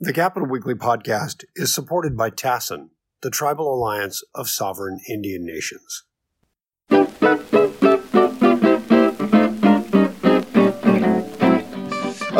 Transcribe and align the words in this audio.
The 0.00 0.12
Capitol 0.12 0.48
Weekly 0.48 0.74
podcast 0.74 1.44
is 1.54 1.72
supported 1.72 2.16
by 2.16 2.28
TASIN, 2.28 2.88
the 3.22 3.30
Tribal 3.30 3.72
Alliance 3.72 4.24
of 4.34 4.48
Sovereign 4.48 4.98
Indian 5.08 5.46
Nations. 5.46 6.02
Uh, 6.90 7.06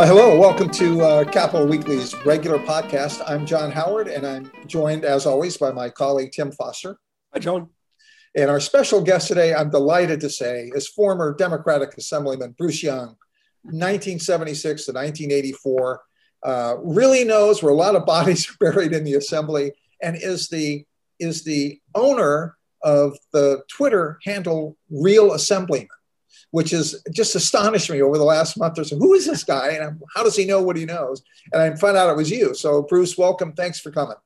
hello, 0.05 0.37
welcome 0.37 0.69
to 0.71 1.01
uh, 1.01 1.25
Capitol 1.31 1.69
Weekly's 1.69 2.13
regular 2.27 2.59
podcast. 2.59 3.23
I'm 3.25 3.47
John 3.47 3.71
Howard, 3.71 4.09
and 4.09 4.27
I'm 4.27 4.51
joined, 4.67 5.05
as 5.05 5.25
always, 5.25 5.57
by 5.57 5.71
my 5.71 5.91
colleague 5.91 6.33
Tim 6.33 6.51
Foster. 6.51 6.99
Hi, 7.33 7.39
John. 7.39 7.69
And 8.35 8.51
our 8.51 8.59
special 8.59 9.01
guest 9.01 9.29
today, 9.29 9.55
I'm 9.55 9.71
delighted 9.71 10.21
to 10.23 10.29
say, 10.29 10.73
is 10.75 10.89
former 10.89 11.33
Democratic 11.33 11.97
Assemblyman 11.97 12.57
Bruce 12.59 12.83
Young, 12.83 13.15
1976 13.63 14.87
to 14.87 14.93
1984 14.93 16.03
uh, 16.45 16.77
really 16.83 17.25
knows 17.25 17.63
where 17.63 17.73
a 17.73 17.77
lot 17.77 17.97
of 17.97 18.07
bodies 18.15 18.49
are 18.49 18.73
buried 18.73 18.93
in 18.93 19.05
the 19.05 19.15
assembly 19.15 19.73
and 20.03 20.17
is 20.17 20.49
the 20.49 20.85
is 21.19 21.45
the 21.45 21.81
owner 21.95 22.57
of 22.83 23.17
the 23.33 23.63
Twitter 23.69 24.19
handle 24.25 24.77
Real 24.91 25.33
Assemblyman, 25.33 25.89
which 26.51 26.71
has 26.71 27.03
just 27.13 27.35
astonished 27.35 27.91
me 27.91 28.03
over 28.03 28.19
the 28.19 28.25
last 28.25 28.59
month 28.59 28.79
or 28.79 28.85
so. 28.85 28.97
Who 28.97 29.15
is 29.15 29.27
this 29.27 29.43
guy, 29.43 29.71
and 29.71 30.01
how 30.15 30.23
does 30.23 30.37
he 30.37 30.45
know 30.45 30.61
what 30.61 30.77
he 30.77 30.85
knows? 30.85 31.23
And 31.53 31.63
I 31.63 31.75
found 31.77 31.97
out 31.97 32.11
it 32.11 32.17
was 32.17 32.31
you. 32.31 32.55
So, 32.55 32.83
Bruce, 32.83 33.17
welcome. 33.17 33.53
Thanks 33.55 33.81
for 33.81 33.91
coming. 33.91 34.17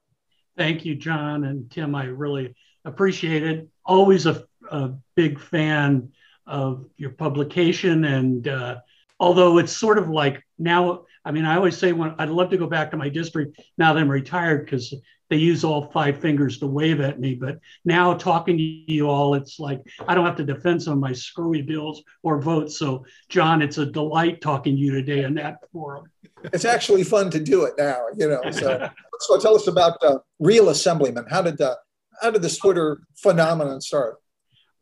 Thank 0.56 0.84
you, 0.84 0.96
John 0.96 1.44
and 1.44 1.70
Tim. 1.70 1.94
I 1.94 2.06
really 2.06 2.54
appreciate 2.84 3.44
it. 3.44 3.68
Always 3.84 4.26
a, 4.26 4.44
a 4.70 4.90
big 5.14 5.38
fan 5.38 6.10
of 6.46 6.86
your 6.96 7.10
publication, 7.10 8.04
and 8.04 8.48
uh, 8.48 8.78
although 9.20 9.58
it's 9.58 9.76
sort 9.76 9.98
of 9.98 10.08
like 10.08 10.42
now 10.58 11.04
I 11.28 11.30
mean, 11.30 11.44
I 11.44 11.56
always 11.56 11.76
say 11.76 11.92
when 11.92 12.14
I'd 12.18 12.30
love 12.30 12.48
to 12.50 12.56
go 12.56 12.66
back 12.66 12.90
to 12.90 12.96
my 12.96 13.10
district 13.10 13.60
now 13.76 13.92
that 13.92 14.00
I'm 14.00 14.10
retired 14.10 14.64
because 14.64 14.94
they 15.28 15.36
use 15.36 15.62
all 15.62 15.90
five 15.90 16.18
fingers 16.18 16.58
to 16.60 16.66
wave 16.66 17.02
at 17.02 17.20
me. 17.20 17.34
But 17.34 17.58
now 17.84 18.14
talking 18.14 18.56
to 18.56 18.62
you 18.62 19.10
all, 19.10 19.34
it's 19.34 19.60
like 19.60 19.82
I 20.08 20.14
don't 20.14 20.24
have 20.24 20.36
to 20.36 20.44
defend 20.44 20.82
some 20.82 20.94
of 20.94 20.98
my 21.00 21.12
screwy 21.12 21.60
bills 21.60 22.02
or 22.22 22.40
votes. 22.40 22.78
So, 22.78 23.04
John, 23.28 23.60
it's 23.60 23.76
a 23.76 23.84
delight 23.84 24.40
talking 24.40 24.74
to 24.74 24.80
you 24.80 24.90
today 24.90 25.24
in 25.24 25.34
that 25.34 25.58
forum. 25.70 26.06
It's 26.44 26.64
actually 26.64 27.04
fun 27.04 27.30
to 27.32 27.40
do 27.40 27.64
it 27.64 27.74
now, 27.76 28.06
you 28.16 28.26
know. 28.26 28.50
So, 28.50 28.88
so 29.20 29.38
tell 29.38 29.54
us 29.54 29.66
about 29.66 30.02
uh, 30.02 30.20
Real 30.38 30.70
Assemblyman. 30.70 31.26
How 31.28 31.42
did 31.42 31.60
uh, 31.60 31.76
how 32.22 32.30
did 32.30 32.40
this 32.40 32.56
Twitter 32.56 33.02
phenomenon 33.16 33.82
start? 33.82 34.16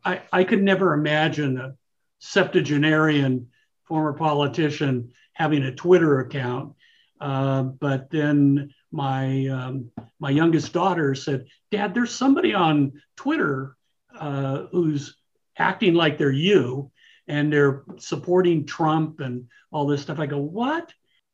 I, 0.05 0.23
I 0.33 0.45
could 0.45 0.63
never 0.63 0.95
imagine 0.95 1.59
a 1.59 1.75
septuagenarian 2.21 3.49
former 3.83 4.13
politician 4.13 5.13
having 5.37 5.63
a 5.65 5.75
Twitter 5.75 6.21
account. 6.21 6.73
Uh, 7.21 7.63
but 7.63 8.11
then 8.11 8.75
my 8.91 9.47
um, 9.49 9.91
my 10.19 10.31
youngest 10.31 10.73
daughter 10.73 11.15
said, 11.15 11.47
"Dad, 11.71 11.95
there's 11.95 12.15
somebody 12.15 12.55
on 12.55 12.93
Twitter 13.17 13.77
uh, 14.19 14.65
who's 14.73 15.17
acting 15.59 15.95
like 15.95 16.17
they're 16.17 16.31
you, 16.31 16.91
and 17.29 17.53
they're 17.53 17.85
supporting 17.99 18.67
Trump 18.67 19.21
and 19.21 19.49
all 19.71 19.87
this 19.87 20.03
stuff." 20.03 20.19
I 20.19 20.27
go, 20.27 20.39
"What?" 20.39 20.93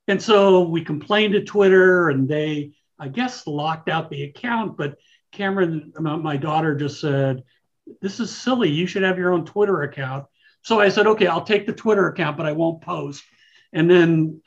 And 0.08 0.20
so 0.20 0.62
we 0.68 0.84
complained 0.84 1.34
to 1.34 1.44
Twitter, 1.44 2.10
and 2.10 2.28
they, 2.28 2.72
I 2.98 3.08
guess, 3.08 3.46
locked 3.46 3.88
out 3.88 4.10
the 4.10 4.24
account. 4.24 4.76
But 4.76 4.98
Cameron, 5.30 5.92
my 5.98 6.36
daughter, 6.36 6.74
just 6.74 7.00
said, 7.00 7.44
"This 8.00 8.18
is 8.18 8.36
silly. 8.36 8.70
You 8.70 8.86
should 8.86 9.04
have 9.04 9.18
your 9.18 9.32
own 9.32 9.44
Twitter 9.44 9.82
account." 9.82 10.26
So 10.62 10.80
I 10.80 10.88
said, 10.88 11.06
"Okay, 11.06 11.28
I'll 11.28 11.44
take 11.44 11.66
the 11.66 11.72
Twitter 11.72 12.08
account, 12.08 12.36
but 12.36 12.46
I 12.46 12.52
won't 12.52 12.82
post." 12.82 13.22
And 13.72 13.90
then 13.90 14.40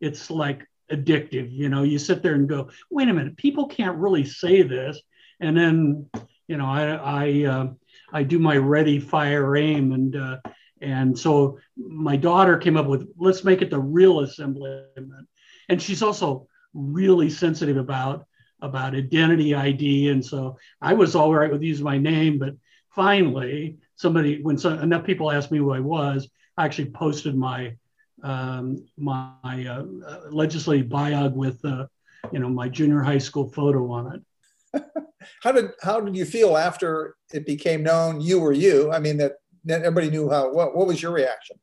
it's 0.00 0.30
like 0.30 0.66
addictive 0.90 1.50
you 1.52 1.68
know 1.68 1.82
you 1.82 1.98
sit 1.98 2.22
there 2.22 2.34
and 2.34 2.48
go 2.48 2.68
wait 2.90 3.08
a 3.08 3.12
minute 3.12 3.36
people 3.36 3.66
can't 3.66 3.98
really 3.98 4.24
say 4.24 4.62
this. 4.62 5.00
And 5.40 5.56
then 5.56 6.10
you 6.48 6.56
know 6.56 6.66
i 6.66 6.82
i 6.90 7.44
uh, 7.44 7.66
i 8.12 8.22
do 8.22 8.38
my 8.38 8.56
ready 8.56 8.98
fire 8.98 9.56
aim. 9.56 9.92
And 9.92 10.16
uh, 10.16 10.38
and 10.80 11.18
so 11.18 11.58
my 11.76 12.16
daughter 12.16 12.58
came 12.58 12.76
up 12.76 12.86
with 12.86 13.08
let's 13.16 13.44
make 13.44 13.62
it 13.62 13.70
the 13.70 13.80
real 13.80 14.20
assemblyman. 14.20 15.26
And 15.68 15.80
she's 15.80 16.02
also 16.02 16.46
really 16.74 17.30
sensitive 17.30 17.76
about 17.76 18.26
about 18.62 18.94
identity 18.94 19.54
id 19.54 20.10
and 20.10 20.24
so 20.24 20.56
i 20.82 20.92
was 20.92 21.16
all 21.16 21.34
right 21.34 21.50
with 21.50 21.62
using 21.62 21.84
my 21.84 21.96
name 21.96 22.38
but 22.38 22.54
finally 22.90 23.78
somebody 23.96 24.42
when 24.42 24.58
so, 24.58 24.78
enough 24.78 25.04
people 25.04 25.30
asked 25.30 25.50
me 25.50 25.58
who 25.58 25.72
i 25.72 25.80
was 25.80 26.28
i 26.58 26.64
actually 26.64 26.90
posted 26.90 27.34
my 27.34 27.74
um, 28.22 28.84
my 28.96 29.34
uh, 29.44 29.84
legislative 30.30 30.88
biog 30.88 31.34
with 31.34 31.64
uh, 31.64 31.86
you 32.32 32.38
know 32.38 32.48
my 32.48 32.68
junior 32.68 33.00
high 33.02 33.18
school 33.18 33.48
photo 33.48 33.90
on 33.90 34.14
it. 34.14 34.82
how 35.42 35.52
did 35.52 35.70
how 35.82 36.00
did 36.00 36.16
you 36.16 36.24
feel 36.24 36.56
after 36.56 37.16
it 37.32 37.46
became 37.46 37.82
known 37.82 38.20
you 38.20 38.40
were 38.40 38.52
you? 38.52 38.92
I 38.92 38.98
mean 38.98 39.16
that, 39.18 39.34
that 39.64 39.82
everybody 39.82 40.10
knew 40.10 40.30
how. 40.30 40.52
What 40.52 40.76
what 40.76 40.86
was 40.86 41.02
your 41.02 41.12
reaction? 41.12 41.56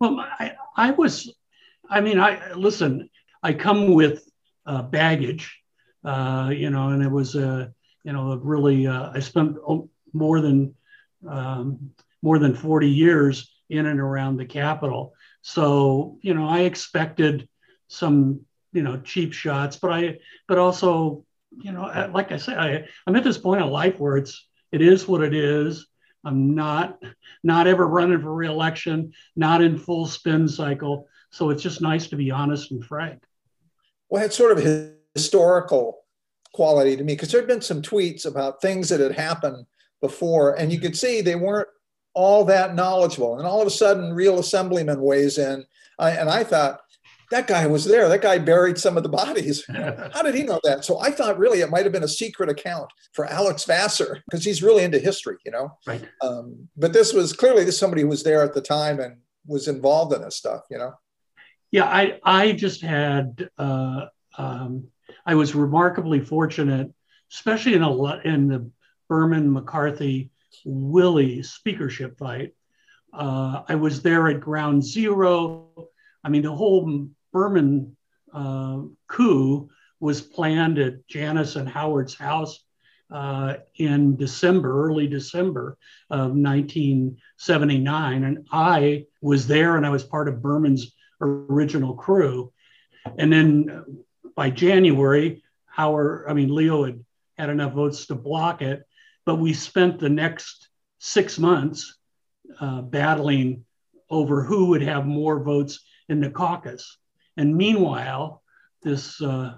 Well, 0.00 0.18
I, 0.18 0.54
I 0.76 0.90
was, 0.90 1.32
I 1.88 2.00
mean, 2.00 2.18
I 2.18 2.54
listen. 2.54 3.08
I 3.42 3.52
come 3.52 3.92
with 3.94 4.28
uh, 4.66 4.82
baggage, 4.82 5.56
uh, 6.04 6.50
you 6.52 6.70
know, 6.70 6.88
and 6.88 7.02
it 7.02 7.10
was 7.10 7.34
a, 7.34 7.48
uh, 7.48 7.68
you 8.04 8.12
know, 8.12 8.32
a 8.32 8.36
really. 8.38 8.86
Uh, 8.86 9.10
I 9.14 9.20
spent 9.20 9.56
more 10.12 10.40
than 10.40 10.74
um, 11.28 11.92
more 12.20 12.38
than 12.38 12.54
forty 12.54 12.90
years 12.90 13.52
in 13.70 13.86
and 13.86 14.00
around 14.00 14.36
the 14.36 14.44
Capitol, 14.44 15.14
so, 15.42 16.18
you 16.22 16.34
know, 16.34 16.48
I 16.48 16.60
expected 16.60 17.48
some, 17.88 18.40
you 18.72 18.82
know, 18.82 19.00
cheap 19.00 19.32
shots, 19.32 19.76
but 19.76 19.92
I, 19.92 20.18
but 20.48 20.58
also, 20.58 21.24
you 21.50 21.72
know, 21.72 22.10
like 22.14 22.32
I 22.32 22.38
said, 22.38 22.56
I, 22.58 22.88
I'm 23.06 23.16
at 23.16 23.24
this 23.24 23.38
point 23.38 23.60
in 23.60 23.68
life 23.68 23.98
where 23.98 24.16
it's, 24.16 24.48
it 24.70 24.80
is 24.80 25.06
what 25.06 25.22
it 25.22 25.34
is. 25.34 25.86
I'm 26.24 26.54
not, 26.54 27.02
not 27.42 27.66
ever 27.66 27.86
running 27.86 28.20
for 28.20 28.32
reelection, 28.32 29.12
not 29.36 29.60
in 29.60 29.76
full 29.76 30.06
spin 30.06 30.48
cycle. 30.48 31.08
So 31.30 31.50
it's 31.50 31.62
just 31.62 31.82
nice 31.82 32.06
to 32.08 32.16
be 32.16 32.30
honest 32.30 32.70
and 32.70 32.84
frank. 32.84 33.22
Well, 34.08 34.24
it's 34.24 34.36
sort 34.36 34.56
of 34.56 34.94
historical 35.14 36.04
quality 36.54 36.96
to 36.96 37.02
me 37.02 37.14
because 37.14 37.32
there 37.32 37.40
had 37.40 37.48
been 37.48 37.60
some 37.60 37.82
tweets 37.82 38.24
about 38.26 38.62
things 38.62 38.88
that 38.90 39.00
had 39.00 39.12
happened 39.12 39.66
before, 40.00 40.54
and 40.54 40.72
you 40.72 40.78
could 40.78 40.96
see 40.96 41.20
they 41.20 41.34
weren't 41.34 41.68
all 42.14 42.44
that 42.46 42.74
knowledgeable. 42.74 43.38
And 43.38 43.46
all 43.46 43.60
of 43.60 43.66
a 43.66 43.70
sudden, 43.70 44.12
real 44.12 44.38
assemblyman 44.38 45.00
weighs 45.00 45.38
in. 45.38 45.64
I, 45.98 46.10
and 46.10 46.28
I 46.28 46.44
thought, 46.44 46.80
that 47.32 47.46
guy 47.46 47.66
was 47.66 47.86
there. 47.86 48.10
That 48.10 48.20
guy 48.20 48.38
buried 48.38 48.78
some 48.78 48.98
of 48.98 49.02
the 49.02 49.08
bodies. 49.08 49.64
How 49.68 50.22
did 50.22 50.34
he 50.34 50.42
know 50.42 50.60
that? 50.64 50.84
So 50.84 51.00
I 51.00 51.10
thought 51.10 51.38
really 51.38 51.62
it 51.62 51.70
might 51.70 51.84
have 51.84 51.92
been 51.92 52.04
a 52.04 52.08
secret 52.08 52.50
account 52.50 52.92
for 53.14 53.24
Alex 53.24 53.64
Vassar 53.64 54.22
because 54.26 54.44
he's 54.44 54.62
really 54.62 54.84
into 54.84 54.98
history, 54.98 55.36
you 55.44 55.50
know. 55.50 55.70
Right. 55.86 56.06
Um, 56.20 56.68
but 56.76 56.92
this 56.92 57.14
was 57.14 57.32
clearly 57.32 57.64
this 57.64 57.78
somebody 57.78 58.02
who 58.02 58.08
was 58.08 58.22
there 58.22 58.42
at 58.42 58.52
the 58.52 58.60
time 58.60 59.00
and 59.00 59.16
was 59.46 59.66
involved 59.66 60.14
in 60.14 60.20
this 60.20 60.36
stuff, 60.36 60.62
you 60.70 60.76
know. 60.76 60.92
Yeah, 61.70 61.86
I 61.86 62.20
I 62.22 62.52
just 62.52 62.82
had 62.82 63.48
uh, 63.56 64.06
um, 64.36 64.88
I 65.24 65.34
was 65.34 65.54
remarkably 65.54 66.20
fortunate, 66.20 66.92
especially 67.32 67.74
in 67.74 67.82
a 67.82 68.16
in 68.26 68.48
the 68.48 68.70
Berman 69.08 69.50
McCarthy 69.50 70.30
Willie 70.64 71.42
speakership 71.42 72.18
fight. 72.18 72.54
Uh, 73.12 73.62
I 73.68 73.74
was 73.74 74.02
there 74.02 74.28
at 74.28 74.40
ground 74.40 74.84
zero. 74.84 75.88
I 76.24 76.28
mean, 76.28 76.42
the 76.42 76.54
whole 76.54 77.08
Berman 77.32 77.96
uh, 78.32 78.80
coup 79.08 79.68
was 80.00 80.20
planned 80.20 80.78
at 80.78 81.06
Janice 81.06 81.56
and 81.56 81.68
Howard's 81.68 82.14
house 82.14 82.64
uh, 83.10 83.56
in 83.76 84.16
December, 84.16 84.86
early 84.86 85.06
December 85.06 85.76
of 86.10 86.32
1979. 86.32 88.24
And 88.24 88.46
I 88.50 89.04
was 89.20 89.46
there 89.46 89.76
and 89.76 89.84
I 89.84 89.90
was 89.90 90.02
part 90.02 90.28
of 90.28 90.42
Berman's 90.42 90.94
original 91.20 91.94
crew. 91.94 92.52
And 93.18 93.32
then 93.32 93.84
by 94.34 94.50
January, 94.50 95.42
Howard, 95.66 96.26
I 96.28 96.32
mean, 96.32 96.54
Leo 96.54 96.84
had 96.84 97.04
had 97.36 97.50
enough 97.50 97.72
votes 97.72 98.06
to 98.06 98.14
block 98.14 98.62
it. 98.62 98.82
But 99.24 99.36
we 99.36 99.52
spent 99.52 99.98
the 99.98 100.08
next 100.08 100.68
six 100.98 101.38
months 101.38 101.96
uh, 102.60 102.82
battling 102.82 103.64
over 104.10 104.42
who 104.42 104.66
would 104.66 104.82
have 104.82 105.06
more 105.06 105.42
votes 105.42 105.80
in 106.08 106.20
the 106.20 106.30
caucus. 106.30 106.98
And 107.36 107.56
meanwhile, 107.56 108.42
this 108.82 109.20
uh, 109.22 109.54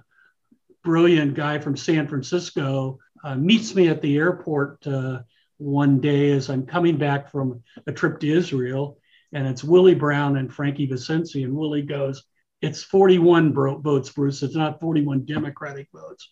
brilliant 0.84 1.34
guy 1.34 1.58
from 1.58 1.76
San 1.76 2.06
Francisco 2.06 2.98
uh, 3.24 3.34
meets 3.34 3.74
me 3.74 3.88
at 3.88 4.02
the 4.02 4.16
airport 4.16 4.86
uh, 4.86 5.20
one 5.56 6.00
day 6.00 6.30
as 6.30 6.50
I'm 6.50 6.66
coming 6.66 6.96
back 6.98 7.30
from 7.30 7.62
a 7.86 7.92
trip 7.92 8.20
to 8.20 8.28
Israel. 8.28 8.98
And 9.32 9.46
it's 9.46 9.64
Willie 9.64 9.94
Brown 9.94 10.36
and 10.36 10.52
Frankie 10.52 10.86
Vicencia. 10.86 11.44
And 11.44 11.56
Willie 11.56 11.82
goes, 11.82 12.22
It's 12.60 12.84
41 12.84 13.52
bro- 13.52 13.78
votes, 13.78 14.10
Bruce. 14.10 14.42
It's 14.42 14.54
not 14.54 14.80
41 14.80 15.24
Democratic 15.24 15.88
votes. 15.92 16.30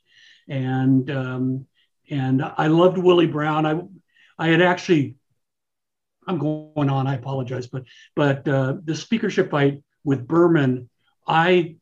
And 0.48 1.10
um, 1.10 1.66
and 2.12 2.44
I 2.44 2.66
loved 2.66 2.98
Willie 2.98 3.26
Brown. 3.26 3.64
I 3.64 3.80
I 4.38 4.48
had 4.48 4.60
actually 4.60 5.16
I'm 6.26 6.38
going 6.38 6.90
on. 6.90 7.06
I 7.06 7.14
apologize, 7.14 7.66
but 7.66 7.84
but 8.14 8.46
uh, 8.46 8.74
the 8.84 8.94
speakership 8.94 9.50
fight 9.50 9.82
with 10.04 10.28
Berman, 10.28 10.88
I 11.26 11.76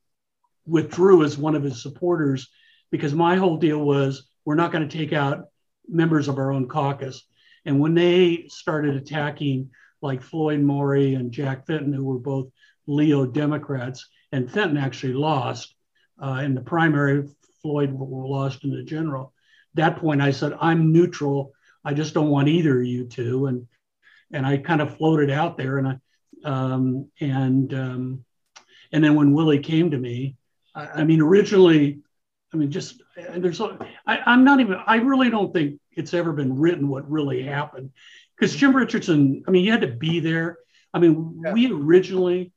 withdrew 0.67 1.25
as 1.25 1.37
one 1.37 1.57
of 1.57 1.65
his 1.65 1.83
supporters 1.83 2.49
because 2.91 3.13
my 3.13 3.37
whole 3.37 3.57
deal 3.57 3.81
was 3.81 4.29
we're 4.45 4.55
not 4.55 4.73
going 4.73 4.89
to 4.89 4.99
take 4.99 5.13
out 5.13 5.47
members 5.89 6.29
of 6.29 6.39
our 6.39 6.53
own 6.53 6.69
caucus. 6.69 7.25
And 7.65 7.81
when 7.81 7.95
they 7.95 8.47
started 8.49 8.95
attacking 8.95 9.71
like 10.01 10.23
Floyd 10.23 10.61
Mori 10.61 11.15
and 11.15 11.33
Jack 11.33 11.67
Fenton, 11.67 11.93
who 11.93 12.05
were 12.05 12.19
both 12.19 12.51
Leo 12.87 13.27
Democrats, 13.27 14.09
and 14.33 14.51
Fenton 14.51 14.79
actually 14.79 15.13
lost 15.13 15.75
uh, 16.23 16.41
in 16.45 16.55
the 16.55 16.61
primary, 16.61 17.29
Floyd 17.63 17.93
lost 17.93 18.65
in 18.65 18.71
the 18.71 18.83
general. 18.83 19.35
That 19.75 19.99
point, 19.99 20.21
I 20.21 20.31
said, 20.31 20.57
I'm 20.61 20.93
neutral. 20.93 21.53
I 21.85 21.95
just 21.95 22.15
don't 22.15 22.31
want 22.31 22.49
either 22.49 22.81
of 22.81 22.87
you 22.87 23.07
two. 23.07 23.47
And 23.47 23.67
and 24.33 24.47
I 24.47 24.59
kind 24.59 24.81
of 24.81 24.97
floated 24.97 25.31
out 25.31 25.57
there, 25.57 25.79
and 25.79 25.89
I 25.89 25.99
um, 26.45 27.09
and 27.21 27.73
um, 27.75 28.25
and 28.93 29.03
then 29.03 29.15
when 29.15 29.33
Willie 29.33 29.59
came 29.59 29.91
to 29.91 29.99
me, 29.99 30.37
I, 30.75 30.87
I 30.87 31.05
mean, 31.05 31.21
originally, 31.21 32.01
I 32.53 32.57
mean, 32.57 32.71
just 32.71 33.03
there's 33.17 33.61
I, 33.61 33.79
I'm 34.07 34.45
not 34.45 34.61
even. 34.61 34.79
I 34.87 34.97
really 34.97 35.31
don't 35.31 35.53
think 35.53 35.81
it's 35.93 36.15
ever 36.15 36.33
been 36.33 36.59
written 36.59 36.89
what 36.89 37.11
really 37.11 37.43
happened, 37.43 37.91
because 38.37 38.55
Jim 38.55 38.75
Richardson. 38.75 39.43
I 39.47 39.51
mean, 39.51 39.65
you 39.65 39.73
had 39.73 39.83
to 39.83 39.89
be 39.89 40.21
there. 40.21 40.59
I 40.93 40.99
mean, 40.99 41.41
yeah. 41.45 41.53
we 41.53 41.73
originally 41.73 42.53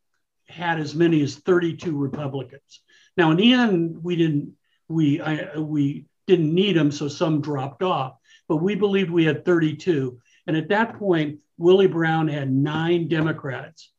had 0.48 0.80
as 0.80 0.94
many 0.96 1.22
as 1.22 1.36
32 1.36 1.96
Republicans. 1.96 2.82
Now, 3.16 3.32
in 3.32 3.38
the 3.38 3.54
end, 3.54 4.04
we 4.04 4.16
didn't 4.16 4.56
we 4.88 5.22
I, 5.22 5.58
we 5.58 6.06
didn't 6.28 6.54
need 6.54 6.76
them, 6.76 6.92
so 6.92 7.08
some 7.08 7.42
dropped 7.42 7.84
off. 7.84 8.16
But 8.48 8.58
we 8.58 8.76
believed 8.76 9.10
we 9.10 9.26
had 9.26 9.46
32, 9.46 10.20
and 10.48 10.58
at 10.58 10.70
that 10.70 10.98
point, 10.98 11.40
Willie 11.58 11.88
Brown 11.88 12.28
had 12.28 12.52
nine 12.52 13.08
Democrats 13.08 13.92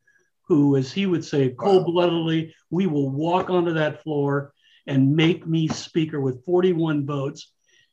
who, 0.47 0.77
as 0.77 0.93
he 0.93 1.07
would 1.07 1.25
say, 1.25 1.51
cold 1.51 1.87
bloodedly, 1.87 2.55
we 2.71 2.87
will 2.87 3.11
walk 3.11 3.49
onto 3.51 3.73
that 3.73 4.03
floor 4.03 4.53
and 4.87 5.17
make 5.17 5.47
me 5.47 5.69
speaker 5.69 6.21
with 6.21 6.45
41 6.45 7.07
votes. 7.07 7.51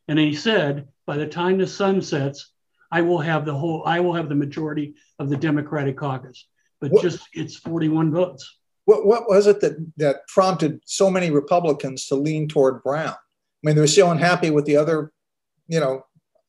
And 0.07 0.19
he 0.19 0.33
said, 0.33 0.87
by 1.05 1.17
the 1.17 1.27
time 1.27 1.57
the 1.57 1.67
sun 1.67 2.01
sets, 2.01 2.51
I 2.91 3.01
will 3.01 3.19
have 3.19 3.45
the 3.45 3.53
whole, 3.53 3.83
I 3.85 4.01
will 4.01 4.13
have 4.13 4.27
the 4.27 4.35
majority 4.35 4.95
of 5.17 5.29
the 5.29 5.37
Democratic 5.37 5.97
caucus. 5.97 6.45
But 6.81 6.91
what, 6.91 7.01
just 7.01 7.21
it's 7.33 7.55
41 7.55 8.11
votes. 8.11 8.57
What, 8.85 9.05
what 9.05 9.29
was 9.29 9.47
it 9.47 9.61
that, 9.61 9.77
that 9.97 10.27
prompted 10.27 10.81
so 10.85 11.09
many 11.09 11.31
Republicans 11.31 12.07
to 12.07 12.15
lean 12.15 12.49
toward 12.49 12.83
Brown? 12.83 13.15
I 13.63 13.67
mean, 13.67 13.75
they 13.75 13.81
were 13.81 13.87
so 13.87 14.09
unhappy 14.09 14.49
with 14.49 14.65
the 14.65 14.77
other, 14.77 15.11
you 15.67 15.79
know, 15.79 16.03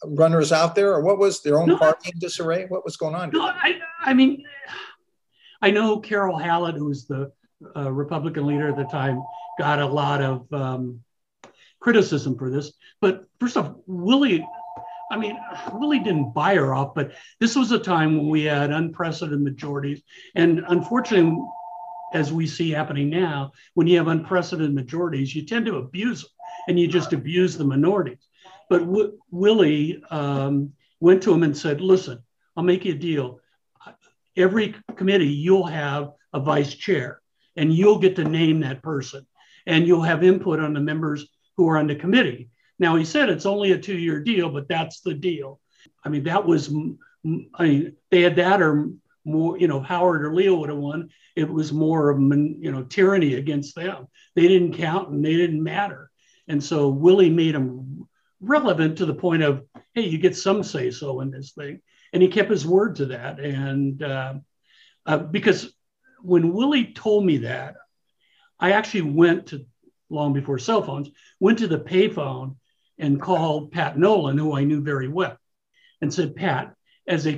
runners 0.04 0.50
out 0.50 0.74
there, 0.74 0.92
or 0.94 1.02
what 1.02 1.18
was 1.18 1.42
their 1.42 1.58
own 1.58 1.68
no, 1.68 1.78
party 1.78 2.10
in 2.12 2.18
disarray? 2.18 2.66
What 2.68 2.84
was 2.84 2.96
going 2.96 3.14
on? 3.14 3.30
No, 3.30 3.42
I, 3.42 3.78
I 4.00 4.14
mean, 4.14 4.44
I 5.60 5.70
know 5.70 6.00
Carol 6.00 6.38
Hallett, 6.38 6.76
who 6.76 6.86
was 6.86 7.06
the 7.06 7.30
uh, 7.76 7.92
Republican 7.92 8.46
leader 8.46 8.68
at 8.68 8.76
the 8.76 8.84
time, 8.84 9.22
got 9.58 9.78
a 9.78 9.86
lot 9.86 10.22
of 10.22 10.52
um, 10.52 11.00
criticism 11.80 12.36
for 12.36 12.50
this. 12.50 12.72
But 13.00 13.26
first 13.38 13.56
off, 13.56 13.74
Willie, 13.86 14.46
I 15.10 15.18
mean, 15.18 15.38
Willie 15.74 16.00
didn't 16.00 16.32
buy 16.32 16.54
her 16.54 16.74
off, 16.74 16.94
but 16.94 17.12
this 17.38 17.54
was 17.54 17.70
a 17.72 17.78
time 17.78 18.16
when 18.16 18.28
we 18.28 18.44
had 18.44 18.70
unprecedented 18.70 19.42
majorities. 19.42 20.02
And 20.34 20.64
unfortunately, 20.66 21.38
as 22.14 22.32
we 22.32 22.46
see 22.46 22.70
happening 22.70 23.10
now, 23.10 23.52
when 23.74 23.86
you 23.86 23.98
have 23.98 24.08
unprecedented 24.08 24.74
majorities, 24.74 25.34
you 25.34 25.44
tend 25.44 25.66
to 25.66 25.76
abuse 25.76 26.22
them 26.22 26.30
and 26.68 26.78
you 26.78 26.86
just 26.86 27.12
abuse 27.12 27.56
the 27.56 27.64
minorities. 27.64 28.28
But 28.68 28.80
w- 28.80 29.18
Willie 29.30 30.02
um, 30.10 30.72
went 31.00 31.22
to 31.24 31.32
him 31.32 31.42
and 31.42 31.56
said, 31.56 31.80
listen, 31.80 32.22
I'll 32.56 32.64
make 32.64 32.84
you 32.84 32.92
a 32.92 32.96
deal 32.96 33.40
every 34.36 34.74
committee 34.96 35.26
you'll 35.26 35.66
have 35.66 36.12
a 36.32 36.40
vice 36.40 36.74
chair 36.74 37.20
and 37.56 37.72
you'll 37.72 37.98
get 37.98 38.16
to 38.16 38.24
name 38.24 38.60
that 38.60 38.82
person 38.82 39.26
and 39.66 39.86
you'll 39.86 40.02
have 40.02 40.24
input 40.24 40.60
on 40.60 40.72
the 40.72 40.80
members 40.80 41.26
who 41.56 41.68
are 41.68 41.78
on 41.78 41.86
the 41.86 41.94
committee. 41.94 42.48
Now, 42.78 42.96
he 42.96 43.04
said 43.04 43.28
it's 43.28 43.46
only 43.46 43.72
a 43.72 43.78
two 43.78 43.96
year 43.96 44.20
deal, 44.20 44.48
but 44.48 44.68
that's 44.68 45.00
the 45.00 45.14
deal. 45.14 45.60
I 46.04 46.08
mean, 46.08 46.24
that 46.24 46.46
was, 46.46 46.68
I 47.54 47.62
mean, 47.62 47.96
they 48.10 48.22
had 48.22 48.36
that 48.36 48.62
or 48.62 48.90
more, 49.24 49.58
you 49.58 49.68
know, 49.68 49.80
Howard 49.80 50.24
or 50.24 50.34
Leo 50.34 50.56
would 50.56 50.70
have 50.70 50.78
won. 50.78 51.10
It 51.36 51.48
was 51.48 51.72
more 51.72 52.10
of, 52.10 52.20
you 52.20 52.72
know, 52.72 52.82
tyranny 52.84 53.34
against 53.34 53.76
them. 53.76 54.08
They 54.34 54.48
didn't 54.48 54.74
count 54.74 55.10
and 55.10 55.24
they 55.24 55.36
didn't 55.36 55.62
matter. 55.62 56.10
And 56.48 56.62
so 56.62 56.88
Willie 56.88 57.30
made 57.30 57.54
him 57.54 58.08
relevant 58.40 58.98
to 58.98 59.06
the 59.06 59.14
point 59.14 59.42
of, 59.42 59.64
hey, 59.94 60.02
you 60.02 60.18
get 60.18 60.36
some 60.36 60.62
say 60.62 60.90
so 60.90 61.20
in 61.20 61.30
this 61.30 61.52
thing 61.52 61.80
and 62.12 62.22
he 62.22 62.28
kept 62.28 62.50
his 62.50 62.66
word 62.66 62.96
to 62.96 63.06
that. 63.06 63.40
And 63.40 64.02
uh, 64.02 64.34
uh, 65.06 65.18
because 65.18 65.72
when 66.20 66.52
Willie 66.52 66.92
told 66.92 67.24
me 67.24 67.38
that, 67.38 67.76
I 68.60 68.72
actually 68.72 69.02
went 69.02 69.48
to 69.48 69.66
long 70.08 70.32
before 70.32 70.58
cell 70.58 70.82
phones, 70.82 71.08
went 71.40 71.58
to 71.58 71.66
the 71.66 71.78
payphone 71.78 72.56
and 72.98 73.20
called 73.20 73.72
Pat 73.72 73.98
Nolan, 73.98 74.38
who 74.38 74.54
I 74.54 74.64
knew 74.64 74.82
very 74.82 75.08
well, 75.08 75.36
and 76.00 76.12
said, 76.12 76.36
Pat, 76.36 76.74
as 77.08 77.26
a 77.26 77.36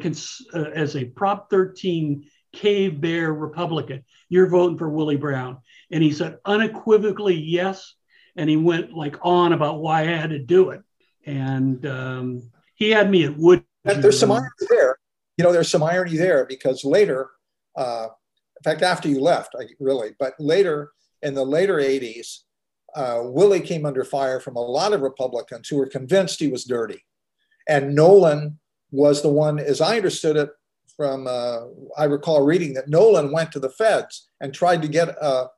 uh, 0.53 0.71
as 0.75 0.97
a 0.97 1.07
Prop 1.07 1.49
13 1.49 2.29
cave 2.53 3.01
bear 3.01 3.33
Republican, 3.33 4.05
you're 4.29 4.49
voting 4.49 4.77
for 4.77 4.91
Willie 4.91 5.17
Brown. 5.17 5.59
And 5.91 6.03
he 6.03 6.13
said 6.13 6.39
unequivocally 6.45 7.37
yes. 7.37 7.95
And 8.37 8.51
he 8.51 8.57
went 8.57 8.93
like 8.93 9.17
on 9.23 9.53
about 9.53 9.81
why 9.81 10.03
I 10.03 10.17
had 10.17 10.31
to 10.31 10.39
do 10.39 10.71
it. 10.71 10.83
And 11.25 11.85
um, 11.87 12.51
he 12.75 12.91
had 12.91 13.11
me 13.11 13.25
at 13.25 13.37
Wood 13.37 13.65
there's 13.85 14.19
some 14.19 14.33
irony 14.33 14.49
there. 14.69 14.99
You 15.37 15.45
know, 15.45 15.53
there's 15.53 15.71
some 15.71 15.83
irony 15.83 16.17
there 16.17 16.47
because 16.47 16.85
later, 16.85 17.31
uh, 17.77 18.09
in 18.57 18.63
fact, 18.63 18.83
after 18.83 19.09
you 19.09 19.21
left, 19.21 19.55
I, 19.59 19.65
really, 19.79 20.11
but 20.19 20.35
later 20.39 20.93
in 21.23 21.35
the 21.35 21.45
later 21.45 21.77
80s, 21.77 22.39
uh, 22.95 23.21
Willie 23.25 23.61
came 23.61 23.85
under 23.85 24.05
fire 24.05 24.41
from 24.41 24.57
a 24.57 24.61
lot 24.61 24.93
of 24.93 25.01
Republicans 25.01 25.69
who 25.69 25.77
were 25.77 25.87
convinced 25.87 26.39
he 26.39 26.49
was 26.49 26.65
dirty. 26.65 27.05
And 27.69 27.95
Nolan 27.95 28.59
was 28.91 29.23
the 29.23 29.31
one, 29.31 29.59
as 29.59 29.81
I 29.81 29.97
understood 29.97 30.37
it 30.37 30.51
from, 30.97 31.27
uh, 31.27 31.63
I 31.99 32.05
recall 32.05 32.45
reading 32.45 32.75
that 32.75 32.89
Nolan 32.89 33.33
went 33.33 33.51
to 33.53 33.61
the 33.61 33.71
feds 33.71 34.29
and 34.41 34.55
tried 34.55 34.83
to 34.83 34.89
get 34.89 35.21
uh, 35.21 35.49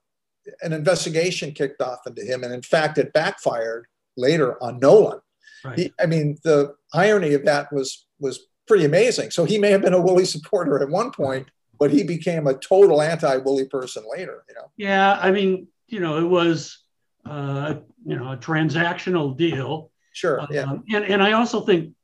an 0.63 0.73
investigation 0.73 1.53
kicked 1.53 1.81
off 1.81 2.07
into 2.07 2.23
him. 2.23 2.45
And 2.45 2.53
in 2.53 2.63
fact, 2.63 2.99
it 2.99 3.13
backfired 3.13 3.87
later 4.17 4.63
on 4.63 4.79
Nolan. 4.79 5.21
Right. 5.65 5.79
He, 5.79 5.93
I 6.01 6.07
mean, 6.07 6.39
the 6.45 6.75
irony 6.93 7.35
of 7.35 7.45
that 7.45 7.73
was 7.73 8.07
was 8.21 8.47
pretty 8.67 8.85
amazing. 8.85 9.31
So 9.31 9.45
he 9.45 9.59
may 9.59 9.71
have 9.71 9.83
been 9.83 9.95
a 9.95 10.01
Willie 10.01 10.25
supporter 10.25 10.83
at 10.83 10.89
one 10.89 11.11
point, 11.11 11.49
but 11.79 11.91
he 11.91 12.03
became 12.03 12.47
a 12.47 12.55
total 12.55 13.03
anti-Willie 13.03 13.69
person 13.69 14.05
later. 14.11 14.45
You 14.49 14.55
know. 14.55 14.71
Yeah, 14.77 15.19
I 15.21 15.31
mean, 15.31 15.69
you 15.87 16.01
know, 16.01 16.19
it 16.19 16.29
was 16.29 16.79
uh, 17.25 17.75
you 18.05 18.17
know 18.17 18.33
a 18.33 18.37
transactional 18.37 19.37
deal. 19.37 19.91
Sure. 20.13 20.47
Yeah. 20.51 20.63
Um, 20.63 20.85
and 20.93 21.05
and 21.05 21.23
I 21.23 21.33
also 21.33 21.61
think, 21.61 21.95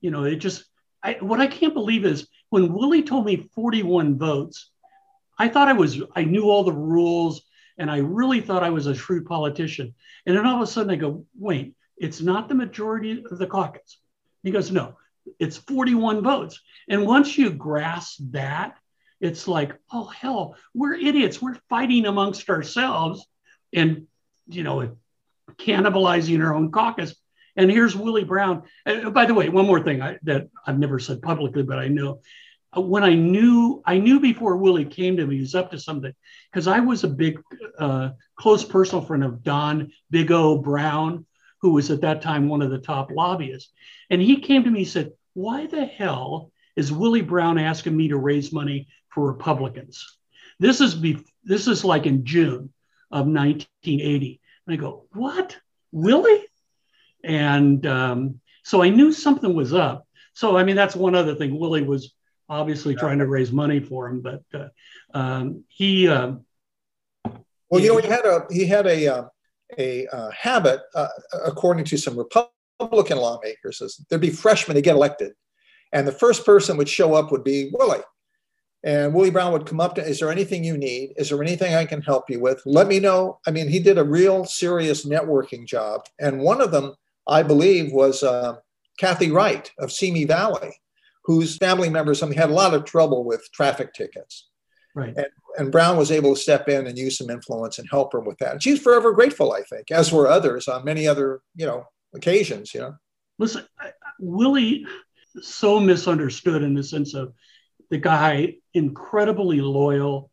you 0.00 0.10
know, 0.10 0.24
it 0.24 0.36
just 0.36 0.64
I, 1.02 1.14
what 1.20 1.40
I 1.40 1.46
can't 1.46 1.74
believe 1.74 2.04
is 2.04 2.28
when 2.50 2.72
Willie 2.72 3.02
told 3.02 3.24
me 3.24 3.48
41 3.54 4.18
votes, 4.18 4.70
I 5.38 5.48
thought 5.48 5.68
I 5.68 5.72
was 5.72 6.00
I 6.14 6.24
knew 6.24 6.50
all 6.50 6.64
the 6.64 6.72
rules 6.72 7.42
and 7.80 7.90
I 7.90 7.96
really 7.96 8.42
thought 8.42 8.62
I 8.62 8.70
was 8.70 8.86
a 8.86 8.94
shrewd 8.94 9.24
politician. 9.24 9.94
And 10.26 10.36
then 10.36 10.46
all 10.46 10.56
of 10.56 10.62
a 10.62 10.66
sudden 10.66 10.90
I 10.92 10.96
go, 10.96 11.24
wait, 11.38 11.74
it's 11.96 12.20
not 12.20 12.48
the 12.48 12.54
majority 12.54 13.24
of 13.28 13.38
the 13.38 13.46
caucus. 13.46 13.98
He 14.42 14.50
goes, 14.50 14.70
no, 14.70 14.98
it's 15.38 15.56
41 15.56 16.22
votes. 16.22 16.60
And 16.90 17.06
once 17.06 17.38
you 17.38 17.50
grasp 17.50 18.20
that, 18.32 18.76
it's 19.18 19.48
like, 19.48 19.78
oh 19.90 20.04
hell, 20.04 20.56
we're 20.74 20.94
idiots. 20.94 21.40
We're 21.40 21.58
fighting 21.70 22.04
amongst 22.04 22.50
ourselves 22.50 23.26
and 23.72 24.06
you 24.46 24.62
know, 24.62 24.96
cannibalizing 25.52 26.44
our 26.44 26.54
own 26.54 26.70
caucus. 26.70 27.14
And 27.56 27.70
here's 27.70 27.96
Willie 27.96 28.24
Brown. 28.24 28.64
Uh, 28.84 29.08
by 29.08 29.24
the 29.24 29.34
way, 29.34 29.48
one 29.48 29.66
more 29.66 29.82
thing 29.82 30.02
I, 30.02 30.18
that 30.24 30.48
I've 30.66 30.78
never 30.78 30.98
said 30.98 31.22
publicly, 31.22 31.62
but 31.62 31.78
I 31.78 31.88
know 31.88 32.20
when 32.76 33.02
I 33.02 33.14
knew 33.14 33.82
I 33.84 33.98
knew 33.98 34.20
before 34.20 34.56
Willie 34.56 34.84
came 34.84 35.16
to 35.16 35.26
me, 35.26 35.36
he 35.36 35.40
was 35.40 35.54
up 35.54 35.70
to 35.72 35.78
something 35.78 36.12
because 36.50 36.68
I 36.68 36.80
was 36.80 37.02
a 37.02 37.08
big, 37.08 37.40
uh, 37.78 38.10
close 38.36 38.64
personal 38.64 39.04
friend 39.04 39.24
of 39.24 39.42
Don 39.42 39.90
Big 40.10 40.30
O 40.30 40.58
Brown, 40.58 41.26
who 41.60 41.72
was 41.72 41.90
at 41.90 42.02
that 42.02 42.22
time 42.22 42.48
one 42.48 42.62
of 42.62 42.70
the 42.70 42.78
top 42.78 43.10
lobbyists. 43.10 43.72
And 44.08 44.20
he 44.20 44.40
came 44.40 44.64
to 44.64 44.70
me 44.70 44.80
and 44.80 44.88
said, 44.88 45.12
Why 45.34 45.66
the 45.66 45.84
hell 45.84 46.52
is 46.76 46.92
Willie 46.92 47.22
Brown 47.22 47.58
asking 47.58 47.96
me 47.96 48.08
to 48.08 48.16
raise 48.16 48.52
money 48.52 48.86
for 49.08 49.26
Republicans? 49.26 50.18
This 50.60 50.80
is 50.80 50.94
be, 50.94 51.18
this 51.42 51.66
is 51.66 51.84
like 51.84 52.06
in 52.06 52.24
June 52.24 52.72
of 53.10 53.26
1980. 53.26 54.40
And 54.66 54.74
I 54.74 54.76
go, 54.76 55.06
What? 55.12 55.58
Willie? 55.90 56.44
And 57.24 57.84
um, 57.84 58.40
so 58.62 58.80
I 58.80 58.90
knew 58.90 59.12
something 59.12 59.54
was 59.54 59.74
up. 59.74 60.06
So, 60.34 60.56
I 60.56 60.62
mean, 60.62 60.76
that's 60.76 60.94
one 60.94 61.16
other 61.16 61.34
thing. 61.34 61.58
Willie 61.58 61.82
was 61.82 62.14
obviously 62.50 62.94
trying 62.94 63.18
to 63.18 63.26
raise 63.26 63.52
money 63.52 63.80
for 63.80 64.08
him, 64.08 64.20
but 64.20 64.42
uh, 64.52 64.68
um, 65.14 65.64
he. 65.68 66.08
Uh, 66.08 66.32
well, 67.70 67.80
you 67.80 67.94
know, 67.94 67.98
he 67.98 68.08
had 68.08 68.26
a 68.26 68.46
he 68.50 68.66
had 68.66 68.86
a 68.86 69.06
uh, 69.06 69.24
a 69.78 70.06
uh, 70.08 70.30
habit, 70.32 70.80
uh, 70.94 71.08
according 71.46 71.84
to 71.86 71.96
some 71.96 72.18
Republican 72.18 73.18
lawmakers, 73.18 73.80
is 73.80 74.04
there'd 74.10 74.20
be 74.20 74.30
freshmen 74.30 74.74
to 74.74 74.82
get 74.82 74.96
elected, 74.96 75.32
and 75.92 76.06
the 76.06 76.12
first 76.12 76.44
person 76.44 76.76
would 76.76 76.88
show 76.88 77.14
up 77.14 77.30
would 77.30 77.44
be 77.44 77.70
Willie. 77.72 78.02
And 78.82 79.12
Willie 79.12 79.30
Brown 79.30 79.52
would 79.52 79.66
come 79.66 79.78
up 79.78 79.94
to, 79.96 80.02
is 80.02 80.20
there 80.20 80.32
anything 80.32 80.64
you 80.64 80.78
need? 80.78 81.12
Is 81.18 81.28
there 81.28 81.42
anything 81.42 81.74
I 81.74 81.84
can 81.84 82.00
help 82.00 82.30
you 82.30 82.40
with? 82.40 82.62
Let 82.64 82.86
me 82.86 82.98
know. 82.98 83.38
I 83.46 83.50
mean, 83.50 83.68
he 83.68 83.78
did 83.78 83.98
a 83.98 84.04
real 84.04 84.46
serious 84.46 85.04
networking 85.04 85.66
job. 85.66 86.06
And 86.18 86.40
one 86.40 86.62
of 86.62 86.70
them, 86.70 86.94
I 87.28 87.42
believe, 87.42 87.92
was 87.92 88.24
Cathie 88.98 89.30
Wright 89.30 89.70
of 89.78 89.92
Simi 89.92 90.24
Valley, 90.24 90.79
whose 91.24 91.56
family 91.56 91.90
members 91.90 92.22
mean, 92.22 92.32
had 92.32 92.50
a 92.50 92.54
lot 92.54 92.74
of 92.74 92.84
trouble 92.84 93.24
with 93.24 93.48
traffic 93.52 93.92
tickets. 93.92 94.48
Right. 94.94 95.14
And, 95.16 95.26
and 95.58 95.72
Brown 95.72 95.96
was 95.96 96.10
able 96.10 96.34
to 96.34 96.40
step 96.40 96.68
in 96.68 96.86
and 96.86 96.98
use 96.98 97.18
some 97.18 97.30
influence 97.30 97.78
and 97.78 97.88
help 97.90 98.12
her 98.12 98.20
with 98.20 98.38
that. 98.38 98.52
And 98.52 98.62
she's 98.62 98.80
forever 98.80 99.12
grateful, 99.12 99.52
I 99.52 99.62
think, 99.62 99.90
as 99.90 100.12
were 100.12 100.28
others 100.28 100.68
on 100.68 100.84
many 100.84 101.06
other, 101.06 101.42
you 101.54 101.66
know, 101.66 101.84
occasions, 102.14 102.74
you 102.74 102.80
know. 102.80 102.94
Listen, 103.38 103.64
Willie 104.18 104.84
so 105.40 105.80
misunderstood 105.80 106.62
in 106.62 106.74
the 106.74 106.82
sense 106.82 107.14
of 107.14 107.32
the 107.90 107.98
guy 107.98 108.54
incredibly 108.74 109.60
loyal 109.60 110.30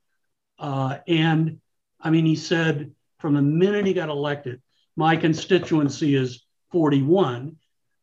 uh, 0.60 0.98
and 1.08 1.60
i 2.02 2.10
mean 2.10 2.26
he 2.26 2.36
said 2.36 2.92
from 3.20 3.34
the 3.34 3.42
minute 3.42 3.86
he 3.86 3.94
got 3.94 4.10
elected 4.10 4.62
my 4.96 5.16
constituency 5.16 6.16
is 6.16 6.44
41 6.72 7.56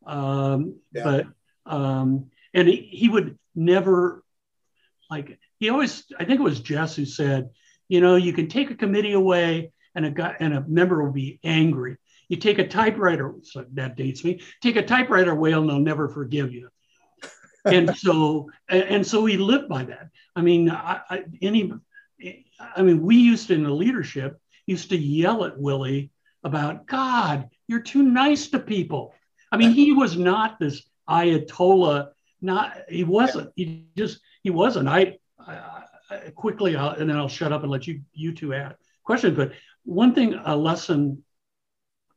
um, 0.06 0.76
yeah. 0.92 1.02
but 1.04 1.26
um, 1.66 2.30
and 2.54 2.68
he, 2.68 2.76
he 2.76 3.08
would 3.08 3.38
never 3.54 4.23
like 5.11 5.38
he 5.61 5.68
always 5.68 6.04
i 6.18 6.25
think 6.25 6.40
it 6.40 6.44
was 6.44 6.61
jess 6.61 6.96
who 6.96 7.04
said 7.04 7.50
you 7.88 8.00
know 8.00 8.16
you 8.16 8.32
can 8.32 8.49
take 8.49 8.70
a 8.70 8.75
committee 8.75 9.12
away 9.12 9.70
and 9.94 10.06
a 10.06 10.11
guy 10.11 10.34
and 10.40 10.54
a 10.54 10.64
member 10.66 11.02
will 11.02 11.12
be 11.12 11.38
angry 11.44 11.96
you 12.28 12.37
take 12.37 12.58
a 12.58 12.66
typewriter 12.66 13.34
so 13.42 13.64
that 13.75 13.96
dates 13.96 14.25
me 14.25 14.40
take 14.62 14.76
a 14.76 14.82
typewriter 14.82 15.32
away 15.32 15.52
and 15.52 15.68
they'll 15.68 15.78
never 15.78 16.08
forgive 16.08 16.52
you 16.52 16.68
and 17.64 17.96
so 17.96 18.50
and 18.68 19.06
so 19.06 19.23
we 19.23 19.37
lived 19.37 19.68
by 19.68 19.84
that. 19.84 20.11
I 20.37 20.42
mean, 20.42 20.70
I, 20.70 21.00
I, 21.08 21.25
any, 21.42 21.73
I 22.61 22.82
mean, 22.82 23.02
we 23.02 23.16
used 23.16 23.49
to 23.49 23.54
in 23.54 23.64
the 23.64 23.70
leadership 23.70 24.40
used 24.66 24.90
to 24.90 24.96
yell 24.96 25.44
at 25.44 25.58
Willie 25.58 26.11
about 26.42 26.87
God, 26.87 27.49
you're 27.68 27.80
too 27.80 28.02
nice 28.02 28.49
to 28.49 28.58
people. 28.58 29.14
I 29.52 29.56
mean, 29.56 29.73
he 29.73 29.92
was 29.92 30.16
not 30.16 30.58
this 30.58 30.82
Ayatollah. 31.08 32.08
Not 32.44 32.76
he 32.90 33.04
wasn't. 33.04 33.50
He 33.56 33.86
just 33.96 34.20
he 34.42 34.50
wasn't. 34.50 34.86
I, 34.86 35.16
I, 35.38 35.82
I 36.10 36.16
quickly, 36.34 36.76
I'll, 36.76 36.90
and 36.90 37.08
then 37.08 37.16
I'll 37.16 37.26
shut 37.26 37.52
up 37.52 37.62
and 37.62 37.72
let 37.72 37.86
you 37.86 38.02
you 38.12 38.34
two 38.34 38.52
add 38.52 38.76
questions. 39.02 39.34
But 39.34 39.52
one 39.84 40.14
thing, 40.14 40.38
a 40.44 40.54
lesson 40.54 41.24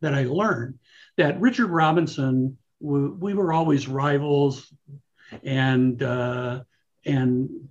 that 0.02 0.14
I 0.14 0.26
learned 0.26 0.80
that 1.16 1.40
Richard 1.40 1.68
Robinson, 1.68 2.58
we, 2.82 3.08
we 3.08 3.34
were 3.36 3.54
always 3.54 3.88
rivals 3.88 4.72
and 5.44 6.04
uh, 6.04 6.64
and 7.06 7.70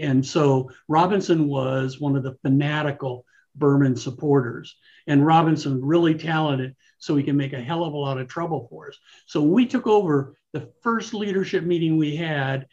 and 0.00 0.24
so 0.24 0.70
Robinson 0.88 1.46
was 1.46 2.00
one 2.00 2.16
of 2.16 2.22
the 2.22 2.38
fanatical 2.42 3.26
Berman 3.54 3.96
supporters, 3.96 4.76
and 5.06 5.26
Robinson 5.26 5.84
really 5.84 6.14
talented, 6.14 6.74
so 6.98 7.16
he 7.16 7.22
can 7.22 7.36
make 7.36 7.52
a 7.52 7.60
hell 7.60 7.84
of 7.84 7.94
a 7.94 7.96
lot 7.96 8.18
of 8.18 8.28
trouble 8.28 8.66
for 8.70 8.88
us. 8.88 8.98
So 9.26 9.42
we 9.42 9.66
took 9.66 9.86
over 9.86 10.36
the 10.52 10.70
first 10.82 11.14
leadership 11.14 11.64
meeting 11.64 11.96
we 11.96 12.16
had. 12.16 12.66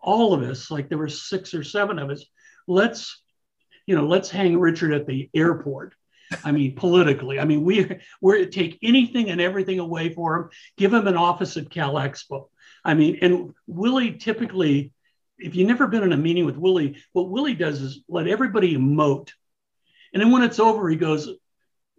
All 0.00 0.32
of 0.32 0.42
us, 0.42 0.70
like 0.70 0.88
there 0.88 0.98
were 0.98 1.08
six 1.08 1.54
or 1.54 1.64
seven 1.64 1.98
of 1.98 2.10
us, 2.10 2.24
let's 2.66 3.22
you 3.86 3.96
know 3.96 4.06
let's 4.06 4.30
hang 4.30 4.58
Richard 4.58 4.92
at 4.92 5.06
the 5.06 5.28
airport. 5.34 5.94
I 6.44 6.52
mean, 6.52 6.76
politically. 6.76 7.40
I 7.40 7.44
mean, 7.44 7.64
we 7.64 7.88
we're 8.20 8.44
take 8.46 8.78
anything 8.82 9.30
and 9.30 9.40
everything 9.40 9.78
away 9.78 10.12
for 10.12 10.36
him, 10.36 10.50
give 10.76 10.92
him 10.92 11.06
an 11.06 11.16
office 11.16 11.56
at 11.56 11.70
Cal 11.70 11.94
Expo. 11.94 12.48
I 12.84 12.94
mean, 12.94 13.18
and 13.22 13.54
Willie 13.66 14.12
typically, 14.12 14.92
if 15.38 15.54
you've 15.54 15.68
never 15.68 15.86
been 15.86 16.02
in 16.02 16.12
a 16.12 16.16
meeting 16.16 16.44
with 16.44 16.56
Willie, 16.56 17.02
what 17.12 17.30
Willie 17.30 17.54
does 17.54 17.80
is 17.80 18.02
let 18.08 18.28
everybody 18.28 18.76
emote. 18.76 19.30
And 20.12 20.22
then 20.22 20.30
when 20.30 20.42
it's 20.42 20.58
over, 20.58 20.88
he 20.88 20.96
goes, 20.96 21.28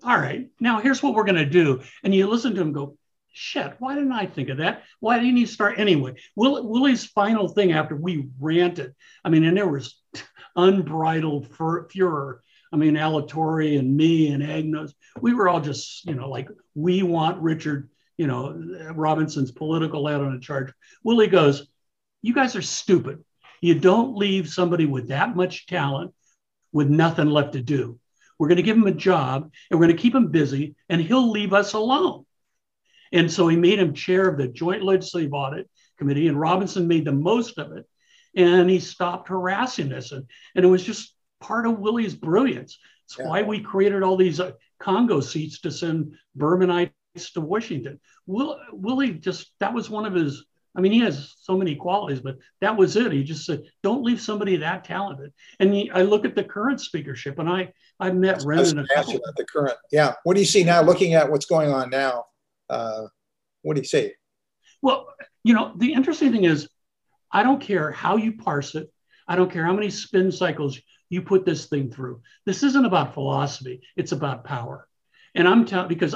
All 0.03 0.17
right, 0.17 0.49
now 0.59 0.79
here's 0.79 1.03
what 1.03 1.13
we're 1.13 1.25
going 1.25 1.35
to 1.35 1.45
do. 1.45 1.81
And 2.03 2.13
you 2.13 2.27
listen 2.27 2.55
to 2.55 2.61
him 2.61 2.73
go, 2.73 2.97
Shit, 3.31 3.75
why 3.79 3.93
didn't 3.93 4.11
I 4.11 4.25
think 4.25 4.49
of 4.49 4.57
that? 4.57 4.83
Why 4.99 5.19
didn't 5.19 5.37
he 5.37 5.45
start 5.45 5.79
anyway? 5.79 6.15
Will, 6.35 6.67
Willie's 6.67 7.05
final 7.05 7.47
thing 7.47 7.71
after 7.71 7.95
we 7.95 8.27
ranted, 8.39 8.95
I 9.23 9.29
mean, 9.29 9.43
and 9.43 9.55
there 9.55 9.67
was 9.67 10.01
unbridled 10.55 11.47
furor. 11.55 12.41
I 12.73 12.75
mean, 12.75 12.95
Alatorre 12.95 13.77
and 13.77 13.95
me 13.95 14.31
and 14.31 14.43
Agnos, 14.43 14.93
we 15.21 15.33
were 15.33 15.47
all 15.47 15.61
just, 15.61 16.05
you 16.05 16.15
know, 16.15 16.29
like, 16.29 16.49
we 16.75 17.03
want 17.03 17.41
Richard 17.41 17.89
you 18.19 18.27
know, 18.27 18.51
Robinson's 18.93 19.49
political 19.49 20.09
ad 20.09 20.19
on 20.19 20.33
a 20.33 20.39
charge. 20.41 20.73
Willie 21.05 21.27
goes, 21.27 21.65
You 22.21 22.33
guys 22.33 22.53
are 22.57 22.61
stupid. 22.61 23.23
You 23.61 23.79
don't 23.79 24.17
leave 24.17 24.49
somebody 24.49 24.85
with 24.85 25.07
that 25.07 25.37
much 25.37 25.67
talent 25.67 26.13
with 26.73 26.89
nothing 26.89 27.29
left 27.29 27.53
to 27.53 27.61
do. 27.61 27.97
We're 28.39 28.47
going 28.47 28.57
to 28.57 28.63
give 28.63 28.77
him 28.77 28.87
a 28.87 28.91
job 28.91 29.51
and 29.69 29.79
we're 29.79 29.85
going 29.85 29.97
to 29.97 30.01
keep 30.01 30.15
him 30.15 30.31
busy 30.31 30.75
and 30.87 30.99
he'll 31.01 31.29
leave 31.29 31.53
us 31.53 31.73
alone. 31.73 32.25
And 33.11 33.31
so 33.31 33.47
he 33.47 33.57
made 33.57 33.79
him 33.79 33.93
chair 33.93 34.27
of 34.27 34.37
the 34.37 34.47
Joint 34.47 34.83
Legislative 34.83 35.33
Audit 35.33 35.69
Committee, 35.97 36.27
and 36.27 36.39
Robinson 36.39 36.87
made 36.87 37.05
the 37.05 37.11
most 37.11 37.57
of 37.57 37.71
it. 37.73 37.85
And 38.35 38.69
he 38.69 38.79
stopped 38.79 39.29
harassing 39.29 39.91
us. 39.91 40.11
And, 40.11 40.25
and 40.55 40.63
it 40.63 40.67
was 40.67 40.83
just 40.83 41.13
part 41.41 41.65
of 41.65 41.79
Willie's 41.79 42.15
brilliance. 42.15 42.77
It's 43.05 43.17
yeah. 43.17 43.27
why 43.27 43.41
we 43.41 43.61
created 43.61 44.03
all 44.03 44.15
these 44.15 44.39
uh, 44.39 44.51
Congo 44.79 45.19
seats 45.19 45.61
to 45.61 45.71
send 45.71 46.13
Bermanite 46.37 46.91
to 47.33 47.41
Washington. 47.41 47.99
Will, 48.27 48.59
Willie 48.71 49.13
just, 49.13 49.51
that 49.59 49.73
was 49.73 49.89
one 49.89 50.05
of 50.05 50.13
his, 50.13 50.45
I 50.79 50.81
mean, 50.81 50.93
he 50.93 50.99
has 50.99 51.35
so 51.41 51.57
many 51.57 51.75
qualities, 51.75 52.21
but 52.21 52.37
that 52.61 52.77
was 52.77 52.95
it. 52.95 53.11
He 53.11 53.21
just 53.21 53.45
said, 53.45 53.63
don't 53.83 54.01
leave 54.01 54.21
somebody 54.21 54.55
that 54.55 54.85
talented. 54.85 55.33
And 55.59 55.73
he, 55.73 55.91
I 55.91 56.03
look 56.03 56.23
at 56.23 56.35
the 56.35 56.43
current 56.45 56.79
speakership 56.79 57.37
and 57.37 57.49
I, 57.49 57.73
I 57.99 58.11
met 58.11 58.39
Rendon. 58.39 58.85
about 59.17 59.35
the 59.35 59.43
current, 59.43 59.75
yeah. 59.91 60.13
What 60.23 60.35
do 60.35 60.39
you 60.39 60.45
see 60.45 60.63
now 60.63 60.81
looking 60.81 61.15
at 61.15 61.29
what's 61.29 61.47
going 61.47 61.69
on 61.69 61.89
now? 61.89 62.27
Uh, 62.69 63.07
what 63.61 63.73
do 63.75 63.81
you 63.81 63.87
see? 63.87 64.13
Well, 64.81 65.07
you 65.43 65.53
know, 65.53 65.73
the 65.75 65.91
interesting 65.91 66.31
thing 66.31 66.45
is, 66.45 66.69
I 67.29 67.43
don't 67.43 67.59
care 67.59 67.91
how 67.91 68.15
you 68.15 68.37
parse 68.37 68.73
it. 68.75 68.89
I 69.27 69.35
don't 69.35 69.51
care 69.51 69.65
how 69.65 69.73
many 69.73 69.89
spin 69.89 70.31
cycles 70.31 70.79
you 71.09 71.23
put 71.23 71.45
this 71.45 71.65
thing 71.65 71.91
through. 71.91 72.21
This 72.45 72.63
isn't 72.63 72.85
about 72.85 73.15
philosophy. 73.15 73.81
It's 73.97 74.13
about 74.13 74.45
power. 74.45 74.87
And 75.35 75.45
I'm 75.45 75.65
telling 75.65 75.89
because 75.89 76.15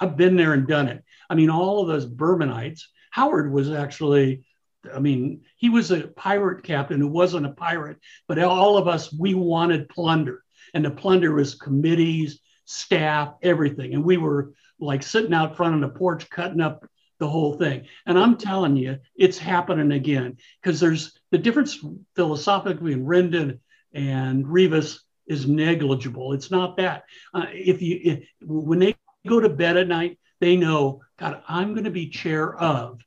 I've 0.00 0.16
been 0.16 0.36
there 0.36 0.52
and 0.52 0.68
done 0.68 0.86
it. 0.86 1.02
I 1.28 1.34
mean, 1.34 1.50
all 1.50 1.82
of 1.82 1.88
those 1.88 2.06
Bermanites. 2.06 2.88
Howard 3.16 3.50
was 3.50 3.70
actually, 3.70 4.44
I 4.92 4.98
mean, 4.98 5.40
he 5.56 5.70
was 5.70 5.90
a 5.90 6.06
pirate 6.06 6.64
captain 6.64 7.00
who 7.00 7.08
wasn't 7.08 7.46
a 7.46 7.50
pirate, 7.50 7.96
but 8.28 8.38
all 8.38 8.76
of 8.76 8.88
us, 8.88 9.10
we 9.10 9.32
wanted 9.32 9.88
plunder. 9.88 10.42
And 10.74 10.84
the 10.84 10.90
plunder 10.90 11.32
was 11.32 11.54
committees, 11.54 12.40
staff, 12.66 13.32
everything. 13.40 13.94
And 13.94 14.04
we 14.04 14.18
were 14.18 14.52
like 14.78 15.02
sitting 15.02 15.32
out 15.32 15.56
front 15.56 15.72
on 15.72 15.80
the 15.80 15.88
porch 15.88 16.28
cutting 16.28 16.60
up 16.60 16.84
the 17.18 17.26
whole 17.26 17.54
thing. 17.54 17.86
And 18.04 18.18
I'm 18.18 18.36
telling 18.36 18.76
you, 18.76 18.98
it's 19.16 19.38
happening 19.38 19.92
again 19.92 20.36
because 20.60 20.78
there's 20.78 21.18
the 21.30 21.38
difference 21.38 21.82
philosophically 22.16 22.92
in 22.92 23.06
Rendon 23.06 23.60
and 23.94 24.46
Rivas 24.46 25.02
is 25.26 25.46
negligible. 25.46 26.34
It's 26.34 26.50
not 26.50 26.76
that. 26.76 27.04
Uh, 27.32 27.46
if 27.50 27.80
you 27.80 27.98
if, 28.04 28.28
when 28.42 28.78
they 28.78 28.94
go 29.26 29.40
to 29.40 29.48
bed 29.48 29.78
at 29.78 29.88
night, 29.88 30.18
they 30.40 30.56
know, 30.56 31.02
God, 31.18 31.42
I'm 31.48 31.72
going 31.72 31.84
to 31.84 31.90
be 31.90 32.08
chair 32.08 32.54
of. 32.54 33.00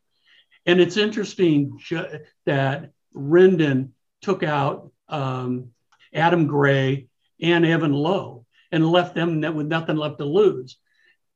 And 0.66 0.80
it's 0.80 0.98
interesting 0.98 1.80
that 2.46 2.92
Rendon 3.16 3.90
took 4.22 4.44
out 4.44 4.92
um, 5.08 5.70
Adam 6.14 6.48
Gray 6.48 7.08
and 7.42 7.66
Evan 7.66 7.94
Low 7.94 8.46
and 8.72 8.86
left 8.86 9.16
them 9.16 9.42
with 9.56 9.68
nothing 9.68 9.96
left 9.96 10.20
to 10.20 10.26
lose. 10.26 10.78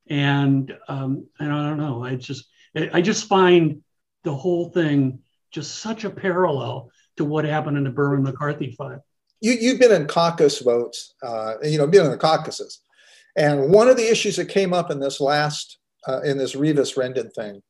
And 0.08 0.76
um, 0.88 1.28
and 1.40 1.52
I 1.52 1.70
don't 1.70 1.78
know. 1.78 2.04
I 2.04 2.16
just 2.16 2.46
I 2.76 3.02
just 3.02 3.28
find 3.28 3.84
the 4.24 4.36
whole 4.36 4.70
thing 4.70 5.20
just 5.52 5.76
such 5.76 6.04
a 6.04 6.10
parallel 6.10 6.92
to 7.18 7.26
what 7.26 7.46
happened 7.46 7.78
in 7.78 7.84
the 7.84 7.90
Berman 7.90 8.24
McCarthy 8.24 8.72
fight. 8.72 9.00
You, 9.40 9.54
you've 9.54 9.80
been 9.80 9.92
in 9.92 10.08
caucus 10.08 10.60
votes, 10.60 11.14
uh, 11.22 11.56
you 11.64 11.78
know, 11.78 11.88
been 11.88 12.06
in 12.06 12.12
the 12.12 12.18
caucuses. 12.18 12.80
And 13.36 13.72
one 13.72 13.88
of 13.88 13.98
the 13.98 14.10
issues 14.10 14.36
that 14.38 14.46
came 14.46 14.74
up 14.74 14.92
in 14.92 15.00
this 15.00 15.20
last, 15.20 15.78
uh, 16.07 16.22
in 16.22 16.38
this 16.38 16.55
Rivas 16.55 16.93
Rendon 16.93 17.33
thing, 17.33 17.62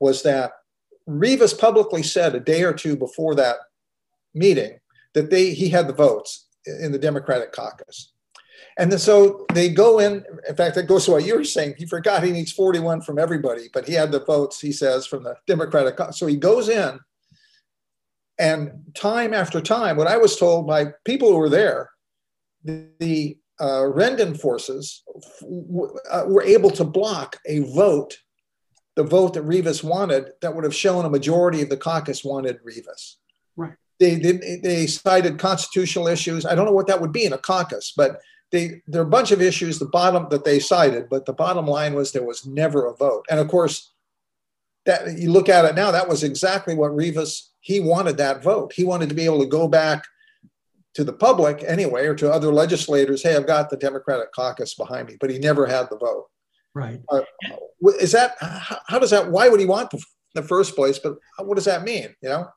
was 0.00 0.22
that 0.22 0.52
Rivas 1.06 1.54
publicly 1.54 2.02
said 2.02 2.34
a 2.34 2.40
day 2.40 2.62
or 2.62 2.72
two 2.72 2.96
before 2.96 3.34
that 3.36 3.56
meeting 4.34 4.78
that 5.14 5.30
they 5.30 5.54
he 5.54 5.68
had 5.68 5.88
the 5.88 5.94
votes 5.94 6.46
in 6.66 6.92
the 6.92 6.98
Democratic 6.98 7.52
caucus. 7.52 8.12
And 8.78 8.92
so 9.00 9.46
they 9.54 9.70
go 9.70 9.98
in. 9.98 10.24
In 10.48 10.56
fact, 10.56 10.74
that 10.74 10.84
goes 10.86 11.06
to 11.06 11.12
what 11.12 11.24
you 11.24 11.36
were 11.36 11.44
saying. 11.44 11.76
He 11.78 11.86
forgot 11.86 12.22
he 12.22 12.32
needs 12.32 12.52
41 12.52 13.00
from 13.02 13.18
everybody, 13.18 13.68
but 13.72 13.86
he 13.86 13.94
had 13.94 14.12
the 14.12 14.24
votes, 14.24 14.60
he 14.60 14.72
says, 14.72 15.06
from 15.06 15.24
the 15.24 15.36
Democratic. 15.46 15.96
caucus. 15.96 16.18
So 16.18 16.26
he 16.26 16.36
goes 16.36 16.68
in, 16.68 17.00
and 18.38 18.70
time 18.94 19.32
after 19.32 19.60
time, 19.62 19.96
what 19.96 20.06
I 20.06 20.18
was 20.18 20.36
told 20.36 20.66
by 20.66 20.92
people 21.04 21.30
who 21.30 21.38
were 21.38 21.48
there, 21.48 21.90
the, 22.64 22.88
the 22.98 23.38
uh, 23.58 23.82
Rendon 23.82 24.38
forces 24.38 25.02
uh, 26.10 26.24
were 26.26 26.42
able 26.42 26.70
to 26.70 26.84
block 26.84 27.38
a 27.46 27.60
vote, 27.74 28.18
the 28.94 29.02
vote 29.04 29.34
that 29.34 29.42
Rivas 29.42 29.82
wanted, 29.82 30.32
that 30.42 30.54
would 30.54 30.64
have 30.64 30.74
shown 30.74 31.04
a 31.04 31.10
majority 31.10 31.62
of 31.62 31.68
the 31.68 31.76
caucus 31.76 32.24
wanted 32.24 32.58
Rivas. 32.62 33.18
Right. 33.56 33.74
They, 33.98 34.16
they 34.16 34.60
they 34.62 34.86
cited 34.86 35.38
constitutional 35.38 36.06
issues. 36.06 36.44
I 36.44 36.54
don't 36.54 36.66
know 36.66 36.72
what 36.72 36.86
that 36.88 37.00
would 37.00 37.12
be 37.12 37.24
in 37.24 37.32
a 37.32 37.38
caucus, 37.38 37.94
but 37.96 38.20
they 38.52 38.82
there 38.86 39.00
are 39.00 39.06
a 39.06 39.10
bunch 39.10 39.32
of 39.32 39.40
issues. 39.40 39.78
The 39.78 39.86
bottom 39.86 40.26
that 40.30 40.44
they 40.44 40.60
cited, 40.60 41.08
but 41.08 41.24
the 41.24 41.32
bottom 41.32 41.66
line 41.66 41.94
was 41.94 42.12
there 42.12 42.22
was 42.22 42.46
never 42.46 42.86
a 42.86 42.94
vote. 42.94 43.24
And 43.30 43.40
of 43.40 43.48
course, 43.48 43.92
that 44.84 45.18
you 45.18 45.30
look 45.30 45.48
at 45.48 45.64
it 45.64 45.74
now, 45.74 45.90
that 45.90 46.08
was 46.08 46.22
exactly 46.22 46.74
what 46.74 46.94
Rivas 46.94 47.52
he 47.60 47.80
wanted 47.80 48.18
that 48.18 48.42
vote. 48.42 48.72
He 48.74 48.84
wanted 48.84 49.08
to 49.08 49.14
be 49.14 49.24
able 49.24 49.40
to 49.40 49.46
go 49.48 49.66
back 49.66 50.04
to 50.96 51.04
the 51.04 51.12
public 51.12 51.62
anyway, 51.66 52.06
or 52.06 52.14
to 52.14 52.32
other 52.32 52.50
legislators, 52.50 53.22
hey, 53.22 53.36
I've 53.36 53.46
got 53.46 53.68
the 53.68 53.76
Democratic 53.76 54.32
caucus 54.32 54.74
behind 54.74 55.08
me, 55.08 55.18
but 55.20 55.28
he 55.28 55.38
never 55.38 55.66
had 55.66 55.90
the 55.90 55.98
vote. 55.98 56.26
Right. 56.74 57.00
Uh, 57.10 57.20
is 58.00 58.12
that 58.12 58.36
how, 58.40 58.98
does 58.98 59.10
that? 59.10 59.30
Why 59.30 59.50
would 59.50 59.60
he 59.60 59.66
want 59.66 59.90
the, 59.90 60.02
the 60.34 60.42
first 60.42 60.74
place? 60.74 60.98
But 60.98 61.16
what 61.38 61.56
does 61.56 61.66
that 61.66 61.84
mean? 61.84 62.14
You 62.22 62.30
know. 62.30 62.48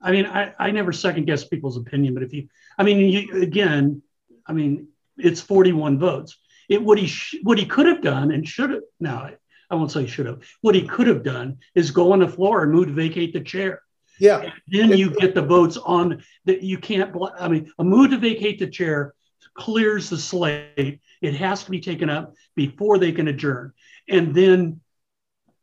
I 0.00 0.10
mean, 0.10 0.24
I, 0.24 0.54
I 0.58 0.70
never 0.70 0.92
second 0.92 1.26
guess 1.26 1.44
people's 1.44 1.76
opinion, 1.76 2.14
but 2.14 2.22
if 2.22 2.32
you, 2.32 2.48
I 2.78 2.82
mean, 2.82 2.98
you, 2.98 3.42
again, 3.42 4.02
I 4.46 4.54
mean, 4.54 4.88
it's 5.18 5.42
41 5.42 5.98
votes. 5.98 6.38
It 6.70 6.82
what 6.82 6.96
he 6.96 7.06
sh- 7.06 7.36
what 7.42 7.58
he 7.58 7.66
could 7.66 7.86
have 7.86 8.00
done 8.00 8.30
and 8.30 8.48
should 8.48 8.70
have. 8.70 8.82
No, 8.98 9.30
I 9.70 9.74
won't 9.74 9.92
say 9.92 10.06
should 10.06 10.26
have. 10.26 10.42
What 10.62 10.74
he 10.74 10.86
could 10.86 11.08
have 11.08 11.22
done 11.22 11.58
is 11.74 11.90
go 11.90 12.12
on 12.12 12.20
the 12.20 12.28
floor 12.28 12.62
and 12.62 12.72
move 12.72 12.86
to 12.86 12.92
vacate 12.94 13.34
the 13.34 13.40
chair. 13.40 13.82
Yeah. 14.20 14.50
Then 14.68 14.96
you 14.96 15.10
get 15.10 15.34
the 15.34 15.42
votes 15.42 15.76
on 15.78 16.22
that. 16.44 16.62
You 16.62 16.78
can't. 16.78 17.16
I 17.38 17.48
mean, 17.48 17.72
a 17.78 17.84
move 17.84 18.10
to 18.10 18.18
vacate 18.18 18.58
the 18.58 18.68
chair 18.68 19.14
clears 19.54 20.10
the 20.10 20.18
slate. 20.18 21.00
It 21.22 21.34
has 21.34 21.64
to 21.64 21.70
be 21.70 21.80
taken 21.80 22.10
up 22.10 22.34
before 22.54 22.98
they 22.98 23.12
can 23.12 23.28
adjourn. 23.28 23.72
And 24.08 24.34
then, 24.34 24.80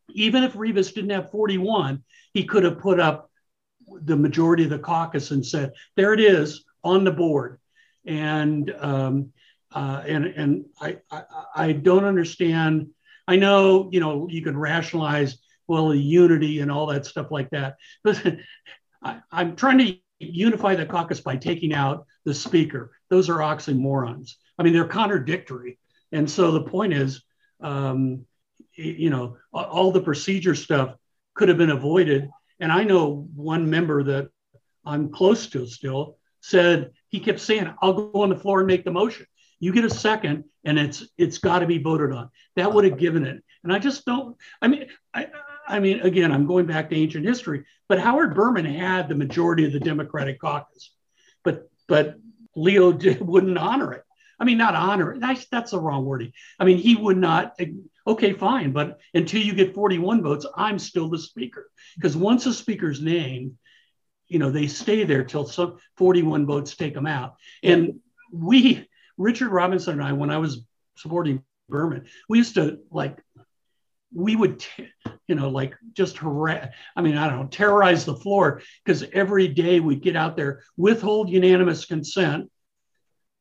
even 0.09 0.43
if 0.43 0.55
Rivas 0.55 0.91
didn't 0.91 1.11
have 1.11 1.31
41, 1.31 2.03
he 2.33 2.45
could 2.45 2.63
have 2.63 2.79
put 2.79 2.99
up 2.99 3.29
the 4.01 4.17
majority 4.17 4.63
of 4.63 4.69
the 4.69 4.79
caucus 4.79 5.31
and 5.31 5.45
said, 5.45 5.73
"There 5.95 6.13
it 6.13 6.19
is 6.19 6.65
on 6.83 7.03
the 7.03 7.11
board." 7.11 7.59
And 8.05 8.73
um, 8.79 9.33
uh, 9.71 10.01
and 10.05 10.25
and 10.25 10.65
I, 10.81 10.97
I 11.11 11.23
I 11.55 11.71
don't 11.73 12.05
understand. 12.05 12.89
I 13.27 13.35
know 13.35 13.89
you 13.91 13.99
know 13.99 14.27
you 14.29 14.41
can 14.41 14.57
rationalize 14.57 15.37
well, 15.67 15.93
unity 15.93 16.59
and 16.59 16.71
all 16.71 16.87
that 16.87 17.05
stuff 17.05 17.31
like 17.31 17.49
that. 17.51 17.75
But 18.03 18.23
I, 19.03 19.21
am 19.31 19.55
trying 19.55 19.77
to 19.79 19.97
unify 20.19 20.75
the 20.75 20.85
caucus 20.85 21.21
by 21.21 21.35
taking 21.35 21.73
out 21.73 22.05
the 22.25 22.33
speaker. 22.33 22.91
Those 23.09 23.29
are 23.29 23.37
oxymorons. 23.37 24.31
I 24.57 24.63
mean, 24.63 24.73
they're 24.73 24.85
contradictory. 24.85 25.77
And 26.11 26.29
so 26.29 26.51
the 26.51 26.63
point 26.63 26.93
is, 26.93 27.23
um, 27.61 28.25
you 28.73 29.09
know, 29.09 29.37
all 29.53 29.91
the 29.91 30.01
procedure 30.01 30.55
stuff 30.55 30.95
could 31.35 31.49
have 31.49 31.57
been 31.57 31.69
avoided. 31.71 32.29
And 32.59 32.71
I 32.71 32.83
know 32.83 33.27
one 33.35 33.69
member 33.69 34.03
that 34.03 34.29
I'm 34.85 35.11
close 35.11 35.47
to 35.47 35.67
still 35.67 36.17
said 36.41 36.91
he 37.09 37.19
kept 37.19 37.39
saying, 37.39 37.73
"I'll 37.81 37.93
go 37.93 38.21
on 38.21 38.29
the 38.29 38.37
floor 38.37 38.59
and 38.59 38.67
make 38.67 38.85
the 38.85 38.91
motion." 38.91 39.25
You 39.59 39.73
get 39.73 39.85
a 39.85 39.89
second, 39.89 40.45
and 40.63 40.77
it's 40.79 41.07
it's 41.17 41.39
got 41.39 41.59
to 41.59 41.67
be 41.67 41.79
voted 41.79 42.11
on. 42.11 42.29
That 42.55 42.73
would 42.73 42.85
have 42.85 42.97
given 42.97 43.25
it. 43.25 43.43
And 43.63 43.73
I 43.73 43.79
just 43.79 44.05
don't. 44.05 44.37
I 44.61 44.67
mean, 44.67 44.87
I, 45.13 45.27
I 45.67 45.79
mean, 45.79 45.99
again, 46.01 46.31
I'm 46.31 46.45
going 46.45 46.65
back 46.65 46.89
to 46.89 46.95
ancient 46.95 47.25
history, 47.25 47.65
but 47.89 47.99
Howard 47.99 48.35
Berman 48.35 48.65
had 48.65 49.09
the 49.09 49.15
majority 49.15 49.65
of 49.65 49.73
the 49.73 49.79
Democratic 49.79 50.39
caucus, 50.39 50.91
but 51.43 51.69
but 51.87 52.17
Leo 52.55 52.91
did, 52.91 53.21
wouldn't 53.25 53.57
honor 53.57 53.93
it. 53.93 54.03
I 54.39 54.45
mean, 54.45 54.57
not 54.57 54.75
honor 54.75 55.13
it. 55.13 55.19
That's, 55.19 55.47
that's 55.47 55.71
the 55.71 55.79
wrong 55.79 56.05
wording. 56.05 56.31
I 56.59 56.65
mean, 56.65 56.77
he 56.77 56.95
would 56.95 57.17
not. 57.17 57.59
Okay, 58.05 58.33
fine, 58.33 58.71
but 58.71 58.99
until 59.13 59.41
you 59.41 59.53
get 59.53 59.73
41 59.73 60.21
votes, 60.21 60.45
I'm 60.55 60.79
still 60.79 61.09
the 61.09 61.17
speaker 61.17 61.69
because 61.95 62.15
once 62.15 62.45
a 62.45 62.53
speaker's 62.53 63.01
named, 63.01 63.57
you 64.27 64.39
know, 64.39 64.51
they 64.51 64.67
stay 64.67 65.03
there 65.03 65.23
till 65.23 65.45
some 65.45 65.77
41 65.97 66.45
votes 66.45 66.75
take 66.75 66.93
them 66.93 67.07
out. 67.07 67.35
And 67.63 67.99
we, 68.31 68.87
Richard 69.17 69.49
Robinson 69.49 69.93
and 69.93 70.03
I, 70.03 70.13
when 70.13 70.29
I 70.29 70.37
was 70.37 70.61
supporting 70.97 71.43
Berman, 71.67 72.05
we 72.29 72.37
used 72.37 72.55
to 72.55 72.79
like 72.91 73.21
we 74.13 74.35
would, 74.35 74.65
you 75.27 75.35
know, 75.35 75.49
like 75.49 75.75
just 75.93 76.17
harass, 76.17 76.69
I 76.95 77.01
mean, 77.01 77.17
I 77.17 77.27
don't 77.27 77.39
know, 77.41 77.47
terrorize 77.47 78.05
the 78.05 78.15
floor 78.15 78.61
because 78.83 79.03
every 79.13 79.47
day 79.47 79.79
we'd 79.79 80.01
get 80.01 80.15
out 80.15 80.35
there, 80.35 80.63
withhold 80.77 81.29
unanimous 81.29 81.85
consent. 81.85 82.49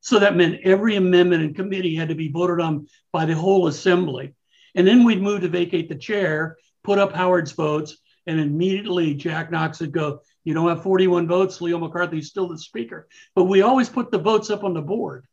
So 0.00 0.18
that 0.20 0.36
meant 0.36 0.60
every 0.64 0.96
amendment 0.96 1.42
in 1.42 1.54
committee 1.54 1.94
had 1.94 2.10
to 2.10 2.14
be 2.14 2.28
voted 2.28 2.60
on 2.60 2.86
by 3.12 3.24
the 3.24 3.34
whole 3.34 3.66
assembly. 3.66 4.34
And 4.74 4.86
then 4.86 5.04
we'd 5.04 5.22
move 5.22 5.40
to 5.40 5.48
vacate 5.48 5.88
the 5.88 5.96
chair, 5.96 6.56
put 6.84 6.98
up 6.98 7.12
Howard's 7.12 7.52
votes, 7.52 7.96
and 8.26 8.40
immediately 8.40 9.14
Jack 9.14 9.50
Knox 9.50 9.80
would 9.80 9.92
go, 9.92 10.20
You 10.44 10.54
don't 10.54 10.68
have 10.68 10.82
41 10.82 11.26
votes, 11.26 11.60
Leo 11.60 11.78
McCarthy's 11.78 12.28
still 12.28 12.48
the 12.48 12.58
speaker. 12.58 13.08
But 13.34 13.44
we 13.44 13.62
always 13.62 13.88
put 13.88 14.10
the 14.10 14.18
votes 14.18 14.50
up 14.50 14.64
on 14.64 14.74
the 14.74 14.82
board. 14.82 15.26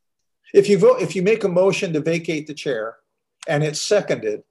If 0.53 0.69
you 0.69 0.77
vote, 0.77 1.01
if 1.01 1.15
you 1.15 1.23
make 1.23 1.43
a 1.43 1.49
motion 1.49 1.93
to 1.93 1.99
vacate 1.99 2.47
the 2.47 2.53
chair 2.53 2.95
and 3.47 3.63
it's 3.63 3.81
seconded, 3.81 4.43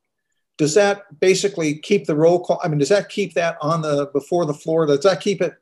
does 0.59 0.75
that 0.75 1.19
basically 1.21 1.79
keep 1.79 2.07
the 2.07 2.15
roll 2.15 2.41
call? 2.45 2.61
I 2.63 2.69
mean, 2.69 2.79
does 2.79 2.91
that 2.91 3.09
keep 3.09 3.35
that 3.35 3.57
on 3.61 3.83
the 3.83 4.11
before 4.13 4.47
the 4.47 4.55
floor? 4.55 4.87
Does 4.87 5.01
that 5.01 5.21
keep 5.21 5.41
it 5.41 5.55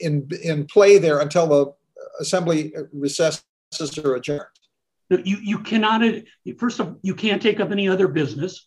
in 0.00 0.28
in 0.42 0.66
play 0.66 0.98
there 0.98 1.20
until 1.20 1.46
the 1.46 1.74
assembly 2.20 2.72
recesses 2.92 3.44
or 4.02 4.16
adjourned? 4.16 4.46
You 5.10 5.36
you 5.42 5.58
cannot 5.58 6.02
first 6.58 6.80
of 6.80 6.88
all, 6.88 6.96
you 7.02 7.14
can't 7.14 7.42
take 7.42 7.60
up 7.60 7.70
any 7.70 7.88
other 7.88 8.08
business. 8.08 8.66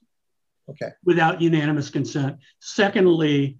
Okay. 0.69 0.89
Without 1.03 1.41
unanimous 1.41 1.89
consent. 1.89 2.37
Secondly, 2.59 3.57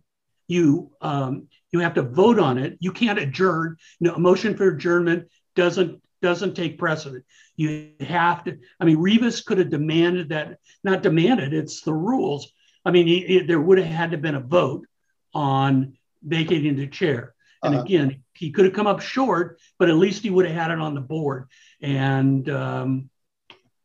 you 0.48 0.92
um, 1.02 1.48
you 1.72 1.80
have 1.80 1.96
to 1.96 2.04
vote 2.04 2.40
on 2.40 2.58
it. 2.58 2.78
You 2.80 2.92
can't 2.92 3.20
adjourn. 3.20 3.78
No, 4.00 4.14
a 4.16 4.20
motion 4.20 4.56
for 4.56 4.70
adjournment 4.70 5.28
doesn't 5.56 6.02
doesn't 6.26 6.56
take 6.56 6.80
precedent. 6.80 7.24
You 7.56 7.92
have 8.00 8.44
to, 8.46 8.58
I 8.80 8.86
mean, 8.86 8.98
Rivas 8.98 9.42
could 9.42 9.60
have 9.60 9.70
demanded 9.70 10.30
that, 10.30 10.58
not 10.84 11.04
demanded, 11.04 11.54
it's 11.54 11.82
the 11.82 11.94
rules. 11.94 12.52
I 12.84 12.90
mean, 12.90 13.06
he, 13.06 13.20
he, 13.28 13.40
there 13.42 13.62
would 13.62 13.78
have 13.78 13.88
had 13.88 14.10
to 14.10 14.18
have 14.18 14.24
been 14.24 14.34
a 14.34 14.40
vote 14.40 14.88
on 15.36 15.98
vacating 16.24 16.78
the 16.78 16.88
chair. 16.88 17.36
And 17.62 17.76
uh-huh. 17.76 17.84
again, 17.84 18.24
he 18.34 18.52
could 18.52 18.66
have 18.66 18.74
come 18.74 18.88
up 18.88 19.02
short, 19.02 19.60
but 19.78 19.90
at 19.90 19.98
least 19.98 20.24
he 20.24 20.32
would 20.32 20.48
have 20.48 20.56
had 20.56 20.72
it 20.72 20.80
on 20.80 20.96
the 20.96 21.02
board. 21.02 21.48
And 21.80 22.50
um, 22.50 23.10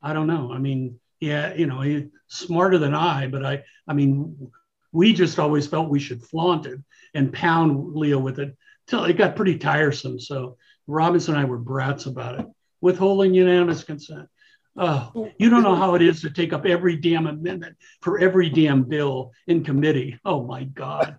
I 0.02 0.14
don't 0.14 0.26
know. 0.26 0.50
I 0.50 0.58
mean, 0.58 0.98
yeah, 1.20 1.52
you 1.52 1.66
know, 1.66 1.82
he's 1.82 2.04
smarter 2.28 2.78
than 2.78 2.94
I, 2.94 3.26
but 3.26 3.44
I, 3.44 3.64
I 3.86 3.92
mean, 3.92 4.50
we 4.92 5.12
just 5.12 5.38
always 5.38 5.66
felt 5.66 5.90
we 5.90 6.00
should 6.00 6.22
flaunt 6.22 6.64
it 6.64 6.80
and 7.12 7.34
pound 7.34 7.94
Leo 7.94 8.18
with 8.18 8.38
it 8.38 8.56
till 8.86 9.04
it 9.04 9.18
got 9.18 9.36
pretty 9.36 9.58
tiresome. 9.58 10.18
So 10.18 10.56
Robinson 10.90 11.34
and 11.34 11.42
I 11.42 11.46
were 11.46 11.58
brats 11.58 12.06
about 12.06 12.40
it, 12.40 12.46
withholding 12.80 13.34
unanimous 13.34 13.84
consent. 13.84 14.28
Oh, 14.76 15.30
you 15.38 15.50
don't 15.50 15.62
know 15.62 15.74
how 15.74 15.94
it 15.94 16.02
is 16.02 16.20
to 16.22 16.30
take 16.30 16.52
up 16.52 16.64
every 16.64 16.96
damn 16.96 17.26
amendment 17.26 17.76
for 18.02 18.18
every 18.18 18.48
damn 18.48 18.84
bill 18.84 19.32
in 19.46 19.64
committee. 19.64 20.18
Oh 20.24 20.44
my 20.44 20.64
God. 20.64 21.18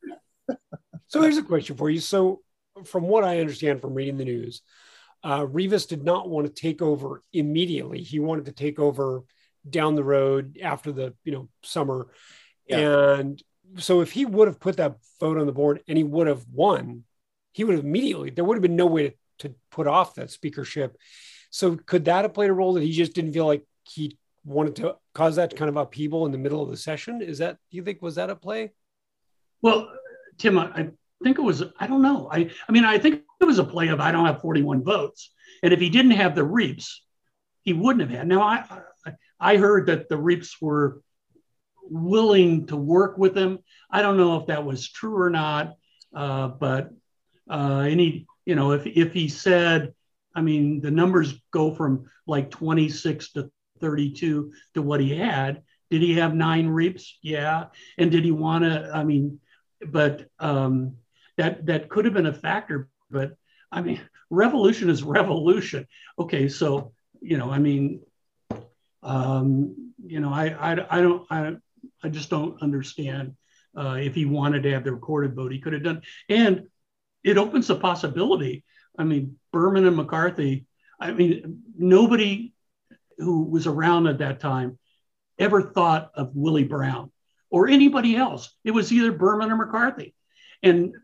so 1.08 1.22
here's 1.22 1.38
a 1.38 1.44
question 1.44 1.76
for 1.76 1.90
you. 1.90 2.00
So, 2.00 2.42
from 2.86 3.04
what 3.04 3.24
I 3.24 3.40
understand 3.40 3.82
from 3.82 3.94
reading 3.94 4.18
the 4.18 4.26
news, 4.26 4.62
uh, 5.24 5.46
Rivas 5.48 5.86
did 5.86 6.04
not 6.04 6.30
want 6.30 6.48
to 6.48 6.62
take 6.62 6.82
over 6.82 7.22
immediately. 7.34 8.02
He 8.02 8.20
wanted 8.20 8.46
to 8.46 8.54
take 8.54 8.80
over 8.80 9.24
down 9.70 9.96
the 9.96 10.04
road 10.04 10.58
after 10.62 10.92
the 10.92 11.14
you 11.24 11.32
know 11.32 11.50
summer, 11.64 12.08
yeah. 12.68 12.80
and 12.80 13.42
so 13.78 14.02
if 14.02 14.12
he 14.12 14.26
would 14.26 14.48
have 14.48 14.60
put 14.60 14.78
that 14.78 14.96
vote 15.20 15.38
on 15.38 15.46
the 15.46 15.52
board 15.52 15.82
and 15.88 15.98
he 15.98 16.04
would 16.04 16.28
have 16.28 16.44
won, 16.52 17.04
he 17.52 17.64
would 17.64 17.76
have 17.76 17.86
immediately. 17.86 18.30
There 18.32 18.44
would 18.44 18.56
have 18.56 18.64
been 18.64 18.76
no 18.76 18.88
way 18.88 19.10
to 19.10 19.16
to 19.42 19.54
put 19.70 19.88
off 19.88 20.16
that 20.16 20.32
speakership. 20.32 20.98
So 21.50 21.76
could 21.76 22.06
that 22.06 22.24
have 22.24 22.34
played 22.34 22.50
a 22.50 22.54
role 22.54 22.74
that 22.74 22.84
he 22.84 22.92
just 22.92 23.14
didn't 23.14 23.34
feel 23.34 23.46
like 23.46 23.66
he 23.90 24.18
wanted 24.46 24.78
to 24.78 24.96
cause 25.14 25.36
that 25.36 25.56
kind 25.56 25.70
of 25.70 25.78
upheaval 25.78 26.26
in 26.26 26.32
the 26.32 26.38
middle 26.38 26.64
of 26.64 26.70
the 26.70 26.78
session? 26.78 27.22
Is 27.22 27.40
that 27.40 27.58
do 27.70 27.78
you 27.78 27.84
think 27.84 28.02
was 28.02 28.16
that 28.16 28.30
a 28.30 28.36
play? 28.36 28.72
Well, 29.62 29.92
Tim, 30.38 30.58
I 30.58 30.90
think 31.24 31.38
it 31.38 31.42
was. 31.42 31.64
I 31.80 31.88
don't 31.88 32.02
know. 32.02 32.30
I 32.32 32.50
I 32.68 32.72
mean, 32.72 32.86
I 32.86 32.98
think 32.98 33.24
it 33.40 33.46
was 33.46 33.60
a 33.60 33.64
play 33.64 33.90
of 33.90 34.00
I 34.00 34.12
don't 34.12 34.26
have 34.26 34.42
41 34.42 34.84
votes, 34.84 35.34
and 35.62 35.74
if 35.74 35.80
he 35.80 35.90
didn't 35.90 36.12
have 36.12 36.36
the 36.36 36.44
Reaps, 36.44 37.04
he 37.62 37.74
wouldn't 37.74 38.02
have 38.02 38.18
had. 38.18 38.28
Now 38.28 38.42
I 38.42 38.66
I 39.40 39.58
heard 39.58 39.88
that 39.88 40.10
the 40.10 40.18
Reaps 40.18 40.62
were 40.62 41.02
willing 41.90 42.68
to 42.68 42.78
work 42.78 43.18
with 43.18 43.38
him. 43.38 43.60
I 43.90 44.02
don't 44.02 44.18
know 44.18 44.40
if 44.40 44.48
that 44.48 44.66
was 44.66 44.90
true 44.90 45.20
or 45.20 45.30
not, 45.30 45.76
uh, 46.16 46.48
but 46.48 46.90
uh, 47.50 47.86
any 47.90 48.26
you 48.52 48.56
know, 48.58 48.74
if 48.74 48.86
if 48.86 49.14
he 49.14 49.30
said, 49.30 49.94
I 50.36 50.42
mean, 50.42 50.82
the 50.82 50.92
numbers 50.92 51.36
go 51.52 51.74
from 51.74 52.12
like 52.28 52.52
26 52.52 53.32
to 53.32 53.50
32 53.80 54.52
to 54.74 54.82
what 54.82 55.00
he 55.00 55.16
had. 55.16 55.64
Did 55.90 56.02
he 56.02 56.16
have 56.16 56.36
nine 56.36 56.68
reaps? 56.68 57.18
Yeah. 57.22 57.68
And 57.98 58.12
did 58.12 58.26
he 58.26 58.32
want 58.32 58.66
to? 58.66 58.92
I 58.94 59.06
mean, 59.06 59.40
but 59.88 60.26
um, 60.38 60.98
that 61.38 61.66
that 61.68 61.88
could 61.88 62.04
have 62.04 62.14
been 62.14 62.26
a 62.26 62.34
factor. 62.34 62.90
But 63.10 63.38
I 63.72 63.82
mean, 63.82 64.02
revolution 64.30 64.90
is 64.90 65.02
revolution. 65.02 65.88
Okay, 66.20 66.50
so 66.50 66.92
you 67.22 67.38
know, 67.38 67.50
I 67.50 67.60
mean, 67.60 68.02
um, 69.02 69.94
you 70.06 70.20
know, 70.20 70.34
I 70.34 70.48
I, 70.48 70.98
I 70.98 71.02
don't 71.02 71.26
I 71.32 71.56
I 72.04 72.10
just 72.10 72.30
don't 72.30 72.62
understand 72.62 73.38
uh, 73.78 73.96
if 73.98 74.14
he 74.14 74.26
wanted 74.26 74.64
to 74.64 74.74
have 74.74 74.84
the 74.84 74.92
recorded 74.92 75.36
vote, 75.36 75.54
he 75.54 75.60
could 75.60 75.72
have 75.72 75.84
done. 75.84 76.02
And 76.28 76.68
it 77.24 77.38
opens 77.38 77.68
the 77.68 77.76
possibility. 77.76 78.64
I 78.98 79.04
mean, 79.04 79.38
Berman 79.52 79.86
and 79.86 79.96
McCarthy. 79.96 80.66
I 81.00 81.12
mean, 81.12 81.64
nobody 81.78 82.54
who 83.18 83.44
was 83.44 83.68
around 83.68 84.08
at 84.08 84.20
that 84.20 84.40
time 84.40 84.78
ever 85.40 85.62
thought 85.62 86.12
of 86.16 86.36
Willie 86.36 86.64
Brown 86.64 87.12
or 87.50 87.68
anybody 87.68 88.16
else. 88.16 88.54
It 88.64 88.72
was 88.72 88.92
either 88.92 89.12
Berman 89.12 89.52
or 89.52 89.56
McCarthy. 89.56 90.14
And 90.64 90.96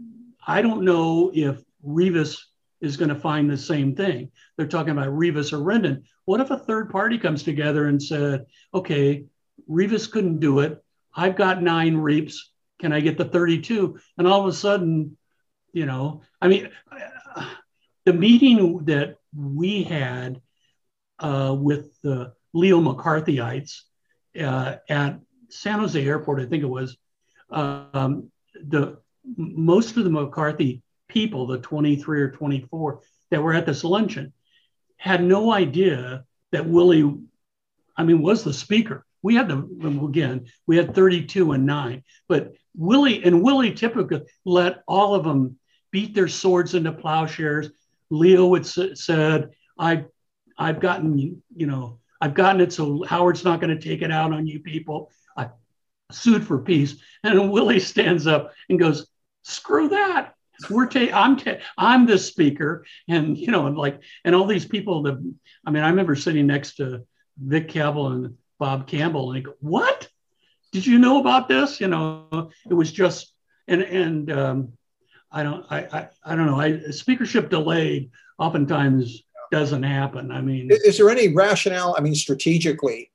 I 0.46 0.62
don't 0.62 0.84
know 0.84 1.32
if 1.34 1.62
Rivas 1.84 2.48
is 2.80 2.98
going 2.98 3.10
to 3.10 3.16
find 3.16 3.50
the 3.50 3.58
same 3.58 3.96
thing. 3.96 4.32
They're 4.56 4.68
talking 4.68 4.92
about 4.92 5.16
Rivas 5.16 5.52
or 5.52 5.58
Rendon. 5.58 6.04
What 6.26 6.42
if 6.42 6.52
a 6.52 6.58
third 6.58 6.92
party 6.92 7.18
comes 7.18 7.44
together 7.44 7.88
and 7.88 8.02
said, 8.02 8.46
okay, 8.74 9.26
Rivas 9.68 10.08
couldn't 10.08 10.40
do 10.40 10.60
it. 10.60 10.84
I've 11.16 11.36
got 11.36 11.64
nine 11.64 11.98
reaps. 11.98 12.52
Can 12.80 12.94
I 12.94 13.00
get 13.00 13.18
the 13.18 13.26
32? 13.26 13.98
And 14.18 14.28
all 14.28 14.42
of 14.42 14.48
a 14.48 14.54
sudden, 14.54 15.18
you 15.78 15.86
know, 15.86 16.22
I 16.42 16.48
mean, 16.48 16.70
the 18.06 18.14
meeting 18.14 18.86
that 18.86 19.18
we 19.36 19.84
had 19.84 20.42
uh, 21.20 21.56
with 21.58 22.02
the 22.02 22.34
Leo 22.52 22.82
McCarthyites 22.82 23.82
uh, 24.42 24.78
at 24.90 25.20
San 25.50 25.80
Jose 25.80 26.04
Airport, 26.04 26.42
I 26.42 26.48
think 26.48 26.64
it 26.64 26.68
was, 26.68 26.98
um, 27.52 28.32
the 28.56 28.98
most 29.38 29.98
of 29.98 30.04
the 30.04 30.10
McCarthy 30.10 30.82
people, 31.08 31.46
the 31.46 31.60
23 31.60 32.22
or 32.22 32.32
24 32.32 33.02
that 33.30 33.44
were 33.44 33.54
at 33.54 33.68
this 33.68 33.84
luncheon, 33.84 34.34
had 34.98 35.24
no 35.24 35.54
idea 35.54 36.26
that 36.52 36.66
Willie, 36.66 37.20
I 37.96 38.04
mean, 38.04 38.24
was 38.24 38.44
the 38.44 38.54
speaker. 38.54 39.06
We 39.22 39.36
had 39.36 39.48
the 39.48 39.58
again, 40.04 40.48
we 40.66 40.78
had 40.78 40.96
32 40.96 41.52
and 41.52 41.68
nine, 41.68 42.04
but 42.28 42.54
Willie 42.76 43.24
and 43.24 43.44
Willie 43.44 43.74
typically 43.74 44.24
let 44.44 44.82
all 44.88 45.14
of 45.14 45.24
them 45.24 45.60
beat 45.92 46.14
their 46.14 46.28
swords 46.28 46.74
into 46.76 46.92
plowshares. 46.92 47.70
Leo 48.10 48.54
had 48.54 48.66
said, 48.66 49.52
"I, 49.78 50.06
I've 50.58 50.80
gotten 50.80 51.42
you 51.56 51.68
know, 51.68 52.00
I've 52.22 52.34
gotten 52.34 52.62
it 52.62 52.74
so 52.74 53.04
Howard's 53.04 53.44
not 53.44 53.62
going 53.62 53.78
to 53.78 53.90
take 53.90 54.02
it 54.02 54.12
out 54.12 54.34
on 54.34 54.48
you 54.48 54.60
people. 54.60 55.12
I 55.36 55.50
sued 56.12 56.46
for 56.46 56.60
peace." 56.60 56.96
And 57.24 57.52
Willie 57.52 57.80
stands 57.80 58.28
up 58.28 58.54
and 58.70 58.80
goes, 58.80 59.08
"Screw 59.44 59.90
that! 59.90 60.34
we're 60.70 60.88
ta- 60.88 61.14
I'm 61.14 61.38
ta- 61.38 61.60
I'm 61.78 62.06
the 62.06 62.18
speaker, 62.18 62.86
and 63.08 63.38
you 63.38 63.52
know, 63.52 63.68
and 63.68 63.78
like, 63.78 64.02
and 64.24 64.36
all 64.36 64.46
these 64.46 64.66
people. 64.66 65.04
That 65.04 65.34
I 65.66 65.72
mean, 65.72 65.84
I 65.84 65.90
remember 65.90 66.16
sitting 66.16 66.48
next 66.48 66.76
to 66.76 67.06
Vic 67.38 67.70
Cabell 67.70 68.08
and 68.08 68.38
Bob 68.60 68.88
Campbell, 68.88 69.32
and 69.32 69.40
I 69.40 69.42
go, 69.42 69.54
"What? 69.60 70.08
Did 70.72 70.86
you 70.86 71.00
know 71.00 71.20
about 71.20 71.48
this?" 71.48 71.80
You 71.80 71.88
know, 71.88 72.52
it 72.70 72.74
was 72.74 72.92
just, 72.92 73.34
and 73.68 73.82
and 73.82 74.32
um, 74.32 74.74
I 75.32 75.44
don't, 75.44 75.66
I, 75.70 75.80
I, 75.92 76.10
I 76.24 76.36
don't 76.36 76.46
know. 76.46 76.60
I 76.60 76.80
speakership 76.92 77.50
delayed 77.50 78.12
oftentimes 78.38 79.24
doesn't 79.52 79.84
happen. 79.84 80.32
I 80.32 80.42
mean, 80.42 80.70
is 80.72 80.98
there 80.98 81.10
any 81.10 81.34
rationale? 81.34 81.96
I 81.98 82.02
mean, 82.02 82.16
strategically, 82.16 83.12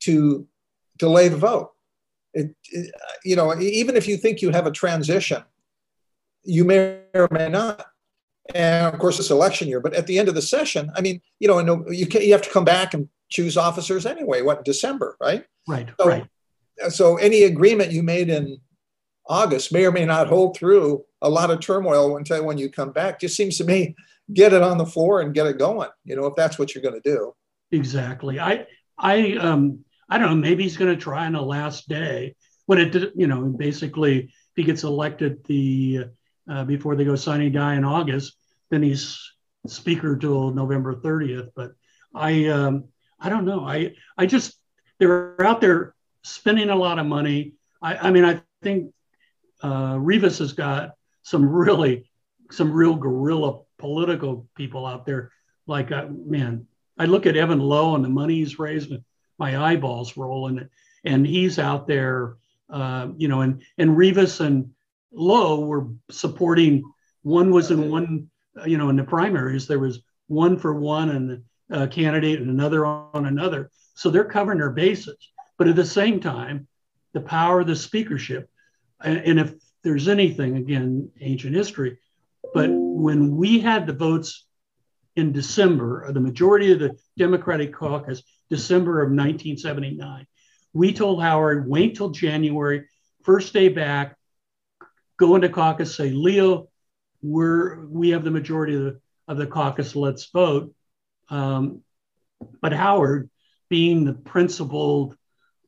to 0.00 0.46
delay 0.98 1.28
the 1.28 1.36
vote? 1.36 1.72
It, 2.34 2.54
it, 2.70 2.94
you 3.24 3.36
know, 3.36 3.58
even 3.58 3.96
if 3.96 4.06
you 4.08 4.16
think 4.16 4.42
you 4.42 4.50
have 4.50 4.66
a 4.66 4.70
transition 4.70 5.42
you 6.46 6.64
may 6.64 7.00
or 7.14 7.28
may 7.30 7.48
not. 7.48 7.84
And 8.54 8.94
of 8.94 9.00
course, 9.00 9.18
it's 9.18 9.30
election 9.30 9.68
year. 9.68 9.80
But 9.80 9.94
at 9.94 10.06
the 10.06 10.18
end 10.18 10.28
of 10.28 10.34
the 10.34 10.42
session, 10.42 10.90
I 10.94 11.00
mean, 11.00 11.20
you 11.40 11.48
know, 11.48 11.84
you 11.90 12.06
can, 12.06 12.22
you 12.22 12.32
have 12.32 12.42
to 12.42 12.50
come 12.50 12.64
back 12.64 12.94
and 12.94 13.08
choose 13.28 13.56
officers 13.56 14.06
anyway. 14.06 14.42
What 14.42 14.64
December, 14.64 15.16
right? 15.20 15.44
Right. 15.68 15.90
So, 15.98 16.08
right. 16.08 16.26
So 16.88 17.16
any 17.16 17.42
agreement 17.42 17.90
you 17.90 18.02
made 18.02 18.28
in 18.28 18.58
August 19.28 19.72
may 19.72 19.84
or 19.84 19.92
may 19.92 20.04
not 20.04 20.28
hold 20.28 20.56
through. 20.56 21.04
A 21.22 21.30
lot 21.30 21.50
of 21.50 21.60
turmoil 21.60 22.16
until 22.16 22.44
when 22.44 22.58
you 22.58 22.70
come 22.70 22.92
back. 22.92 23.20
Just 23.20 23.36
seems 23.36 23.58
to 23.58 23.64
me, 23.64 23.94
get 24.32 24.52
it 24.52 24.62
on 24.62 24.78
the 24.78 24.86
floor 24.86 25.20
and 25.20 25.34
get 25.34 25.46
it 25.46 25.58
going. 25.58 25.88
You 26.04 26.16
know, 26.16 26.26
if 26.26 26.34
that's 26.36 26.58
what 26.58 26.74
you're 26.74 26.82
going 26.82 27.00
to 27.00 27.10
do. 27.10 27.34
Exactly. 27.72 28.38
I 28.38 28.66
I 28.98 29.34
um 29.34 29.84
I 30.08 30.18
don't 30.18 30.28
know. 30.28 30.36
Maybe 30.36 30.62
he's 30.62 30.76
going 30.76 30.94
to 30.94 31.00
try 31.00 31.26
on 31.26 31.32
the 31.32 31.42
last 31.42 31.88
day 31.88 32.36
when 32.66 32.78
it 32.78 33.12
you 33.16 33.26
know 33.26 33.42
basically 33.44 34.24
if 34.24 34.30
he 34.54 34.62
gets 34.62 34.84
elected 34.84 35.44
the 35.44 36.06
uh, 36.48 36.64
before 36.64 36.96
they 36.96 37.04
go 37.04 37.16
sine 37.16 37.50
die 37.52 37.74
in 37.74 37.84
August. 37.84 38.36
Then 38.70 38.82
he's 38.82 39.18
speaker 39.66 40.16
till 40.16 40.52
November 40.52 40.94
30th. 40.94 41.50
But 41.54 41.72
I 42.14 42.46
um, 42.46 42.84
I 43.18 43.28
don't 43.28 43.44
know. 43.44 43.66
I 43.66 43.94
I 44.16 44.26
just 44.26 44.56
they're 44.98 45.40
out 45.42 45.60
there 45.60 45.94
spending 46.22 46.70
a 46.70 46.76
lot 46.76 46.98
of 46.98 47.06
money. 47.06 47.54
I, 47.82 47.96
I 47.96 48.10
mean 48.10 48.24
I 48.24 48.42
think 48.62 48.92
uh, 49.62 49.96
Rivas 49.98 50.38
has 50.38 50.52
got 50.52 50.92
some 51.26 51.44
really 51.44 52.08
some 52.52 52.72
real 52.72 52.94
guerrilla 52.94 53.58
political 53.78 54.46
people 54.54 54.86
out 54.86 55.04
there. 55.04 55.32
Like 55.66 55.90
uh, 55.90 56.06
man, 56.08 56.68
I 56.96 57.06
look 57.06 57.26
at 57.26 57.36
Evan 57.36 57.58
Low 57.58 57.96
and 57.96 58.04
the 58.04 58.08
money 58.08 58.36
he's 58.36 58.60
raised, 58.60 58.92
and 58.92 59.02
my 59.36 59.58
eyeballs 59.58 60.16
roll, 60.16 60.46
and 60.46 60.68
and 61.04 61.26
he's 61.26 61.58
out 61.58 61.88
there, 61.88 62.36
uh, 62.70 63.08
you 63.16 63.26
know, 63.26 63.40
and 63.40 63.60
and 63.76 63.96
Rivas 63.96 64.38
and 64.38 64.70
Low 65.10 65.64
were 65.64 65.88
supporting. 66.12 66.84
One 67.22 67.50
was 67.50 67.72
in 67.72 67.90
one, 67.90 68.30
you 68.64 68.78
know, 68.78 68.88
in 68.88 68.94
the 68.94 69.02
primaries, 69.02 69.66
there 69.66 69.80
was 69.80 70.02
one 70.28 70.56
for 70.56 70.74
one 70.74 71.10
and 71.10 71.42
a 71.70 71.88
candidate 71.88 72.40
and 72.40 72.50
another 72.50 72.86
on 72.86 73.26
another. 73.26 73.72
So 73.94 74.10
they're 74.10 74.24
covering 74.24 74.58
their 74.58 74.70
bases. 74.70 75.16
But 75.58 75.66
at 75.66 75.74
the 75.74 75.84
same 75.84 76.20
time, 76.20 76.68
the 77.14 77.20
power 77.20 77.60
of 77.60 77.66
the 77.66 77.74
speakership, 77.74 78.48
and, 79.02 79.18
and 79.18 79.40
if 79.40 79.54
there's 79.86 80.08
anything, 80.08 80.56
again, 80.56 81.08
ancient 81.20 81.54
history, 81.54 81.96
but 82.52 82.68
when 82.68 83.36
we 83.36 83.60
had 83.60 83.86
the 83.86 83.92
votes 83.92 84.44
in 85.14 85.30
December, 85.30 86.12
the 86.12 86.18
majority 86.18 86.72
of 86.72 86.80
the 86.80 86.98
Democratic 87.16 87.72
caucus, 87.72 88.24
December 88.50 89.00
of 89.00 89.10
1979, 89.10 90.26
we 90.72 90.92
told 90.92 91.22
Howard, 91.22 91.68
wait 91.68 91.94
till 91.94 92.10
January, 92.10 92.88
first 93.22 93.52
day 93.52 93.68
back, 93.68 94.16
go 95.18 95.36
into 95.36 95.48
caucus, 95.48 95.94
say, 95.94 96.10
Leo, 96.10 96.68
we're 97.22 97.86
we 97.86 98.08
have 98.08 98.24
the 98.24 98.30
majority 98.32 98.74
of 98.74 98.82
the 98.82 99.00
of 99.28 99.36
the 99.36 99.46
caucus. 99.46 99.94
Let's 99.94 100.26
vote. 100.26 100.74
Um, 101.28 101.82
but 102.60 102.72
Howard, 102.72 103.30
being 103.68 104.04
the 104.04 104.14
principled, 104.14 105.16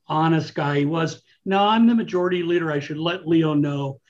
honest 0.07 0.53
guy 0.55 0.79
he 0.79 0.85
was, 0.85 1.21
no, 1.45 1.63
I'm 1.63 1.87
the 1.87 1.95
majority 1.95 2.43
leader. 2.43 2.69
I 2.69 2.79
should 2.79 2.97
let 2.97 3.25
Leo 3.25 3.53
know 3.53 4.01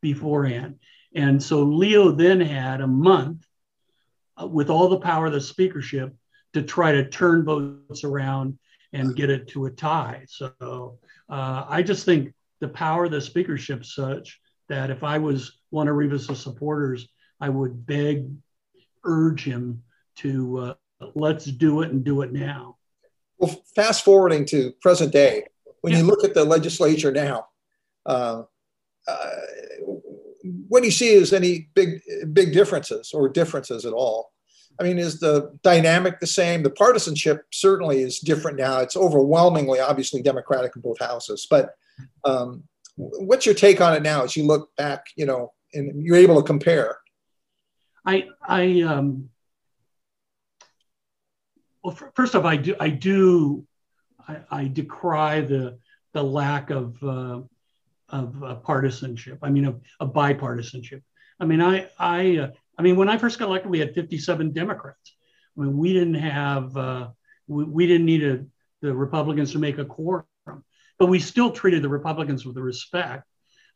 beforehand. 0.00 0.78
And 1.14 1.42
so 1.42 1.62
Leo 1.62 2.10
then 2.10 2.40
had 2.40 2.80
a 2.80 2.86
month 2.86 3.46
uh, 4.40 4.46
with 4.46 4.70
all 4.70 4.88
the 4.88 5.00
power 5.00 5.26
of 5.26 5.32
the 5.32 5.40
speakership 5.40 6.14
to 6.54 6.62
try 6.62 6.92
to 6.92 7.08
turn 7.08 7.44
votes 7.44 8.04
around 8.04 8.58
and 8.92 9.16
get 9.16 9.30
it 9.30 9.48
to 9.48 9.66
a 9.66 9.70
tie. 9.70 10.24
So 10.28 10.98
uh, 11.28 11.64
I 11.68 11.82
just 11.82 12.04
think 12.04 12.32
the 12.60 12.68
power 12.68 13.04
of 13.04 13.10
the 13.10 13.20
speakership 13.20 13.84
such 13.84 14.40
that 14.68 14.90
if 14.90 15.02
I 15.02 15.18
was 15.18 15.58
one 15.70 15.88
of 15.88 15.96
Rivas' 15.96 16.40
supporters, 16.40 17.08
I 17.40 17.48
would 17.48 17.86
beg, 17.86 18.30
urge 19.04 19.44
him 19.44 19.82
to 20.16 20.58
uh, 20.58 20.74
let's 21.14 21.44
do 21.44 21.82
it 21.82 21.90
and 21.90 22.04
do 22.04 22.22
it 22.22 22.32
now. 22.32 22.76
Well, 23.38 23.62
fast 23.74 24.04
forwarding 24.04 24.44
to 24.46 24.72
present 24.80 25.12
day, 25.12 25.44
when 25.80 25.92
yeah. 25.92 26.00
you 26.00 26.04
look 26.04 26.24
at 26.24 26.34
the 26.34 26.44
legislature 26.44 27.12
now, 27.12 27.46
uh, 28.04 28.42
uh, 29.08 29.30
what 30.68 30.80
do 30.80 30.86
you 30.86 30.92
see 30.92 31.16
as 31.16 31.32
any 31.32 31.68
big 31.74 32.00
big 32.32 32.52
differences 32.52 33.12
or 33.12 33.28
differences 33.28 33.84
at 33.84 33.92
all? 33.92 34.32
I 34.80 34.84
mean, 34.84 34.98
is 34.98 35.18
the 35.18 35.58
dynamic 35.62 36.20
the 36.20 36.26
same? 36.26 36.62
The 36.62 36.70
partisanship 36.70 37.44
certainly 37.52 38.02
is 38.02 38.20
different 38.20 38.58
now. 38.58 38.78
It's 38.78 38.96
overwhelmingly, 38.96 39.80
obviously, 39.80 40.22
Democratic 40.22 40.76
in 40.76 40.82
both 40.82 41.00
houses. 41.00 41.48
But 41.50 41.74
um, 42.24 42.62
what's 42.96 43.44
your 43.44 43.56
take 43.56 43.80
on 43.80 43.94
it 43.94 44.02
now 44.02 44.22
as 44.22 44.36
you 44.36 44.44
look 44.44 44.74
back, 44.76 45.06
you 45.16 45.26
know, 45.26 45.52
and 45.74 46.04
you're 46.04 46.16
able 46.16 46.40
to 46.40 46.46
compare? 46.46 46.98
I, 48.06 48.28
I, 48.40 48.82
um, 48.82 49.30
well, 51.82 51.98
first 52.14 52.36
off, 52.36 52.44
I 52.44 52.56
do, 52.56 52.76
I 52.78 52.88
do, 52.88 53.66
I, 54.28 54.36
I 54.50 54.68
decry 54.68 55.40
the, 55.40 55.78
the 56.12 56.22
lack 56.22 56.70
of, 56.70 57.02
uh, 57.02 57.40
of 58.08 58.42
uh, 58.42 58.54
partisanship. 58.56 59.38
I 59.42 59.50
mean, 59.50 59.64
of, 59.64 59.80
of, 60.00 60.12
bipartisanship. 60.12 61.02
I 61.40 61.44
mean, 61.44 61.60
I, 61.60 61.88
I, 61.98 62.36
uh, 62.38 62.50
I 62.78 62.82
mean, 62.82 62.96
when 62.96 63.08
I 63.08 63.18
first 63.18 63.38
got 63.38 63.48
elected, 63.48 63.70
we 63.70 63.78
had 63.78 63.94
57 63.94 64.52
Democrats. 64.52 65.14
I 65.56 65.62
mean, 65.62 65.76
we 65.76 65.92
didn't 65.92 66.14
have, 66.14 66.76
uh, 66.76 67.08
we, 67.46 67.64
we 67.64 67.86
didn't 67.86 68.06
need 68.06 68.24
a, 68.24 68.44
the 68.80 68.94
Republicans 68.94 69.52
to 69.52 69.58
make 69.58 69.78
a 69.78 69.84
quorum 69.84 70.24
but 70.98 71.06
we 71.06 71.20
still 71.20 71.50
treated 71.50 71.82
the 71.82 71.88
Republicans 71.88 72.44
with 72.44 72.56
respect. 72.56 73.24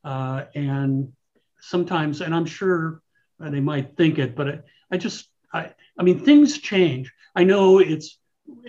Uh, 0.04 0.44
and 0.54 1.12
sometimes, 1.60 2.20
and 2.20 2.34
I'm 2.34 2.46
sure 2.46 3.00
they 3.38 3.60
might 3.60 3.96
think 3.96 4.18
it, 4.18 4.34
but 4.34 4.48
I, 4.48 4.60
I 4.90 4.96
just, 4.96 5.28
I, 5.52 5.72
I 5.98 6.02
mean, 6.02 6.24
things 6.24 6.58
change. 6.58 7.12
I 7.34 7.44
know 7.44 7.78
it's, 7.78 8.18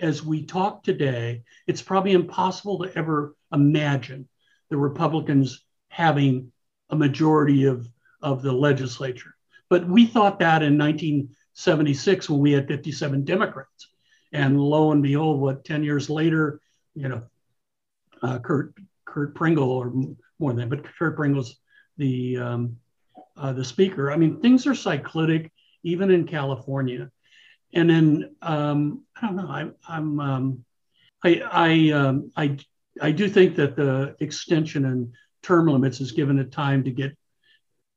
as 0.00 0.24
we 0.24 0.44
talk 0.44 0.84
today, 0.84 1.42
it's 1.66 1.82
probably 1.82 2.12
impossible 2.12 2.78
to 2.84 2.96
ever 2.96 3.34
imagine 3.52 4.28
the 4.70 4.76
Republicans 4.76 5.62
having 5.88 6.52
a 6.90 6.96
majority 6.96 7.64
of, 7.64 7.88
of 8.22 8.42
the 8.42 8.52
legislature. 8.52 9.34
but 9.70 9.86
we 9.88 10.06
thought 10.06 10.38
that 10.38 10.62
in 10.62 10.78
1976 10.78 12.28
when 12.30 12.40
we 12.40 12.52
had 12.52 12.68
57 12.68 13.24
Democrats. 13.24 13.88
And 14.32 14.60
lo 14.60 14.90
and 14.90 15.02
behold, 15.02 15.40
what 15.40 15.64
10 15.64 15.84
years 15.84 16.10
later, 16.10 16.60
you 16.94 17.08
know, 17.08 17.22
uh, 18.22 18.38
Kurt 18.40 18.74
Kurt 19.04 19.34
Pringle 19.34 19.70
or 19.70 19.92
more 20.38 20.52
than 20.52 20.68
but 20.68 20.84
Kurt 20.98 21.16
Pringle's 21.16 21.60
the 21.98 22.38
um, 22.38 22.76
uh, 23.36 23.52
the 23.52 23.64
speaker. 23.64 24.10
I 24.10 24.16
mean, 24.16 24.40
things 24.40 24.66
are 24.66 24.74
cyclic 24.74 25.52
even 25.84 26.10
in 26.10 26.26
California. 26.26 27.10
And 27.72 27.90
then 27.90 28.36
um, 28.42 29.02
I 29.16 29.26
don't 29.26 29.36
know. 29.36 29.48
I, 29.48 29.70
I'm 29.88 30.20
um, 30.20 30.64
I 31.22 31.42
I, 31.50 31.90
um, 31.90 32.30
I 32.36 32.56
I 33.00 33.10
do 33.10 33.28
think 33.28 33.56
that 33.56 33.76
the 33.76 34.16
extension 34.20 34.84
and 34.84 35.12
term 35.42 35.66
limits 35.66 36.00
is 36.00 36.12
given 36.12 36.38
it 36.38 36.52
time 36.52 36.84
to 36.84 36.90
get 36.90 37.16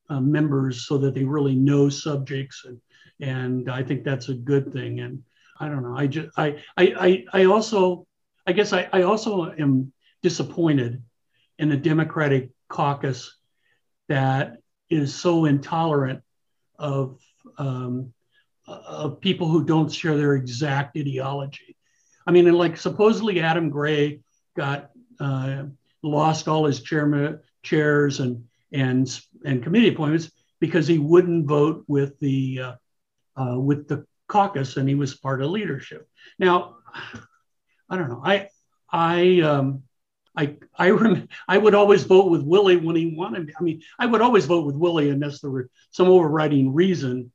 uh, 0.09 0.19
members 0.19 0.87
so 0.87 0.97
that 0.97 1.13
they 1.13 1.23
really 1.23 1.55
know 1.55 1.89
subjects 1.89 2.63
and 2.65 2.79
and 3.19 3.69
I 3.69 3.81
think 3.81 4.03
that's 4.03 4.29
a 4.29 4.33
good 4.33 4.71
thing. 4.71 4.99
And 4.99 5.23
I 5.59 5.69
don't 5.69 5.83
know. 5.83 5.97
I 5.97 6.07
just 6.07 6.29
I 6.37 6.57
I 6.77 7.25
I, 7.33 7.41
I 7.41 7.45
also 7.45 8.05
I 8.45 8.51
guess 8.51 8.73
I, 8.73 8.87
I 8.93 9.03
also 9.03 9.51
am 9.51 9.91
disappointed 10.21 11.01
in 11.59 11.69
the 11.69 11.77
Democratic 11.77 12.51
caucus 12.69 13.35
that 14.07 14.57
is 14.89 15.13
so 15.13 15.45
intolerant 15.45 16.21
of 16.77 17.19
um, 17.57 18.13
of 18.67 19.19
people 19.21 19.47
who 19.47 19.63
don't 19.63 19.91
share 19.91 20.17
their 20.17 20.35
exact 20.35 20.97
ideology. 20.97 21.75
I 22.25 22.31
mean, 22.31 22.51
like 22.51 22.77
supposedly 22.77 23.39
Adam 23.39 23.69
Gray 23.69 24.19
got 24.57 24.89
uh, 25.19 25.63
lost 26.03 26.47
all 26.47 26.65
his 26.65 26.81
chairman 26.81 27.39
chairs 27.63 28.19
and 28.19 28.43
and 28.73 29.21
and 29.45 29.63
committee 29.63 29.89
appointments 29.89 30.31
because 30.59 30.87
he 30.87 30.97
wouldn't 30.97 31.47
vote 31.47 31.85
with 31.87 32.19
the 32.19 32.59
uh, 32.61 32.73
uh, 33.41 33.59
with 33.59 33.87
the 33.87 34.05
caucus 34.27 34.75
and 34.75 34.89
he 34.89 34.95
was 34.95 35.15
part 35.15 35.41
of 35.41 35.49
leadership. 35.51 36.09
Now, 36.37 36.77
I 37.89 37.97
don't 37.97 38.09
know. 38.09 38.21
I 38.25 38.49
I 38.91 39.41
um, 39.41 39.83
I 40.35 40.57
I 40.75 40.89
rem- 40.89 41.29
I 41.47 41.57
would 41.57 41.75
always 41.75 42.03
vote 42.03 42.29
with 42.29 42.41
Willie 42.41 42.77
when 42.77 42.95
he 42.95 43.15
wanted. 43.15 43.53
I 43.57 43.63
mean, 43.63 43.81
I 43.97 44.05
would 44.05 44.21
always 44.21 44.45
vote 44.45 44.65
with 44.65 44.75
Willie 44.75 45.09
unless 45.09 45.39
there 45.39 45.51
were 45.51 45.69
some 45.91 46.07
overriding 46.07 46.73
reason. 46.73 47.31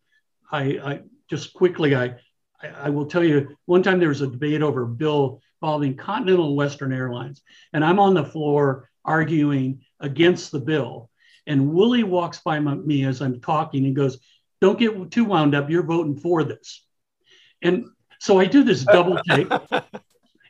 I, 0.51 0.63
I 0.63 1.01
just 1.31 1.55
quickly 1.55 1.97
I, 1.97 2.17
I 2.63 2.91
will 2.91 3.07
tell 3.07 3.25
you 3.25 3.57
one 3.65 3.83
time 3.83 3.99
there 3.99 4.11
was 4.11 4.21
a 4.21 4.27
debate 4.27 4.61
over 4.61 4.83
a 4.83 4.89
bill 4.89 5.41
involving 5.63 5.97
Continental 5.97 6.49
and 6.49 6.57
Western 6.57 6.93
Airlines, 6.93 7.41
and 7.73 7.85
I'm 7.85 8.01
on 8.01 8.15
the 8.15 8.25
floor 8.25 8.91
arguing 9.05 9.83
against 10.01 10.51
the 10.51 10.59
bill, 10.59 11.09
and 11.47 11.73
Willie 11.73 12.03
walks 12.03 12.41
by 12.41 12.59
my, 12.59 12.75
me 12.75 13.05
as 13.05 13.23
I'm 13.23 13.41
talking 13.41 13.87
and 13.87 13.95
goes, 13.95 14.19
"Don't 14.61 14.79
get 14.79 15.13
too 15.13 15.25
wound 15.25 15.55
up. 15.55 15.71
You're 15.71 15.85
voting 15.85 16.17
for 16.17 16.43
this," 16.43 16.85
and 17.63 17.87
so 18.19 18.41
I 18.41 18.47
do 18.47 18.65
this 18.65 18.85
double 18.85 19.19
take. 19.29 19.49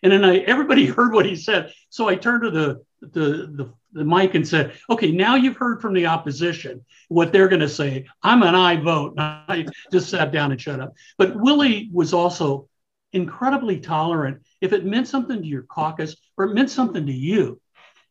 And 0.02 0.10
then 0.10 0.24
I, 0.24 0.38
everybody 0.38 0.86
heard 0.96 1.12
what 1.12 1.26
he 1.26 1.36
said. 1.36 1.72
So 1.90 2.08
I 2.08 2.16
turned 2.16 2.42
to 2.42 2.50
the, 2.50 2.84
the, 3.00 3.08
the, 3.54 3.72
the 3.92 4.04
mic 4.04 4.34
and 4.34 4.46
said, 4.46 4.72
okay, 4.90 5.12
now 5.12 5.36
you've 5.36 5.56
heard 5.56 5.80
from 5.80 5.94
the 5.94 6.06
opposition 6.06 6.84
what 7.08 7.32
they're 7.32 7.48
going 7.48 7.60
to 7.60 7.68
say. 7.68 8.06
I'm 8.22 8.42
an 8.42 8.54
aye 8.54 8.76
vote. 8.76 9.14
I 9.16 9.66
just 9.92 10.10
sat 10.10 10.32
down 10.32 10.50
and 10.50 10.60
shut 10.60 10.80
up. 10.80 10.94
But 11.18 11.36
Willie 11.36 11.88
was 11.92 12.12
also 12.12 12.68
incredibly 13.12 13.78
tolerant. 13.80 14.42
If 14.60 14.72
it 14.72 14.84
meant 14.84 15.08
something 15.08 15.40
to 15.40 15.46
your 15.46 15.62
caucus 15.62 16.16
or 16.36 16.46
it 16.46 16.54
meant 16.54 16.70
something 16.70 17.06
to 17.06 17.12
you, 17.12 17.60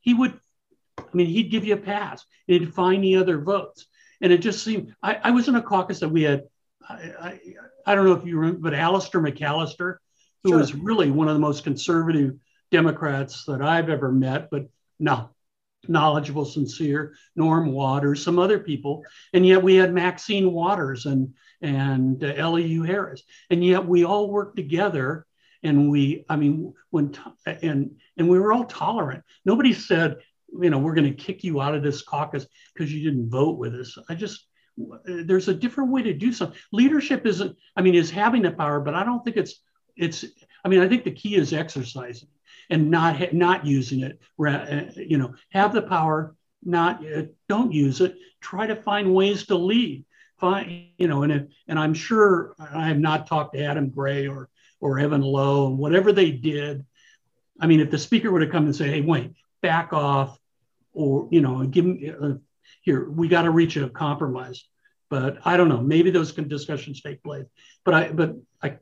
he 0.02 0.14
would, 0.14 0.40
I 1.00 1.04
mean, 1.14 1.28
he'd 1.28 1.52
give 1.52 1.66
you 1.66 1.74
a 1.74 1.78
pass. 1.78 2.26
and 2.48 2.60
He'd 2.60 2.74
find 2.74 3.04
the 3.04 3.18
other 3.18 3.42
votes. 3.42 3.88
And 4.22 4.32
it 4.32 4.40
just 4.40 4.64
seemed, 4.64 4.94
I, 5.02 5.20
I 5.24 5.32
was 5.32 5.48
in 5.48 5.56
a 5.56 5.62
caucus 5.62 6.00
that 6.00 6.10
we 6.10 6.24
had, 6.24 6.44
I, 6.88 7.12
I, 7.20 7.40
I 7.86 7.96
don't 7.96 8.06
know 8.06 8.14
if 8.14 8.26
you 8.26 8.38
remember, 8.38 8.60
but 8.60 8.74
Alister 8.74 9.20
McAlister, 9.20 9.98
who 10.44 10.50
sure. 10.50 10.58
was 10.58 10.76
really 10.76 11.12
one 11.12 11.28
of 11.28 11.34
the 11.34 11.40
most 11.40 11.64
conservative 11.64 12.36
Democrats 12.72 13.46
that 13.46 13.62
I've 13.62 13.90
ever 13.90 14.12
met, 14.12 14.50
but 14.50 14.68
no, 15.00 15.30
knowledgeable, 15.88 16.46
sincere, 16.46 17.16
Norm 17.36 17.72
Waters, 17.72 18.24
some 18.24 18.38
other 18.38 18.60
people. 18.60 19.04
And 19.34 19.46
yet 19.46 19.64
we 19.64 19.76
had 19.76 19.94
Maxine 19.94 20.52
Waters 20.52 21.06
and, 21.06 21.34
and 21.62 22.24
uh, 22.24 22.34
Elihu 22.36 22.84
Harris. 22.84 23.24
And 23.50 23.64
yet 23.64 23.86
we 23.86 24.06
all 24.06 24.30
worked 24.30 24.56
together 24.56 25.26
and 25.64 25.92
we, 25.92 26.26
I 26.28 26.36
mean, 26.38 26.74
when, 26.90 27.16
and, 27.46 27.98
and 28.18 28.30
we 28.30 28.40
were 28.40 28.52
all 28.52 28.66
tolerant. 28.66 29.24
Nobody 29.46 29.74
said, 29.74 30.18
you 30.60 30.70
know, 30.70 30.80
we're 30.80 30.96
going 30.96 31.16
to 31.16 31.24
kick 31.24 31.44
you 31.44 31.62
out 31.62 31.76
of 31.76 31.84
this 31.84 32.02
caucus 32.02 32.48
because 32.74 32.92
you 32.92 33.04
didn't 33.10 33.30
vote 33.30 33.58
with 33.58 33.76
us. 33.76 33.98
I 34.10 34.16
just, 34.16 34.48
there's 35.06 35.48
a 35.48 35.54
different 35.54 35.92
way 35.92 36.02
to 36.04 36.14
do 36.14 36.34
something. 36.34 36.58
Leadership 36.72 37.26
isn't, 37.26 37.56
I 37.76 37.82
mean, 37.82 37.94
is 37.94 38.10
having 38.10 38.42
the 38.42 38.52
power, 38.52 38.80
but 38.80 38.96
I 38.96 39.04
don't 39.04 39.24
think 39.24 39.38
it's 39.38 39.62
it's 39.96 40.26
i 40.66 40.68
mean 40.68 40.82
i 40.82 40.88
think 40.88 41.04
the 41.04 41.12
key 41.12 41.36
is 41.36 41.54
exercising 41.54 42.28
and 42.70 42.90
not 42.90 43.34
not 43.34 43.66
using 43.66 44.02
it 44.02 44.20
uh, 44.46 44.84
you 44.96 45.18
know 45.18 45.34
have 45.52 45.74
the 45.74 45.82
power 45.82 46.36
not 46.64 47.06
uh, 47.06 47.24
don't 47.50 47.72
use 47.72 48.02
it 48.02 48.16
try 48.40 48.68
to 48.68 48.76
find 48.76 49.14
ways 49.14 49.46
to 49.46 49.56
lead 49.56 50.06
you 50.98 51.08
know 51.08 51.24
and 51.24 51.50
and 51.68 51.80
i'm 51.80 51.94
sure 51.94 52.56
i 52.60 52.88
have 52.88 53.00
not 53.00 53.28
talked 53.28 53.54
to 53.54 53.64
adam 53.64 53.90
gray 53.90 54.28
or 54.28 54.50
or 54.80 55.00
evan 55.00 55.22
Low 55.22 55.68
and 55.68 55.78
whatever 55.78 56.12
they 56.12 56.32
did 56.32 56.86
i 57.60 57.68
mean 57.68 57.80
if 57.80 57.92
the 57.92 57.98
speaker 57.98 58.32
would 58.32 58.42
have 58.42 58.52
come 58.52 58.66
and 58.66 58.76
say 58.76 58.90
hey 58.90 59.02
wait 59.02 59.34
back 59.62 59.94
off 59.94 60.40
or 60.94 61.28
you 61.32 61.42
know 61.42 61.64
give 61.66 61.86
me 61.86 62.10
uh, 62.10 62.34
here 62.82 63.10
we 63.10 63.28
got 63.28 63.44
to 63.44 63.52
reach 63.52 63.78
a 63.78 63.90
compromise 63.90 64.64
but 65.10 65.38
i 65.46 65.56
don't 65.58 65.70
know 65.70 65.82
maybe 65.82 66.10
those 66.10 66.34
discussions 66.34 67.02
take 67.02 67.22
place 67.24 67.46
but 67.84 67.94
i 67.94 68.12
but 68.12 68.36
i 68.64 68.78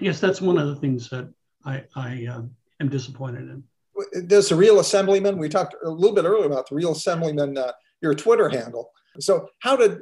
yes, 0.00 0.20
that's 0.20 0.40
one 0.40 0.58
of 0.58 0.68
the 0.68 0.76
things 0.76 1.08
that 1.10 1.32
I, 1.64 1.84
I 1.94 2.26
uh, 2.26 2.42
am 2.80 2.88
disappointed 2.88 3.48
in. 3.48 3.64
There's 4.12 4.48
the 4.48 4.56
real 4.56 4.80
assemblyman. 4.80 5.36
We 5.38 5.48
talked 5.48 5.74
a 5.84 5.90
little 5.90 6.14
bit 6.14 6.24
earlier 6.24 6.46
about 6.46 6.68
the 6.68 6.74
real 6.74 6.92
assemblyman, 6.92 7.58
uh, 7.58 7.72
your 8.00 8.14
Twitter 8.14 8.48
handle. 8.48 8.90
So, 9.18 9.48
how 9.58 9.76
did 9.76 9.98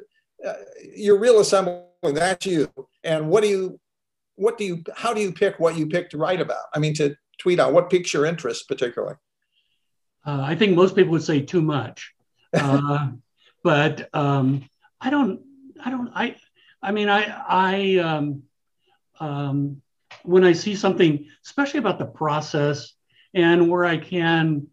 uh, 0.47 0.55
your 0.95 1.19
real 1.19 1.41
assemblyman? 1.41 1.85
That's 2.03 2.47
you. 2.47 2.71
And 3.05 3.29
what 3.29 3.43
do 3.43 3.49
you, 3.49 3.81
what 4.37 4.59
do 4.59 4.65
you, 4.65 4.85
how 4.95 5.13
do 5.13 5.21
you 5.21 5.33
pick 5.33 5.59
what 5.59 5.77
you 5.77 5.87
pick 5.87 6.11
to 6.11 6.19
write 6.19 6.41
about? 6.41 6.65
I 6.75 6.79
mean, 6.79 6.95
to 6.95 7.17
tweet 7.39 7.61
on. 7.61 7.73
What 7.73 7.91
piques 7.91 8.13
your 8.13 8.27
interest 8.27 8.69
particularly? 8.69 9.17
Uh, 10.27 10.43
I 10.43 10.57
think 10.57 10.77
most 10.77 10.95
people 10.95 11.13
would 11.13 11.23
say 11.23 11.41
too 11.41 11.63
much, 11.63 12.13
uh, 12.53 13.09
but 13.65 14.09
um, 14.15 14.69
I 15.01 15.11
don't. 15.11 15.41
I 15.83 15.91
don't. 15.91 16.11
I. 16.15 16.37
I 16.83 16.93
mean, 16.93 17.09
I. 17.09 17.25
I. 17.49 17.97
Um, 17.99 18.43
um, 19.21 19.83
when 20.23 20.45
I 20.45 20.53
see 20.53 20.75
something, 20.75 21.27
especially 21.45 21.79
about 21.79 21.99
the 21.99 22.07
process 22.07 22.93
and 23.35 23.71
where 23.71 23.85
I 23.85 23.99
can, 23.99 24.69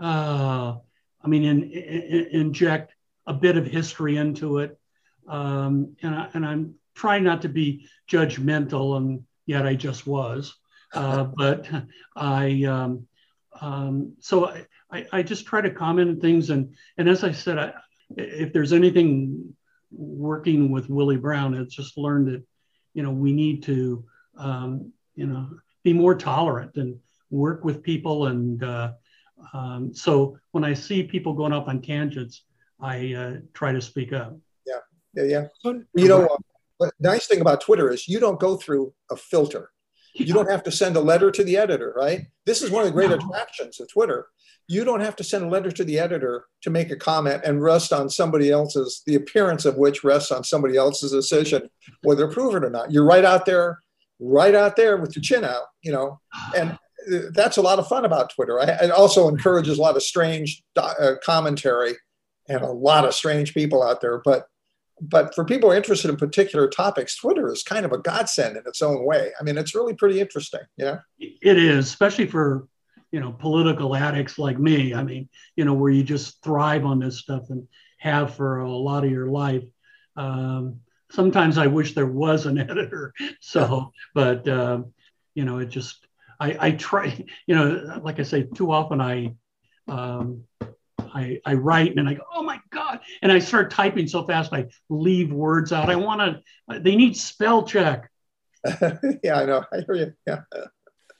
uh, 0.00 0.76
I 1.22 1.28
mean, 1.28 1.44
in, 1.44 1.70
in, 1.70 2.26
inject 2.32 2.94
a 3.26 3.34
bit 3.34 3.56
of 3.56 3.66
history 3.66 4.16
into 4.16 4.58
it. 4.58 4.78
Um, 5.28 5.96
and, 6.02 6.14
I, 6.14 6.28
and 6.34 6.46
I'm 6.46 6.74
trying 6.94 7.24
not 7.24 7.42
to 7.42 7.48
be 7.48 7.88
judgmental, 8.08 8.96
and 8.96 9.24
yet 9.46 9.66
I 9.66 9.74
just 9.74 10.06
was. 10.06 10.54
Uh, 10.92 11.24
but 11.36 11.68
I, 12.14 12.64
um, 12.64 13.06
um, 13.60 14.14
so 14.20 14.46
I, 14.46 14.66
I, 14.90 15.06
I, 15.12 15.22
just 15.22 15.46
try 15.46 15.60
to 15.60 15.70
comment 15.70 16.10
on 16.10 16.20
things. 16.20 16.50
And, 16.50 16.74
and 16.98 17.08
as 17.08 17.24
I 17.24 17.32
said, 17.32 17.58
I, 17.58 17.72
if 18.16 18.52
there's 18.52 18.72
anything 18.72 19.54
working 19.90 20.70
with 20.70 20.90
Willie 20.90 21.16
Brown, 21.16 21.54
it's 21.54 21.74
just 21.74 21.96
learned 21.96 22.28
that, 22.28 22.42
you 22.94 23.02
know, 23.02 23.10
we 23.10 23.32
need 23.32 23.62
to 23.64 24.04
um, 24.36 24.92
you 25.14 25.26
know, 25.26 25.48
be 25.82 25.92
more 25.92 26.14
tolerant 26.14 26.76
and 26.76 26.98
work 27.30 27.64
with 27.64 27.82
people. 27.82 28.26
And 28.26 28.62
uh, 28.62 28.92
um, 29.52 29.94
so 29.94 30.38
when 30.52 30.64
I 30.64 30.74
see 30.74 31.02
people 31.02 31.32
going 31.32 31.52
off 31.52 31.68
on 31.68 31.80
tangents, 31.80 32.42
I 32.80 33.14
uh, 33.14 33.32
try 33.54 33.72
to 33.72 33.80
speak 33.80 34.12
up. 34.12 34.36
Yeah, 35.16 35.24
yeah. 35.24 35.46
You 35.94 36.08
know, 36.08 36.26
uh, 36.26 36.36
the 36.78 36.92
nice 37.00 37.26
thing 37.26 37.40
about 37.40 37.60
Twitter 37.60 37.90
is 37.90 38.06
you 38.06 38.20
don't 38.20 38.38
go 38.38 38.56
through 38.56 38.92
a 39.10 39.16
filter. 39.16 39.70
You 40.14 40.32
don't 40.32 40.50
have 40.50 40.62
to 40.62 40.72
send 40.72 40.96
a 40.96 41.00
letter 41.00 41.30
to 41.30 41.44
the 41.44 41.58
editor, 41.58 41.92
right? 41.94 42.22
This 42.46 42.62
is 42.62 42.70
one 42.70 42.82
of 42.82 42.86
the 42.86 42.92
great 42.92 43.10
attractions 43.10 43.80
of 43.80 43.92
Twitter. 43.92 44.28
You 44.66 44.82
don't 44.82 45.00
have 45.00 45.14
to 45.16 45.24
send 45.24 45.44
a 45.44 45.48
letter 45.48 45.70
to 45.70 45.84
the 45.84 45.98
editor 45.98 46.46
to 46.62 46.70
make 46.70 46.90
a 46.90 46.96
comment 46.96 47.42
and 47.44 47.62
rest 47.62 47.92
on 47.92 48.08
somebody 48.08 48.50
else's, 48.50 49.02
the 49.04 49.14
appearance 49.14 49.66
of 49.66 49.76
which 49.76 50.04
rests 50.04 50.32
on 50.32 50.42
somebody 50.42 50.76
else's 50.76 51.12
decision, 51.12 51.68
whether 52.02 52.24
approve 52.24 52.54
it 52.54 52.64
or 52.64 52.70
not. 52.70 52.90
You're 52.90 53.04
right 53.04 53.26
out 53.26 53.44
there 53.44 53.80
right 54.18 54.54
out 54.54 54.76
there 54.76 54.96
with 54.96 55.14
your 55.14 55.22
chin 55.22 55.44
out, 55.44 55.64
you 55.82 55.92
know, 55.92 56.20
and 56.56 56.78
that's 57.32 57.56
a 57.56 57.62
lot 57.62 57.78
of 57.78 57.86
fun 57.86 58.04
about 58.04 58.30
Twitter. 58.34 58.60
I, 58.60 58.64
it 58.64 58.90
also 58.90 59.28
encourages 59.28 59.78
a 59.78 59.82
lot 59.82 59.96
of 59.96 60.02
strange 60.02 60.62
uh, 60.76 61.14
commentary 61.24 61.94
and 62.48 62.62
a 62.62 62.70
lot 62.70 63.04
of 63.04 63.14
strange 63.14 63.54
people 63.54 63.82
out 63.82 64.00
there. 64.00 64.20
But 64.24 64.46
but 65.00 65.34
for 65.34 65.44
people 65.44 65.72
interested 65.72 66.10
in 66.10 66.16
particular 66.16 66.68
topics, 66.68 67.16
Twitter 67.16 67.52
is 67.52 67.62
kind 67.62 67.84
of 67.84 67.92
a 67.92 67.98
godsend 67.98 68.56
in 68.56 68.62
its 68.66 68.82
own 68.82 69.04
way. 69.04 69.30
I 69.38 69.42
mean, 69.42 69.58
it's 69.58 69.74
really 69.74 69.94
pretty 69.94 70.20
interesting. 70.20 70.60
Yeah, 70.76 70.98
it 71.18 71.58
is, 71.58 71.86
especially 71.86 72.26
for 72.26 72.66
you 73.12 73.20
know 73.20 73.32
political 73.32 73.94
addicts 73.94 74.38
like 74.38 74.58
me. 74.58 74.94
I 74.94 75.02
mean, 75.02 75.28
you 75.54 75.64
know, 75.64 75.74
where 75.74 75.90
you 75.90 76.02
just 76.02 76.42
thrive 76.42 76.84
on 76.84 76.98
this 76.98 77.18
stuff 77.18 77.50
and 77.50 77.68
have 77.98 78.34
for 78.34 78.60
a 78.60 78.70
lot 78.70 79.04
of 79.04 79.10
your 79.10 79.26
life. 79.26 79.64
Um, 80.16 80.80
sometimes 81.10 81.58
I 81.58 81.66
wish 81.66 81.94
there 81.94 82.06
was 82.06 82.46
an 82.46 82.58
editor. 82.70 83.12
So, 83.40 83.92
but 84.14 84.48
uh, 84.48 84.82
you 85.34 85.44
know, 85.44 85.58
it 85.58 85.66
just 85.66 86.06
I, 86.40 86.56
I 86.58 86.70
try. 86.72 87.24
You 87.46 87.54
know, 87.54 88.00
like 88.02 88.18
I 88.18 88.22
say, 88.22 88.44
too 88.44 88.72
often 88.72 89.00
I 89.00 89.34
um, 89.88 90.44
I, 91.16 91.40
I 91.44 91.54
write 91.54 91.96
and 91.96 92.08
I 92.08 92.14
go, 92.14 92.22
oh 92.34 92.42
my 92.42 92.56
God. 92.56 92.62
And 93.22 93.30
I 93.32 93.38
start 93.38 93.70
typing 93.70 94.08
so 94.08 94.24
fast, 94.26 94.52
I 94.52 94.66
leave 94.88 95.32
words 95.32 95.72
out. 95.72 95.90
I 95.90 95.96
want 95.96 96.20
to, 96.20 96.80
they 96.80 96.96
need 96.96 97.16
spell 97.16 97.64
check. 97.64 98.10
yeah, 99.22 99.36
I 99.36 99.44
know. 99.44 99.64
I 99.72 99.80
hear 99.86 99.94
you. 99.94 100.12
Yeah. 100.26 100.40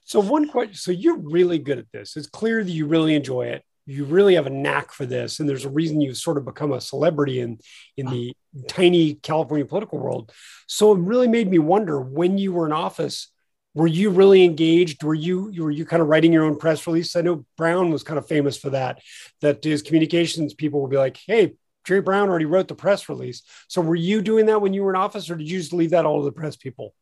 So, 0.04 0.20
one 0.20 0.48
question 0.48 0.74
so 0.74 0.92
you're 0.92 1.18
really 1.18 1.58
good 1.58 1.78
at 1.78 1.90
this. 1.92 2.16
It's 2.16 2.28
clear 2.28 2.62
that 2.62 2.70
you 2.70 2.86
really 2.86 3.14
enjoy 3.14 3.46
it. 3.46 3.64
You 3.86 4.04
really 4.04 4.34
have 4.34 4.46
a 4.46 4.50
knack 4.50 4.92
for 4.92 5.06
this. 5.06 5.40
And 5.40 5.48
there's 5.48 5.64
a 5.64 5.70
reason 5.70 6.00
you've 6.00 6.16
sort 6.16 6.38
of 6.38 6.44
become 6.44 6.72
a 6.72 6.80
celebrity 6.80 7.40
in, 7.40 7.58
in 7.96 8.06
the 8.06 8.32
tiny 8.68 9.14
California 9.14 9.64
political 9.64 9.98
world. 9.98 10.32
So, 10.66 10.92
it 10.94 11.00
really 11.00 11.28
made 11.28 11.50
me 11.50 11.58
wonder 11.58 12.00
when 12.00 12.38
you 12.38 12.52
were 12.52 12.66
in 12.66 12.72
office, 12.72 13.32
were 13.74 13.86
you 13.86 14.10
really 14.10 14.44
engaged? 14.44 15.02
Were 15.02 15.14
you 15.14 15.52
were 15.58 15.70
you 15.70 15.84
kind 15.84 16.00
of 16.00 16.08
writing 16.08 16.32
your 16.32 16.44
own 16.44 16.56
press 16.56 16.86
release? 16.86 17.14
I 17.14 17.20
know 17.20 17.44
Brown 17.56 17.90
was 17.90 18.02
kind 18.02 18.18
of 18.18 18.26
famous 18.26 18.56
for 18.56 18.70
that. 18.70 19.00
That 19.42 19.62
his 19.62 19.82
communications 19.82 20.54
people 20.54 20.80
would 20.80 20.90
be 20.90 20.96
like, 20.96 21.18
"Hey, 21.26 21.54
Jerry 21.86 22.02
Brown 22.02 22.28
already 22.28 22.44
wrote 22.44 22.68
the 22.68 22.74
press 22.74 23.08
release." 23.08 23.42
So 23.68 23.80
were 23.80 23.94
you 23.94 24.20
doing 24.20 24.46
that 24.46 24.60
when 24.60 24.72
you 24.72 24.82
were 24.82 24.90
in 24.90 24.96
office, 24.96 25.30
or 25.30 25.36
did 25.36 25.48
you 25.48 25.58
just 25.58 25.72
leave 25.72 25.90
that 25.90 26.04
all 26.04 26.20
to 26.20 26.24
the 26.24 26.32
press 26.32 26.56
people? 26.56 26.94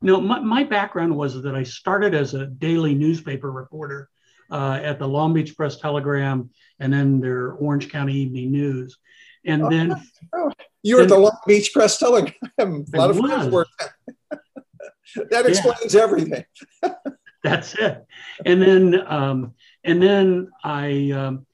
No, 0.00 0.20
my, 0.20 0.38
my 0.38 0.64
background 0.64 1.16
was 1.16 1.42
that 1.42 1.54
I 1.54 1.64
started 1.64 2.14
as 2.14 2.34
a 2.34 2.46
daily 2.46 2.94
newspaper 2.94 3.50
reporter 3.50 4.08
uh, 4.50 4.80
at 4.82 4.98
the 4.98 5.08
Long 5.08 5.34
Beach 5.34 5.56
Press 5.56 5.78
Telegram 5.78 6.50
and 6.78 6.92
then 6.92 7.20
their 7.20 7.52
Orange 7.52 7.90
County 7.90 8.14
Evening 8.14 8.52
News. 8.52 8.96
And 9.44 9.62
oh, 9.62 9.70
then 9.70 10.00
oh, 10.34 10.52
you 10.82 10.96
were 10.96 11.02
at 11.02 11.08
the 11.08 11.18
Long 11.18 11.38
Beach 11.46 11.72
Press 11.72 11.98
Telegram. 11.98 12.34
A 12.58 12.96
lot 12.96 13.10
of 13.10 13.18
friends 13.18 13.52
worked 13.52 13.70
that 15.30 15.46
explains 15.46 15.94
yeah. 15.94 16.02
everything. 16.02 16.44
That's 17.44 17.74
it. 17.74 18.04
And 18.44 18.60
then, 18.60 19.06
um, 19.06 19.54
and 19.84 20.02
then 20.02 20.50
I 20.62 21.10
um, 21.12 21.46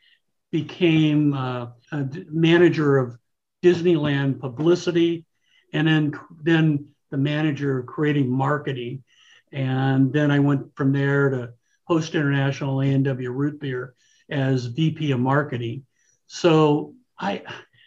became 0.54 1.34
uh, 1.34 1.66
a 1.90 2.08
manager 2.30 2.96
of 2.96 3.18
Disneyland 3.60 4.38
publicity, 4.38 5.24
and 5.72 5.88
then 5.88 6.12
then 6.44 6.90
the 7.10 7.16
manager 7.16 7.80
of 7.80 7.86
creating 7.86 8.30
marketing, 8.30 9.02
and 9.50 10.12
then 10.12 10.30
I 10.30 10.38
went 10.38 10.76
from 10.76 10.92
there 10.92 11.28
to 11.30 11.54
Host 11.88 12.14
International 12.14 12.80
A&W 12.82 13.30
Root 13.32 13.58
Beer 13.58 13.94
as 14.30 14.66
VP 14.66 15.10
of 15.10 15.18
marketing. 15.18 15.86
So 16.28 16.94
I, 17.18 17.42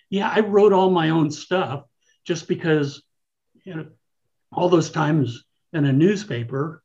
yeah, 0.10 0.30
I 0.30 0.41
wrote 0.41 0.73
all 0.73 0.89
my 0.89 1.12
own 1.12 1.32
stuff 1.32 1.86
just 2.25 2.49
because, 2.49 3.01
you 3.63 3.75
know, 3.75 3.86
all 4.51 4.67
those 4.67 4.91
times 4.91 5.45
in 5.71 5.86
a 5.86 5.93
newspaper. 5.93 6.84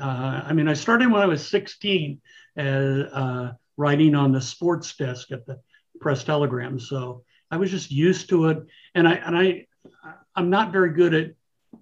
Uh, 0.00 0.42
I 0.46 0.52
mean, 0.52 0.68
I 0.68 0.74
started 0.74 1.10
when 1.10 1.22
I 1.22 1.26
was 1.26 1.44
16 1.48 2.20
as, 2.56 3.00
uh, 3.12 3.52
writing 3.76 4.14
on 4.14 4.32
the 4.32 4.40
sports 4.40 4.94
desk 4.96 5.32
at 5.32 5.46
the 5.46 5.60
Press 6.00 6.24
Telegram. 6.24 6.78
So 6.78 7.24
I 7.50 7.56
was 7.56 7.70
just 7.70 7.90
used 7.90 8.28
to 8.30 8.48
it, 8.48 8.58
and 8.94 9.08
I 9.08 9.14
and 9.14 9.36
I 9.36 9.66
I'm 10.34 10.50
not 10.50 10.72
very 10.72 10.92
good 10.92 11.14
at 11.14 11.32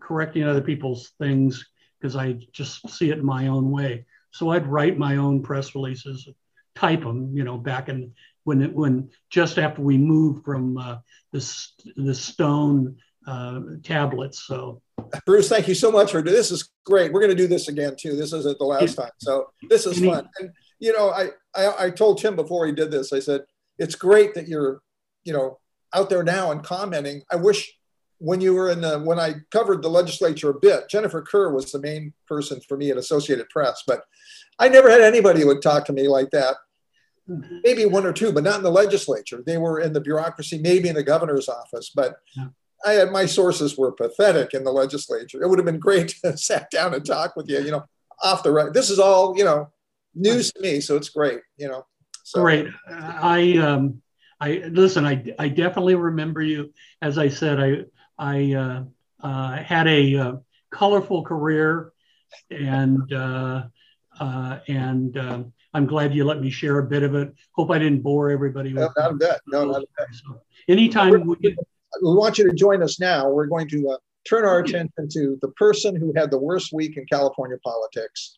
correcting 0.01 0.45
other 0.45 0.61
people's 0.61 1.13
things 1.19 1.67
because 2.01 2.17
I 2.17 2.39
just 2.53 2.89
see 2.91 3.11
it 3.11 3.19
in 3.19 3.25
my 3.25 3.49
own 3.49 3.71
way. 3.71 4.07
So 4.31 4.51
I'd 4.51 4.67
write 4.67 4.99
my 4.99 5.17
own 5.17 5.43
press 5.43 5.75
releases, 5.75 6.29
type 6.75 7.03
them, 7.03 7.37
you 7.37 7.45
know, 7.45 7.59
back 7.59 7.89
in 7.89 8.13
when 8.45 8.63
it, 8.63 8.73
when 8.73 9.11
just 9.31 9.59
after 9.59 9.83
we 9.83 9.97
moved 9.99 10.45
from 10.45 10.77
uh, 10.79 10.99
this 11.33 11.73
the 11.97 12.15
stone 12.15 12.97
uh, 13.27 13.61
tablets. 13.85 14.41
So, 14.41 14.83
Bruce, 15.27 15.49
thank 15.49 15.69
you 15.69 15.75
so 15.75 15.93
much 15.93 16.11
for 16.11 16.23
this. 16.23 16.51
Is 16.51 16.69
great. 16.85 17.13
We're 17.13 17.21
going 17.21 17.31
to 17.31 17.37
do 17.37 17.47
this 17.47 17.69
again 17.69 17.95
too. 17.97 18.17
This 18.17 18.33
isn't 18.33 18.59
the 18.59 18.65
last 18.65 18.95
time, 18.95 19.11
so 19.19 19.53
this 19.69 19.87
is 19.87 20.01
fun. 20.05 20.29
And 20.41 20.51
you 20.83 20.93
know, 20.93 21.11
I, 21.11 21.29
I 21.55 21.85
I 21.87 21.91
told 21.91 22.19
Tim 22.19 22.35
before 22.35 22.67
he 22.67 22.73
did 22.73 22.91
this. 22.91 23.13
I 23.13 23.21
said 23.21 23.43
it's 23.79 23.95
great 23.95 24.35
that 24.35 24.49
you're, 24.49 24.83
you 25.23 25.33
know, 25.33 25.61
out 25.95 26.11
there 26.11 26.25
now 26.25 26.51
and 26.51 26.63
commenting. 26.63 27.23
I 27.31 27.37
wish 27.37 27.73
when 28.19 28.41
you 28.41 28.55
were 28.55 28.69
in 28.71 28.81
the, 28.81 28.99
when 29.01 29.19
I 29.19 29.35
covered 29.51 29.83
the 29.83 29.89
legislature 29.89 30.51
a 30.51 30.59
bit, 30.59 30.89
Jennifer 30.89 31.23
Kerr 31.23 31.53
was 31.53 31.71
the 31.71 31.81
main 31.81 32.13
person 32.27 32.61
for 32.69 32.77
me 32.77 32.91
at 32.91 32.97
Associated 32.97 33.49
Press, 33.49 33.83
but 33.87 34.05
I 34.59 34.69
never 34.69 34.91
had 34.91 35.01
anybody 35.01 35.41
who 35.41 35.49
would 35.49 35.63
talk 35.63 35.85
to 35.87 35.93
me 35.93 36.07
like 36.07 36.31
that. 36.31 36.57
Maybe 37.65 37.85
one 37.85 38.05
or 38.05 38.13
two, 38.13 38.33
but 38.33 38.45
not 38.45 38.59
in 38.59 38.63
the 38.63 38.71
legislature. 38.71 39.43
They 39.45 39.59
were 39.59 39.81
in 39.81 39.93
the 39.93 40.01
bureaucracy, 40.01 40.59
maybe 40.59 40.89
in 40.89 40.95
the 40.97 41.03
governor's 41.03 41.49
office. 41.49 41.91
But 41.95 42.17
yeah. 42.37 42.49
I 42.85 42.93
had 42.93 43.11
my 43.11 43.27
sources 43.27 43.79
were 43.79 43.93
pathetic 43.93 44.55
in 44.55 44.65
the 44.65 44.73
legislature. 44.73 45.43
It 45.43 45.49
would 45.49 45.59
have 45.59 45.67
been 45.67 45.79
great 45.79 46.09
to 46.25 46.37
sat 46.37 46.71
down 46.71 46.95
and 46.95 47.05
talk 47.05 47.37
with 47.37 47.49
you, 47.49 47.61
you 47.61 47.71
know, 47.71 47.85
off 48.23 48.43
the 48.43 48.53
right. 48.53 48.73
This 48.73 48.91
is 48.91 48.99
all, 48.99 49.37
you 49.37 49.45
know, 49.45 49.72
news 50.15 50.53
to 50.53 50.61
me, 50.61 50.81
so 50.81 50.97
it's 50.97 51.09
great, 51.09 51.41
you 51.57 51.69
know. 51.69 51.87
So. 52.25 52.43
Great. 52.43 52.67
I 52.89 53.59
um 53.59 54.03
I 54.41 54.65
listen, 54.71 55.05
I 55.05 55.25
I 55.39 55.49
definitely 55.49 55.95
remember 55.95 56.43
you. 56.43 56.73
As 57.01 57.19
I 57.19 57.29
said, 57.29 57.61
I 57.61 57.85
I 58.19 58.55
uh, 58.55 58.85
uh, 59.21 59.57
had 59.57 59.87
a 59.87 60.17
uh, 60.17 60.33
colorful 60.71 61.23
career 61.23 61.93
and 62.51 63.13
uh, 63.13 63.65
uh, 64.19 64.59
and 64.69 65.17
um, 65.19 65.53
I'm 65.75 65.87
glad 65.87 66.15
you 66.15 66.25
let 66.25 66.41
me 66.41 66.51
share 66.51 66.79
a 66.79 66.85
bit 66.85 67.03
of 67.03 67.15
it. 67.15 67.33
Hope 67.53 67.71
I 67.71 67.79
didn't 67.79 68.03
bore 68.03 68.31
everybody. 68.31 68.73
No, 68.73 68.91
not 68.97 69.13
a 69.13 69.15
bit. 69.15 69.41
No, 69.47 69.65
not 69.65 69.83
a 69.83 69.87
bit. 69.99 70.09
So 70.13 70.41
anytime 70.69 71.27
we 71.27 71.37
get 71.37 71.57
we 72.03 72.15
want 72.15 72.39
you 72.39 72.49
to 72.49 72.55
join 72.55 72.83
us 72.83 72.99
now. 72.99 73.29
We're 73.29 73.47
going 73.47 73.69
to 73.69 73.91
uh, 73.91 73.97
turn 74.27 74.45
our 74.45 74.61
attention 74.61 75.09
to 75.11 75.39
the 75.43 75.49
person 75.49 75.95
who 75.95 76.13
had 76.17 76.31
the 76.31 76.39
worst 76.39 76.73
week 76.73 76.97
in 76.97 77.05
California 77.07 77.59
politics. 77.63 78.37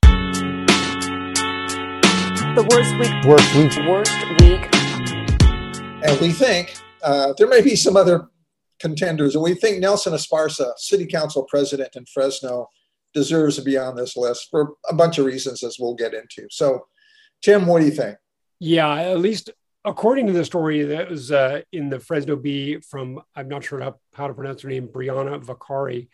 The 2.55 2.63
worst 2.71 2.95
week. 3.01 3.25
Worst 3.25 3.53
week. 3.57 3.89
Worst 3.89 4.15
week. 4.41 4.69
And 6.05 6.21
we 6.21 6.31
think 6.31 6.77
uh, 7.03 7.35
there 7.37 7.49
may 7.49 7.61
be 7.61 7.75
some 7.75 7.97
other 7.97 8.29
contenders. 8.79 9.35
and 9.35 9.43
We 9.43 9.55
think 9.55 9.81
Nelson 9.81 10.13
Esparza, 10.13 10.73
city 10.77 11.05
council 11.05 11.43
president 11.49 11.97
in 11.97 12.05
Fresno, 12.07 12.69
deserves 13.13 13.57
to 13.57 13.63
be 13.63 13.77
on 13.77 13.97
this 13.97 14.17
list 14.17 14.47
for 14.53 14.75
a 14.89 14.95
bunch 14.95 15.19
of 15.19 15.27
reasons, 15.27 15.65
as 15.65 15.79
we'll 15.81 15.97
get 15.97 16.15
into. 16.15 16.47
So, 16.49 16.87
Tim, 17.43 17.67
what 17.67 17.81
do 17.81 17.87
you 17.87 17.93
think? 17.93 18.19
Yeah, 18.61 18.95
at 18.95 19.19
least 19.19 19.51
according 19.85 20.29
to 20.29 20.33
the 20.33 20.45
story 20.45 20.85
that 20.85 21.11
was 21.11 21.33
uh, 21.33 21.63
in 21.73 21.89
the 21.89 21.99
Fresno 21.99 22.37
Bee 22.37 22.79
from 22.79 23.21
I'm 23.35 23.49
not 23.49 23.65
sure 23.65 23.81
how, 23.81 23.97
how 24.13 24.29
to 24.29 24.35
pronounce 24.35 24.63
her 24.63 24.69
name, 24.69 24.87
Brianna 24.87 25.43
Vaccari. 25.45 26.09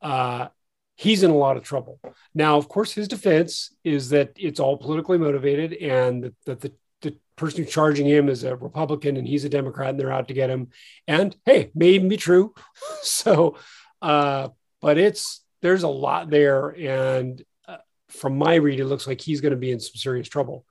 uh, 0.00 0.48
he's 0.96 1.22
in 1.22 1.30
a 1.30 1.36
lot 1.36 1.56
of 1.56 1.62
trouble. 1.62 2.00
Now, 2.34 2.56
of 2.56 2.68
course, 2.68 2.92
his 2.92 3.08
defense 3.08 3.74
is 3.84 4.10
that 4.10 4.32
it's 4.36 4.60
all 4.60 4.76
politically 4.76 5.18
motivated 5.18 5.72
and 5.74 6.24
that, 6.24 6.34
that 6.44 6.60
the, 6.60 6.72
the 7.02 7.16
person 7.36 7.66
charging 7.66 8.06
him 8.06 8.28
is 8.28 8.44
a 8.44 8.56
Republican 8.56 9.16
and 9.16 9.26
he's 9.26 9.44
a 9.44 9.48
Democrat 9.48 9.90
and 9.90 10.00
they're 10.00 10.12
out 10.12 10.28
to 10.28 10.34
get 10.34 10.50
him. 10.50 10.68
And 11.08 11.36
hey, 11.44 11.70
may 11.74 11.90
even 11.90 12.08
be 12.08 12.16
true. 12.16 12.54
so, 13.02 13.56
uh, 14.00 14.48
but 14.80 14.98
it's 14.98 15.44
there's 15.64 15.82
a 15.82 15.88
lot 15.88 16.28
there, 16.28 16.68
and 16.78 17.42
uh, 17.66 17.78
from 18.10 18.36
my 18.36 18.56
read, 18.56 18.80
it 18.80 18.84
looks 18.84 19.06
like 19.06 19.18
he's 19.18 19.40
going 19.40 19.52
to 19.52 19.58
be 19.58 19.70
in 19.70 19.80
some 19.80 19.94
serious 19.94 20.28
trouble. 20.28 20.66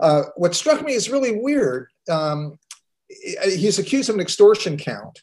Uh, 0.00 0.22
what 0.36 0.54
struck 0.54 0.82
me 0.82 0.94
is 0.94 1.10
really 1.10 1.38
weird. 1.38 1.88
Um, 2.08 2.58
he's 3.08 3.78
accused 3.78 4.08
of 4.08 4.14
an 4.14 4.22
extortion 4.22 4.78
count, 4.78 5.20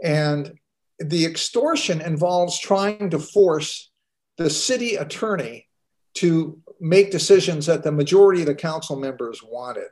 and 0.00 0.56
the 0.98 1.24
extortion 1.24 2.00
involves 2.00 2.58
trying 2.58 3.10
to 3.10 3.18
force 3.18 3.90
the 4.38 4.50
city 4.50 4.96
attorney 4.96 5.68
to 6.14 6.60
make 6.80 7.10
decisions 7.10 7.66
that 7.66 7.82
the 7.82 7.92
majority 7.92 8.40
of 8.40 8.46
the 8.46 8.54
council 8.54 8.96
members 8.96 9.42
wanted. 9.42 9.88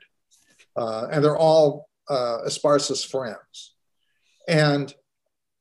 Uh, 0.76 1.06
and 1.10 1.24
they're 1.24 1.36
all 1.36 1.88
uh, 2.08 2.38
friends. 3.08 3.74
And 4.48 4.92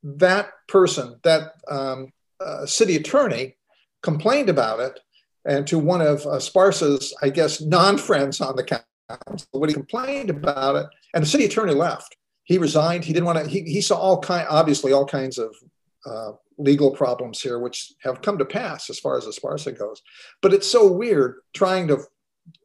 that 0.03 0.51
person, 0.67 1.19
that 1.23 1.53
um, 1.69 2.11
uh, 2.39 2.65
city 2.65 2.95
attorney, 2.95 3.57
complained 4.01 4.49
about 4.49 4.79
it 4.79 4.99
and 5.45 5.67
to 5.67 5.79
one 5.79 6.01
of 6.01 6.23
Esparza's, 6.23 7.13
I 7.21 7.29
guess, 7.29 7.61
non-friends 7.61 8.41
on 8.41 8.55
the 8.55 8.63
council 8.63 9.47
when 9.51 9.69
he 9.69 9.73
complained 9.73 10.29
about 10.29 10.75
it, 10.75 10.85
and 11.13 11.23
the 11.23 11.27
city 11.27 11.45
attorney 11.45 11.73
left. 11.73 12.15
He 12.49 12.57
resigned. 12.57 13.05
He 13.05 13.13
didn't 13.13 13.27
want 13.27 13.37
to. 13.37 13.47
He, 13.47 13.61
he 13.61 13.79
saw 13.79 13.95
all 13.95 14.19
kind, 14.19 14.47
obviously, 14.49 14.91
all 14.91 15.05
kinds 15.05 15.37
of 15.37 15.55
uh, 16.03 16.31
legal 16.57 16.89
problems 16.89 17.39
here, 17.39 17.59
which 17.59 17.93
have 18.01 18.23
come 18.23 18.39
to 18.39 18.43
pass 18.43 18.89
as 18.89 18.97
far 18.97 19.15
as 19.19 19.25
Esparza 19.25 19.77
goes. 19.77 20.01
But 20.41 20.53
it's 20.53 20.65
so 20.65 20.91
weird 20.91 21.41
trying 21.53 21.87
to 21.89 21.99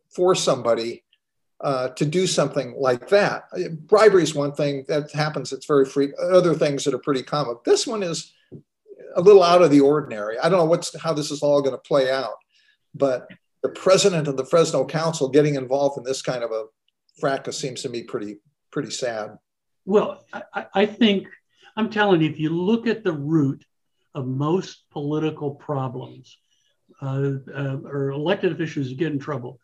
force 0.09 0.43
somebody 0.43 1.05
uh, 1.61 1.89
to 1.91 2.07
do 2.07 2.26
something 2.26 2.74
like 2.78 3.11
that. 3.11 3.45
Bribery 3.87 4.22
is 4.22 4.35
one 4.35 4.53
thing 4.53 4.87
that 4.89 5.12
happens. 5.12 5.53
It's 5.53 5.66
very 5.66 5.85
free. 5.85 6.14
Other 6.18 6.55
things 6.55 6.85
that 6.85 6.95
are 6.95 6.99
pretty 6.99 7.22
common. 7.22 7.57
This 7.66 7.87
one 7.87 8.03
is 8.03 8.32
a 9.16 9.20
little 9.20 9.43
out 9.43 9.61
of 9.61 9.70
the 9.70 9.80
ordinary. 9.80 10.39
I 10.39 10.49
don't 10.49 10.61
know 10.61 10.64
what's 10.64 10.99
how 10.99 11.12
this 11.12 11.30
is 11.30 11.43
all 11.43 11.61
going 11.61 11.74
to 11.74 11.78
play 11.78 12.11
out. 12.11 12.37
But 12.95 13.28
the 13.62 13.68
president 13.68 14.28
of 14.28 14.39
the 14.39 14.47
Fresno 14.47 14.87
Council 14.87 15.28
getting 15.28 15.57
involved 15.57 15.99
in 15.99 16.05
this 16.05 16.22
kind 16.22 16.43
of 16.43 16.53
a 16.53 16.64
fracas 17.20 17.59
seems 17.59 17.82
to 17.82 17.91
me 17.91 18.03
pretty 18.03 18.39
pretty 18.70 18.91
sad. 18.91 19.37
Well, 19.85 20.24
I, 20.32 20.66
I 20.74 20.87
think 20.87 21.28
I'm 21.76 21.91
telling 21.91 22.22
you, 22.22 22.30
if 22.30 22.39
you 22.39 22.51
look 22.51 22.87
at 22.87 23.05
the 23.05 23.12
root 23.12 23.64
of 24.14 24.26
most 24.26 24.85
political 24.91 25.55
problems, 25.55 26.37
uh, 27.03 27.32
uh, 27.55 27.78
or 27.85 28.11
elected 28.11 28.53
officials 28.53 28.93
get 28.93 29.12
in 29.12 29.18
trouble, 29.18 29.59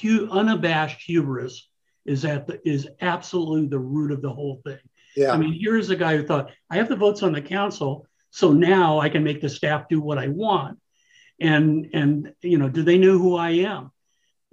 hu- 0.00 0.28
unabashed 0.30 1.00
hubris 1.02 1.68
is 2.04 2.24
at 2.24 2.46
the 2.46 2.60
is 2.68 2.88
absolutely 3.00 3.68
the 3.68 3.78
root 3.78 4.12
of 4.12 4.22
the 4.22 4.32
whole 4.32 4.60
thing. 4.64 4.78
Yeah. 5.16 5.32
I 5.32 5.36
mean, 5.38 5.58
here's 5.58 5.90
a 5.90 5.96
guy 5.96 6.16
who 6.16 6.26
thought 6.26 6.50
I 6.70 6.76
have 6.76 6.88
the 6.88 6.96
votes 6.96 7.22
on 7.22 7.32
the 7.32 7.40
council, 7.40 8.06
so 8.30 8.52
now 8.52 8.98
I 8.98 9.08
can 9.08 9.24
make 9.24 9.40
the 9.40 9.48
staff 9.48 9.88
do 9.88 10.00
what 10.00 10.18
I 10.18 10.28
want, 10.28 10.78
and 11.40 11.88
and 11.92 12.34
you 12.42 12.58
know, 12.58 12.68
do 12.68 12.82
they 12.82 12.98
know 12.98 13.18
who 13.18 13.36
I 13.36 13.50
am? 13.50 13.90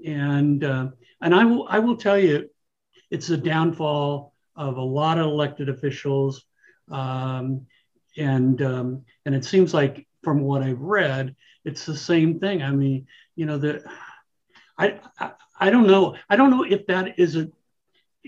And 0.04 0.64
uh, 0.64 0.88
and 1.22 1.36
I 1.36 1.46
will 1.46 1.68
I 1.70 1.80
will 1.80 1.98
tell 1.98 2.18
you, 2.18 2.50
it's 3.12 3.30
a 3.30 3.38
downfall 3.38 4.33
of 4.56 4.78
a 4.78 4.82
lot 4.82 5.18
of 5.18 5.26
elected 5.26 5.70
officials, 5.70 6.44
um, 6.92 7.62
and 8.18 8.62
um, 8.62 9.02
and 9.26 9.36
it 9.36 9.46
seems 9.46 9.74
like 9.74 10.06
from 10.24 10.42
what 10.42 10.62
I've 10.64 10.82
read, 10.82 11.36
it's 11.66 11.86
the 11.86 11.96
same 11.96 12.40
thing. 12.40 12.62
I 12.64 12.72
mean, 12.72 13.06
you 13.36 13.46
know, 13.46 13.58
the 13.58 13.82
I, 14.78 15.00
I 15.20 15.32
I 15.60 15.70
don't 15.70 15.88
know. 15.88 16.16
I 16.30 16.36
don't 16.36 16.52
know 16.52 16.64
if 16.64 16.86
that 16.88 17.20
is 17.20 17.36
a 17.36 17.48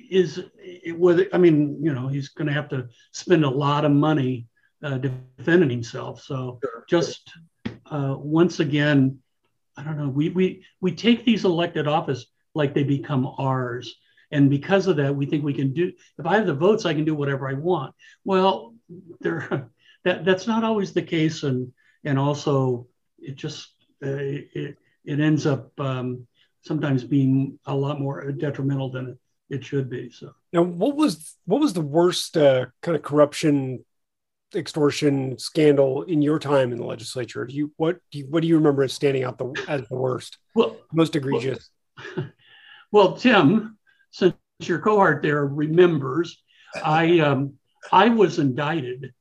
is 0.10 0.42
it, 0.58 0.98
whether 0.98 1.28
I 1.34 1.38
mean, 1.38 1.80
you 1.82 1.94
know, 1.94 2.08
he's 2.08 2.30
going 2.30 2.48
to 2.48 2.54
have 2.54 2.70
to 2.70 2.88
spend 3.12 3.44
a 3.46 3.50
lot 3.50 3.86
of 3.86 3.92
money 3.92 4.48
uh, 4.84 4.98
defending 4.98 5.46
himself. 5.46 5.96
So 5.96 6.36
Sure. 6.42 6.62
just 6.62 7.06
uh, 7.70 7.96
once 8.00 8.60
again, 8.60 9.18
I 9.78 9.84
don't 9.84 9.98
know. 9.98 10.10
We 10.10 10.30
we 10.30 10.64
we 10.82 10.92
take 10.92 11.24
these 11.26 11.46
elected 11.46 11.88
office 11.88 12.26
like 12.54 12.74
they 12.74 12.84
become 12.84 13.28
ours, 13.38 13.96
and 14.32 14.50
because 14.50 14.88
of 14.88 14.98
that, 14.98 15.16
we 15.16 15.26
think 15.26 15.44
we 15.44 15.54
can 15.54 15.74
do. 15.74 15.92
If 16.18 16.26
I 16.26 16.36
have 16.36 16.48
the 16.48 16.54
votes, 16.54 16.86
I 16.86 16.94
can 16.94 17.06
do 17.06 17.16
whatever 17.16 17.50
I 17.50 17.54
want. 17.54 17.94
Well, 18.24 18.74
there 19.22 19.70
that 20.04 20.26
that's 20.26 20.48
not 20.48 20.64
always 20.64 20.94
the 20.94 21.02
case, 21.02 21.44
and 21.44 21.72
and 22.04 22.20
also 22.20 22.88
it 23.20 23.36
just 23.36 23.74
uh, 24.04 24.10
it 24.10 24.78
it 25.06 25.20
ends 25.20 25.46
up 25.46 25.72
um, 25.80 26.28
sometimes 26.62 27.04
being 27.04 27.60
a 27.66 27.76
lot 27.76 28.00
more 28.00 28.32
detrimental 28.32 28.92
than 28.92 29.10
it, 29.10 29.18
it 29.50 29.64
should 29.64 29.90
be. 29.90 30.10
So 30.10 30.34
Now, 30.52 30.64
what 30.64 30.96
was 30.96 31.36
what 31.46 31.62
was 31.62 31.74
the 31.74 31.82
worst 31.82 32.38
uh, 32.38 32.68
kind 32.82 32.96
of 32.96 33.04
corruption, 33.04 33.86
extortion 34.54 35.38
scandal 35.38 36.04
in 36.04 36.22
your 36.22 36.40
time 36.40 36.72
in 36.72 36.78
the 36.78 36.86
legislature? 36.86 37.46
Do 37.46 37.56
you 37.56 37.72
what 37.78 37.98
do 38.12 38.20
you, 38.20 38.26
what 38.30 38.42
do 38.42 38.48
you 38.48 38.58
remember 38.58 38.84
as 38.84 38.94
standing 38.94 39.24
out 39.24 39.38
the, 39.38 39.54
as 39.68 39.88
the 39.88 39.96
worst, 39.96 40.38
well, 40.56 40.78
most 40.92 41.16
egregious? 41.16 41.70
well, 42.92 43.14
Tim, 43.18 43.75
since 44.16 44.36
your 44.62 44.80
cohort 44.80 45.22
there 45.22 45.46
remembers, 45.46 46.42
I 46.84 47.20
um, 47.20 47.56
I 47.92 48.10
was 48.10 48.40
indicted 48.40 49.14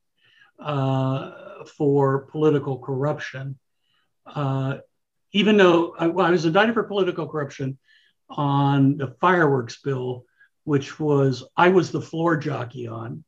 uh, 0.60 1.64
for 1.76 2.26
political 2.26 2.78
corruption, 2.78 3.58
uh, 4.26 4.78
even 5.32 5.56
though 5.56 5.96
I, 5.98 6.06
well, 6.06 6.26
I 6.26 6.30
was 6.30 6.44
indicted 6.44 6.74
for 6.74 6.84
political 6.84 7.26
corruption 7.26 7.76
on 8.30 8.96
the 8.96 9.08
fireworks 9.20 9.80
bill, 9.82 10.24
which 10.62 11.00
was 11.00 11.44
I 11.56 11.70
was 11.70 11.90
the 11.90 12.00
floor 12.00 12.36
jockey 12.36 12.86
on, 12.86 13.24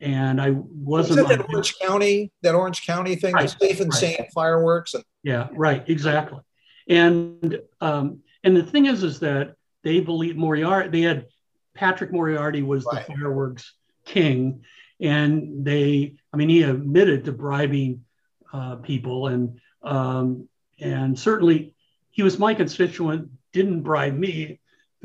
and 0.00 0.40
I 0.40 0.50
wasn't. 0.50 1.20
wasn't. 1.20 1.28
that 1.28 1.38
that 1.38 1.48
Orange 1.50 1.74
County, 1.78 2.32
that 2.42 2.54
Orange 2.54 2.86
County 2.86 3.16
thing, 3.16 3.34
the 3.34 3.48
safe 3.48 3.80
and 3.80 3.92
right. 3.92 4.00
sane 4.00 4.26
fireworks? 4.34 4.94
And 4.94 5.04
Yeah, 5.22 5.48
right, 5.52 5.84
exactly. 5.86 6.40
And 6.88 7.60
um, 7.82 8.20
and 8.42 8.56
the 8.56 8.62
thing 8.62 8.86
is, 8.86 9.02
is 9.02 9.20
that 9.20 9.56
they 9.82 10.00
believe 10.00 10.36
Moriarty. 10.36 10.88
They 10.88 11.02
had 11.02 11.26
Patrick 11.74 12.12
Moriarty 12.12 12.62
was 12.62 12.84
Right. 12.84 13.06
the 13.06 13.12
fireworks 13.14 13.72
king, 14.04 14.64
and 15.00 15.64
they, 15.64 16.16
I 16.32 16.36
mean, 16.36 16.48
he 16.48 16.62
admitted 16.62 17.24
to 17.24 17.32
bribing 17.32 18.04
uh, 18.52 18.76
people, 18.76 19.28
and 19.28 19.60
um, 19.82 20.48
and 20.78 21.18
certainly 21.18 21.74
he 22.10 22.22
was 22.22 22.38
my 22.38 22.54
constituent. 22.54 23.30
Didn't 23.52 23.82
bribe 23.82 24.14
me. 24.14 24.42
In 24.44 24.58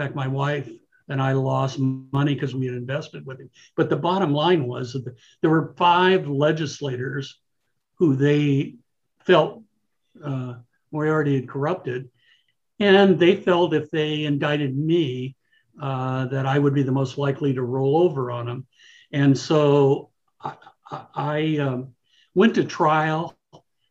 fact, 0.03 0.15
my 0.15 0.27
wife 0.27 0.69
and 1.09 1.21
I 1.21 1.33
lost 1.33 1.79
money 1.79 2.33
because 2.33 2.53
we 2.53 2.65
had 2.65 2.75
invested 2.75 3.25
with 3.25 3.39
him. 3.39 3.49
But 3.75 3.89
the 3.89 3.95
bottom 3.95 4.33
line 4.33 4.67
was 4.67 4.93
that 4.93 5.15
there 5.41 5.49
were 5.49 5.73
five 5.77 6.27
legislators 6.27 7.39
who 7.95 8.15
they 8.15 8.75
felt 9.19 9.63
uh, 10.23 10.55
Moriarty 10.91 11.35
had 11.35 11.49
corrupted. 11.49 12.09
And 12.79 13.19
they 13.19 13.35
felt 13.35 13.73
if 13.73 13.89
they 13.89 14.25
indicted 14.25 14.77
me, 14.77 15.35
uh, 15.81 16.25
that 16.27 16.45
I 16.45 16.57
would 16.57 16.73
be 16.73 16.83
the 16.83 16.91
most 16.91 17.17
likely 17.17 17.53
to 17.53 17.61
roll 17.61 17.97
over 17.97 18.31
on 18.31 18.45
them. 18.45 18.67
And 19.11 19.37
so 19.37 20.09
I, 20.41 20.55
I, 20.91 21.57
um, 21.57 21.93
went 22.37 22.55
to 22.55 22.63
trial. 22.63 23.35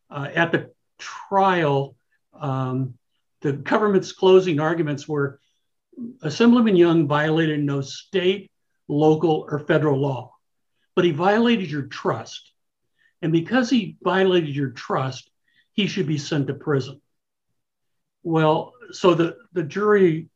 Uh, 0.09 0.29
at 0.35 0.53
the 0.53 0.71
trial, 0.99 1.97
um, 2.33 2.95
the 3.41 3.53
government's 3.53 4.13
closing 4.13 4.61
arguments 4.61 5.09
were 5.09 5.41
Assemblyman 6.23 6.77
Young 6.77 7.09
violated 7.09 7.63
no 7.63 7.81
state, 7.81 8.53
local, 8.87 9.47
or 9.51 9.59
federal 9.59 9.99
law, 9.99 10.33
but 10.95 11.05
he 11.05 11.11
violated 11.11 11.71
your 11.71 11.83
trust. 11.83 12.53
And 13.21 13.33
because 13.33 13.69
he 13.69 13.97
violated 14.03 14.55
your 14.55 14.71
trust, 14.71 15.29
he 15.73 15.89
should 15.89 16.07
be 16.07 16.19
sent 16.19 16.47
to 16.47 16.55
prison. 16.55 17.01
Well, 18.23 18.75
so 18.93 19.15
the, 19.15 19.37
the 19.53 19.63
jury 19.63 20.29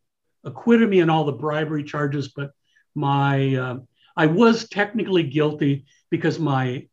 acquitted 0.45 0.89
me 0.89 1.01
on 1.01 1.11
all 1.11 1.25
the 1.25 1.33
bribery 1.33 1.85
charges, 1.85 2.29
but 2.29 2.53
my 2.95 3.55
uh, 3.55 3.77
I 4.17 4.27
was 4.27 4.69
technically 4.69 5.23
guilty 5.23 5.87
because 6.11 6.39
my 6.39 6.89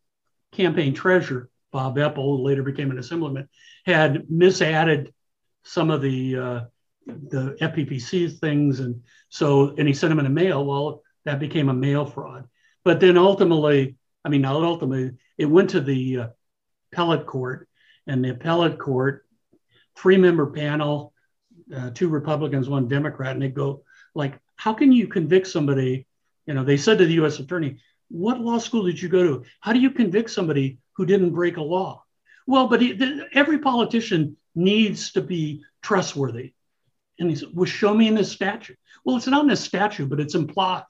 campaign 0.51 0.93
treasurer, 0.93 1.49
Bob 1.72 1.97
Epple, 1.97 2.43
later 2.43 2.64
became 2.64 2.91
an 2.91 2.99
assemblyman, 2.99 3.49
had 3.86 4.30
misadded 4.30 5.14
some 5.64 5.89
of 5.89 6.01
the 6.01 6.38
uh, 6.38 6.62
the 7.05 7.58
FPPC 7.62 8.39
things, 8.39 8.80
and 8.80 9.01
so 9.30 9.76
and 9.78 9.88
he 9.88 9.93
sent 9.93 10.10
them 10.10 10.20
in 10.20 10.26
a 10.26 10.30
mail. 10.30 10.66
Well, 10.66 11.01
that 11.26 11.39
became 11.39 11.70
a 11.70 11.74
mail 11.74 12.05
fraud. 12.05 12.47
But 12.84 12.99
then 12.99 13.18
ultimately, 13.18 13.95
I 14.24 14.30
mean, 14.30 14.41
not 14.41 14.55
ultimately, 14.55 15.18
it 15.38 15.45
went 15.45 15.72
to 15.72 15.82
the 15.82 16.18
uh, 16.18 16.28
appellate 16.91 17.26
court, 17.26 17.68
and 18.05 18.24
the 18.24 18.30
appellate 18.30 18.80
court, 18.80 19.26
three 19.95 20.18
member 20.18 20.47
panel, 20.47 21.14
uh, 21.76 21.91
two 21.91 22.09
Republicans, 22.09 22.70
one 22.70 22.88
Democrat, 22.88 23.34
and 23.34 23.41
they 23.41 23.49
go 23.49 23.84
like, 24.13 24.39
how 24.55 24.74
can 24.74 24.91
you 24.91 25.07
convict 25.07 25.47
somebody? 25.47 26.07
You 26.45 26.53
know, 26.53 26.63
they 26.63 26.78
said 26.78 26.97
to 26.97 27.05
the 27.05 27.13
U.S. 27.15 27.39
attorney, 27.39 27.78
"What 28.09 28.41
law 28.41 28.57
school 28.57 28.84
did 28.84 29.01
you 29.01 29.09
go 29.09 29.24
to? 29.24 29.43
How 29.59 29.74
do 29.74 29.80
you 29.80 29.91
convict 29.91 30.32
somebody 30.32 30.80
who 30.93 31.05
didn't 31.05 31.32
break 31.32 31.57
a 31.57 31.61
law?" 31.61 32.03
Well, 32.47 32.68
but 32.68 32.82
he, 32.82 32.93
the, 32.93 33.28
every 33.34 33.59
politician 33.59 34.38
needs 34.55 35.11
to 35.11 35.22
be 35.22 35.63
trustworthy. 35.82 36.53
And 37.20 37.30
he 37.30 37.36
said, 37.36 37.49
"Well, 37.53 37.65
show 37.65 37.93
me 37.93 38.07
in 38.07 38.15
the 38.15 38.24
statute." 38.24 38.78
Well, 39.05 39.18
it's 39.18 39.28
not 39.28 39.43
in 39.43 39.49
the 39.49 39.55
statute, 39.55 40.09
but 40.09 40.20
it's 40.20 40.36
implied. 40.36 40.84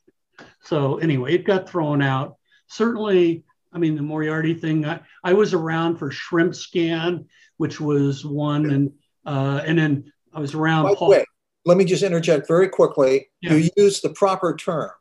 So 0.61 0.97
anyway, 0.97 1.33
it 1.33 1.45
got 1.45 1.69
thrown 1.69 2.01
out. 2.01 2.37
Certainly, 2.67 3.43
I 3.73 3.79
mean, 3.79 3.95
the 3.95 4.01
Moriarty 4.01 4.53
thing. 4.53 4.85
I, 4.85 5.01
I 5.23 5.33
was 5.33 5.53
around 5.53 5.97
for 5.97 6.11
Shrimp 6.11 6.53
Scam, 6.53 7.25
which 7.57 7.79
was 7.81 8.25
one, 8.25 8.69
and 8.69 8.91
uh, 9.25 9.61
and 9.65 9.77
then 9.77 10.13
I 10.37 10.39
was 10.39 10.53
around. 10.53 10.83
by 10.83 10.93
Paul- 10.93 11.09
way, 11.09 11.25
let 11.65 11.77
me 11.77 11.83
just 11.83 12.03
interject 12.03 12.47
very 12.47 12.69
quickly. 12.69 13.29
Yeah. 13.41 13.55
You 13.55 13.69
use 13.75 14.01
the 14.01 14.09
proper 14.09 14.55
term. 14.55 14.91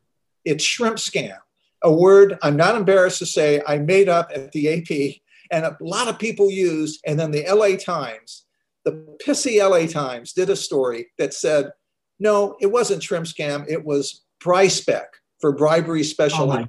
It's 0.45 0.65
shrimp 0.65 0.97
scam, 0.97 1.37
a 1.85 1.93
word 1.93 2.39
I'm 2.43 2.57
not 2.57 2.75
embarrassed 2.75 3.19
to 3.19 3.27
say 3.27 3.63
I 3.67 3.79
made 3.79 4.09
up 4.09 4.31
at 4.35 4.53
the 4.53 4.69
AP, 4.73 5.21
and 5.51 5.67
a 5.67 5.77
lot 5.81 6.09
of 6.09 6.19
people 6.19 6.51
use. 6.51 7.01
And 7.07 7.21
then 7.21 7.33
the 7.33 7.45
LA 7.47 7.77
Times, 7.77 8.47
the 8.85 9.19
pissy 9.25 9.61
LA 9.61 9.87
Times, 9.87 10.33
did 10.33 10.49
a 10.49 10.57
story 10.57 11.09
that 11.19 11.35
said, 11.35 11.71
no, 12.19 12.57
it 12.61 12.73
wasn't 12.73 13.03
shrimp 13.03 13.27
scam. 13.27 13.67
It 13.69 13.85
was 13.85 14.25
BriSpec 14.43 15.05
for 15.41 15.53
bribery 15.53 16.01
oh 16.01 16.05
special. 16.05 16.47
my, 16.47 16.67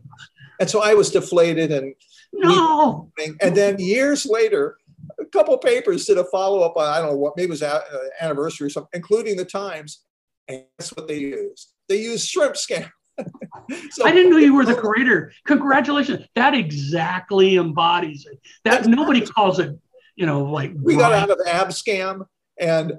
and 0.59 0.70
so 0.70 0.82
I 0.82 0.93
was 0.93 1.09
deflated 1.09 1.72
and 1.72 1.93
no! 2.34 3.09
and 3.41 3.55
then 3.55 3.80
years 3.80 4.26
later, 4.26 4.78
a 5.20 5.26
couple 5.26 5.57
papers 5.57 6.05
did 6.05 6.18
a 6.18 6.24
follow 6.26 6.61
up 6.61 6.78
on 6.78 6.88
I 6.88 6.99
don't 6.99 7.11
know 7.11 7.18
what 7.18 7.34
maybe 7.36 7.47
it 7.47 7.51
was 7.51 7.61
a- 7.61 7.84
uh, 7.84 8.09
anniversary 8.22 8.68
or 8.68 8.70
something, 8.70 8.89
including 8.93 9.36
the 9.36 9.45
Times. 9.45 10.03
And 10.47 10.63
that's 10.78 10.95
what 10.95 11.07
they 11.07 11.18
used. 11.18 11.74
They 11.89 12.01
used 12.01 12.28
shrimp 12.28 12.55
scam. 12.55 12.89
so 13.91 14.05
I 14.05 14.11
didn't 14.11 14.32
know 14.32 14.38
you 14.38 14.53
were 14.53 14.65
the 14.65 14.76
creator. 14.76 15.34
Congratulations! 15.45 16.26
That 16.36 16.53
exactly 16.53 17.57
embodies 17.57 18.28
it. 18.32 18.39
That 18.63 18.86
nobody 18.86 19.26
calls 19.26 19.59
it, 19.59 19.76
you 20.15 20.26
know, 20.26 20.43
like 20.43 20.72
we 20.82 20.95
got 20.95 21.13
out 21.13 21.32
of 21.32 21.39
Abscam 21.47 22.26
and 22.59 22.93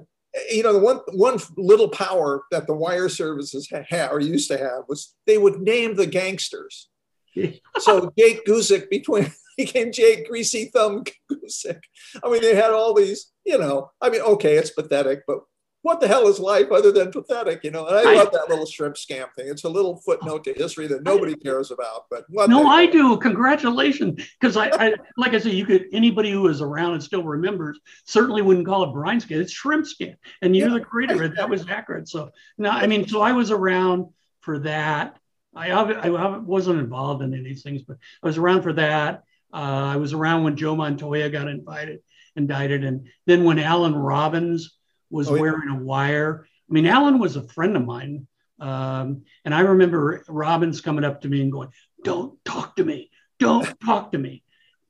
you 0.51 0.61
know 0.63 0.73
the 0.73 0.79
one 0.79 0.99
one 1.13 1.39
little 1.57 1.89
power 1.89 2.43
that 2.51 2.67
the 2.67 2.75
wire 2.75 3.09
services 3.09 3.67
ha- 3.71 3.83
had 3.87 4.11
or 4.11 4.19
used 4.19 4.49
to 4.51 4.57
have 4.57 4.83
was 4.87 5.15
they 5.25 5.37
would 5.37 5.61
name 5.61 5.95
the 5.95 6.05
gangsters. 6.05 6.89
so 7.79 8.11
Jake 8.17 8.45
Guzik 8.45 8.89
between 8.89 9.31
became 9.59 9.91
Jake 9.91 10.27
Greasy 10.27 10.65
Thumb 10.65 11.03
Guzik. 11.29 11.81
I 12.23 12.29
mean, 12.29 12.41
they 12.41 12.55
had 12.55 12.71
all 12.71 12.93
these, 12.93 13.31
you 13.45 13.57
know. 13.57 13.91
I 13.99 14.09
mean, 14.09 14.21
okay, 14.21 14.55
it's 14.55 14.71
pathetic, 14.71 15.23
but 15.27 15.39
what 15.81 15.99
the 15.99 16.07
hell 16.07 16.27
is 16.27 16.39
life 16.39 16.71
other 16.71 16.91
than 16.91 17.11
pathetic? 17.11 17.63
You 17.63 17.71
know, 17.71 17.85
and 17.87 17.95
I, 17.95 18.11
I 18.11 18.15
love 18.15 18.31
that 18.31 18.49
little 18.49 18.65
shrimp 18.65 18.95
scam 18.95 19.27
thing. 19.35 19.47
It's 19.49 19.65
a 19.65 19.69
little 19.69 19.97
footnote 19.97 20.45
to 20.45 20.53
history 20.53 20.87
that 20.87 21.03
nobody 21.03 21.35
cares 21.35 21.71
about. 21.71 22.05
But 22.09 22.25
no, 22.29 22.67
I 22.67 22.85
do. 22.85 23.17
Congratulations, 23.17 24.25
because 24.39 24.55
I, 24.55 24.69
I, 24.69 24.93
like 25.17 25.33
I 25.33 25.39
said, 25.39 25.53
you 25.53 25.65
could 25.65 25.85
anybody 25.91 26.31
who 26.31 26.47
is 26.47 26.61
around 26.61 26.93
and 26.93 27.03
still 27.03 27.23
remembers 27.23 27.79
certainly 28.05 28.41
wouldn't 28.41 28.65
call 28.65 28.83
it 28.83 28.93
brine 28.93 29.19
scan. 29.19 29.41
It's 29.41 29.51
shrimp 29.51 29.85
scam, 29.85 30.15
and 30.41 30.55
you're 30.55 30.69
yeah, 30.69 30.75
the 30.75 30.85
creator. 30.85 31.27
That 31.27 31.49
was 31.49 31.67
accurate. 31.67 32.07
So 32.07 32.31
now, 32.57 32.71
I 32.71 32.87
mean, 32.87 33.07
so 33.07 33.21
I 33.21 33.33
was 33.33 33.51
around 33.51 34.07
for 34.41 34.59
that. 34.59 35.17
I, 35.55 35.71
I 35.71 36.37
wasn't 36.37 36.79
involved 36.79 37.23
in 37.23 37.33
any 37.33 37.39
of 37.39 37.45
these 37.45 37.63
things, 37.63 37.81
but 37.81 37.97
I 38.23 38.27
was 38.27 38.37
around 38.37 38.61
for 38.61 38.73
that. 38.73 39.23
Uh, 39.53 39.93
I 39.93 39.95
was 39.97 40.13
around 40.13 40.43
when 40.43 40.55
Joe 40.55 40.75
Montoya 40.75 41.29
got 41.29 41.47
invited, 41.47 41.99
indicted, 42.35 42.83
and 42.83 43.07
then 43.25 43.43
when 43.43 43.59
Alan 43.59 43.95
Robbins 43.95 44.77
was 45.09 45.29
oh, 45.29 45.35
yeah. 45.35 45.41
wearing 45.41 45.69
a 45.69 45.83
wire. 45.83 46.45
I 46.69 46.73
mean, 46.73 46.85
Alan 46.85 47.19
was 47.19 47.35
a 47.35 47.47
friend 47.47 47.75
of 47.75 47.85
mine. 47.85 48.27
Um, 48.59 49.23
and 49.45 49.55
I 49.55 49.61
remember 49.61 50.23
Robbins 50.27 50.81
coming 50.81 51.03
up 51.03 51.21
to 51.21 51.29
me 51.29 51.41
and 51.41 51.51
going, 51.51 51.69
Don't 52.03 52.43
talk 52.45 52.75
to 52.75 52.83
me. 52.83 53.09
Don't 53.39 53.79
talk 53.79 54.11
to 54.11 54.17
me. 54.17 54.43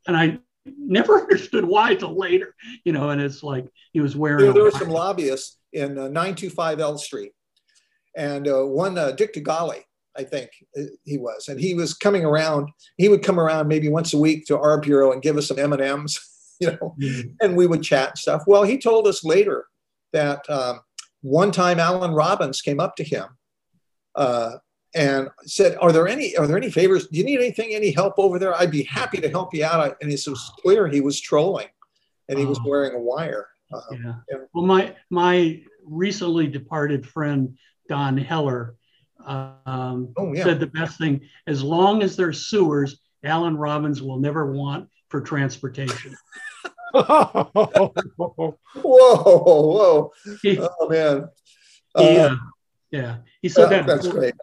And 0.07 0.17
I 0.17 0.39
never 0.65 1.19
understood 1.21 1.65
why 1.65 1.95
till 1.95 2.17
later, 2.17 2.55
you 2.83 2.91
know, 2.91 3.09
and 3.09 3.21
it's 3.21 3.43
like 3.43 3.67
he 3.93 4.01
was 4.01 4.15
wearing. 4.15 4.45
There, 4.45 4.53
there 4.53 4.63
were 4.63 4.71
some 4.71 4.89
lobbyists 4.89 5.57
in 5.71 5.97
uh, 5.97 6.07
925 6.07 6.79
L 6.79 6.97
Street. 6.97 7.31
And 8.15 8.47
uh, 8.47 8.63
one, 8.63 8.97
uh, 8.97 9.11
Dick 9.11 9.33
Degali, 9.33 9.83
I 10.17 10.23
think 10.23 10.49
uh, 10.77 10.83
he 11.03 11.17
was, 11.17 11.47
and 11.47 11.59
he 11.59 11.73
was 11.73 11.93
coming 11.93 12.25
around. 12.25 12.69
He 12.97 13.09
would 13.09 13.23
come 13.23 13.39
around 13.39 13.67
maybe 13.67 13.89
once 13.89 14.13
a 14.13 14.17
week 14.17 14.45
to 14.47 14.57
our 14.57 14.79
bureau 14.79 15.11
and 15.11 15.21
give 15.21 15.37
us 15.37 15.47
some 15.47 15.59
M 15.59 15.73
and 15.73 15.81
M's, 15.81 16.19
you 16.59 16.71
know, 16.71 16.95
mm-hmm. 16.99 17.29
and 17.41 17.55
we 17.55 17.67
would 17.67 17.83
chat 17.83 18.09
and 18.09 18.17
stuff. 18.17 18.43
Well, 18.47 18.63
he 18.63 18.77
told 18.77 19.07
us 19.07 19.23
later 19.23 19.65
that 20.13 20.49
um, 20.49 20.81
one 21.21 21.51
time 21.51 21.79
Alan 21.79 22.11
Robbins 22.11 22.61
came 22.61 22.79
up 22.79 22.95
to 22.97 23.03
him 23.03 23.25
uh, 24.15 24.57
and 24.95 25.29
said, 25.43 25.77
"Are 25.79 25.91
there 25.91 26.07
any 26.07 26.35
are 26.35 26.47
there 26.47 26.57
any 26.57 26.71
favors? 26.71 27.07
Do 27.07 27.17
you 27.17 27.23
need 27.23 27.39
anything? 27.39 27.73
Any 27.73 27.91
help 27.91 28.15
over 28.17 28.39
there? 28.39 28.55
I'd 28.55 28.71
be 28.71 28.83
happy 28.83 29.19
to 29.21 29.29
help 29.29 29.53
you 29.53 29.65
out." 29.65 29.97
And 30.01 30.11
it 30.11 30.23
was 30.27 30.51
clear 30.61 30.87
he 30.87 31.01
was 31.01 31.19
trolling, 31.19 31.67
and 32.27 32.39
he 32.39 32.45
was 32.45 32.59
oh. 32.59 32.69
wearing 32.69 32.95
a 32.95 32.99
wire. 32.99 33.47
Uh, 33.71 33.81
yeah. 33.91 34.13
And, 34.29 34.47
well, 34.53 34.65
my 34.65 34.95
my 35.09 35.61
recently 35.85 36.47
departed 36.47 37.05
friend 37.05 37.57
Don 37.87 38.17
Heller 38.17 38.75
um, 39.25 40.13
oh, 40.17 40.33
yeah. 40.33 40.43
said 40.43 40.59
the 40.59 40.67
best 40.67 40.97
thing: 40.97 41.21
as 41.47 41.63
long 41.63 42.01
as 42.03 42.15
there's 42.15 42.47
sewers, 42.47 42.99
Alan 43.23 43.57
Robbins 43.57 44.01
will 44.01 44.19
never 44.19 44.51
want 44.51 44.89
for 45.09 45.21
transportation. 45.21 46.15
whoa, 46.93 47.91
whoa. 48.75 50.11
Oh, 50.45 50.87
man. 50.89 51.29
Uh, 51.95 52.01
yeah. 52.01 52.35
Yeah. 52.91 53.17
He 53.41 53.49
said 53.49 53.69
that. 53.69 53.85
That's 53.85 54.07
great. 54.07 54.33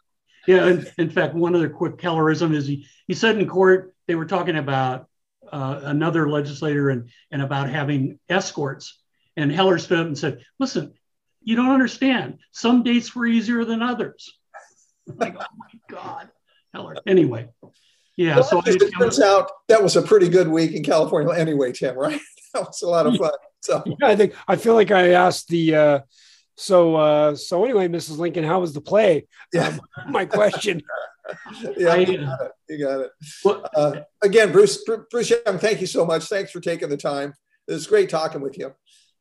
Yeah. 0.47 0.69
In, 0.69 0.87
in, 0.99 1.11
fact, 1.11 1.35
one 1.35 1.55
other 1.55 1.69
quick 1.69 1.97
Kellerism 1.97 2.55
is 2.55 2.67
he, 2.67 2.87
he 3.07 3.15
said 3.15 3.39
in 3.39 3.49
court, 3.49 3.95
they 4.07 4.15
were 4.15 4.27
talking 4.27 4.57
about 4.57 5.09
uh, 5.51 5.81
another 5.85 6.29
legislator 6.29 6.91
and, 6.91 7.11
and 7.31 7.43
about 7.43 7.69
having 7.69 8.19
escorts. 8.29 9.01
And 9.37 9.51
Heller 9.51 9.79
stood 9.79 9.99
up 9.99 10.07
and 10.07 10.19
said, 10.19 10.43
listen, 10.59 10.95
you 11.43 11.57
don't 11.57 11.71
understand. 11.71 12.39
Some 12.53 12.83
dates 12.83 13.15
were 13.15 13.27
easier 13.27 13.65
than 13.65 13.83
others. 13.83 14.39
Like, 15.17 15.37
oh 15.39 15.45
my 15.57 15.69
God. 15.89 16.29
Heller. 16.75 16.97
Anyway. 17.07 17.49
Yeah. 18.17 18.37
Well, 18.37 18.45
so 18.45 18.63
it 18.67 18.93
turns 18.99 19.21
out 19.21 19.51
that 19.69 19.83
was 19.83 19.97
a 19.97 20.03
pretty 20.03 20.29
good 20.29 20.49
week 20.49 20.73
in 20.73 20.83
California 20.83 21.33
anyway, 21.35 21.73
Tim, 21.73 21.97
right? 21.97 22.21
that 22.55 22.63
was 22.63 22.83
a 22.83 22.89
lot 22.89 23.07
of 23.07 23.17
fun. 23.17 23.31
So 23.61 23.83
yeah, 23.87 24.09
I 24.09 24.17
think 24.17 24.35
I 24.49 24.57
feel 24.57 24.75
like 24.75 24.91
I 24.91 25.11
asked 25.11 25.49
the 25.49 25.75
uh 25.75 26.01
so 26.57 26.97
uh 26.97 27.35
so 27.37 27.65
anyway, 27.65 27.89
Mrs. 27.89 28.19
Lincoln, 28.19 28.45
how 28.45 28.61
was 28.61 28.73
the 28.73 28.81
play? 28.81 29.27
Yeah. 29.53 29.69
Um, 29.69 30.13
my 30.13 30.25
question. 30.25 30.83
yeah, 31.77 31.97
you 31.97 32.19
got 32.19 32.41
it. 32.41 32.53
You 32.69 32.79
got 32.79 33.01
it. 33.01 33.11
Uh, 33.77 34.01
again, 34.23 34.53
Bruce, 34.53 34.85
Bruce 35.11 35.31
Young, 35.31 35.59
thank 35.59 35.81
you 35.81 35.87
so 35.87 36.07
much. 36.07 36.25
Thanks 36.25 36.51
for 36.51 36.61
taking 36.61 36.89
the 36.89 36.97
time. 36.97 37.35
It 37.69 37.73
was 37.73 37.87
great 37.87 38.09
talking 38.09 38.41
with 38.41 38.57
you. 38.59 38.73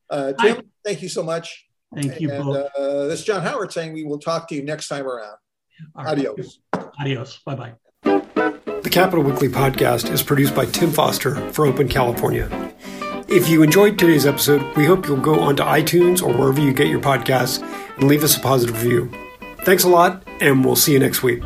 Uh, 0.09 0.33
Tim, 0.33 0.57
I, 0.57 0.61
thank 0.83 1.01
you 1.01 1.09
so 1.09 1.23
much. 1.23 1.65
Thank 1.93 2.19
you. 2.19 2.31
And 2.31 2.49
uh, 2.49 3.05
this 3.07 3.19
is 3.19 3.25
John 3.25 3.41
Howard 3.41 3.71
saying 3.71 3.93
we 3.93 4.03
will 4.03 4.19
talk 4.19 4.47
to 4.49 4.55
you 4.55 4.63
next 4.63 4.87
time 4.87 5.07
around. 5.07 5.37
Adios. 5.95 6.59
Adios. 6.99 7.39
Bye 7.45 7.55
bye. 7.55 7.73
The 8.03 8.89
Capitol 8.91 9.23
Weekly 9.23 9.49
podcast 9.49 10.11
is 10.11 10.21
produced 10.21 10.55
by 10.55 10.65
Tim 10.65 10.91
Foster 10.91 11.35
for 11.51 11.65
Open 11.65 11.87
California. 11.87 12.49
If 13.27 13.49
you 13.49 13.63
enjoyed 13.63 13.97
today's 13.97 14.27
episode, 14.27 14.61
we 14.77 14.85
hope 14.85 15.07
you'll 15.07 15.17
go 15.17 15.39
onto 15.39 15.63
iTunes 15.63 16.21
or 16.21 16.31
wherever 16.31 16.61
you 16.61 16.71
get 16.71 16.87
your 16.87 17.01
podcasts 17.01 17.63
and 17.95 18.07
leave 18.07 18.23
us 18.23 18.37
a 18.37 18.39
positive 18.39 18.83
review. 18.83 19.11
Thanks 19.63 19.83
a 19.83 19.89
lot, 19.89 20.23
and 20.39 20.63
we'll 20.63 20.75
see 20.75 20.93
you 20.93 20.99
next 20.99 21.23
week. 21.23 21.41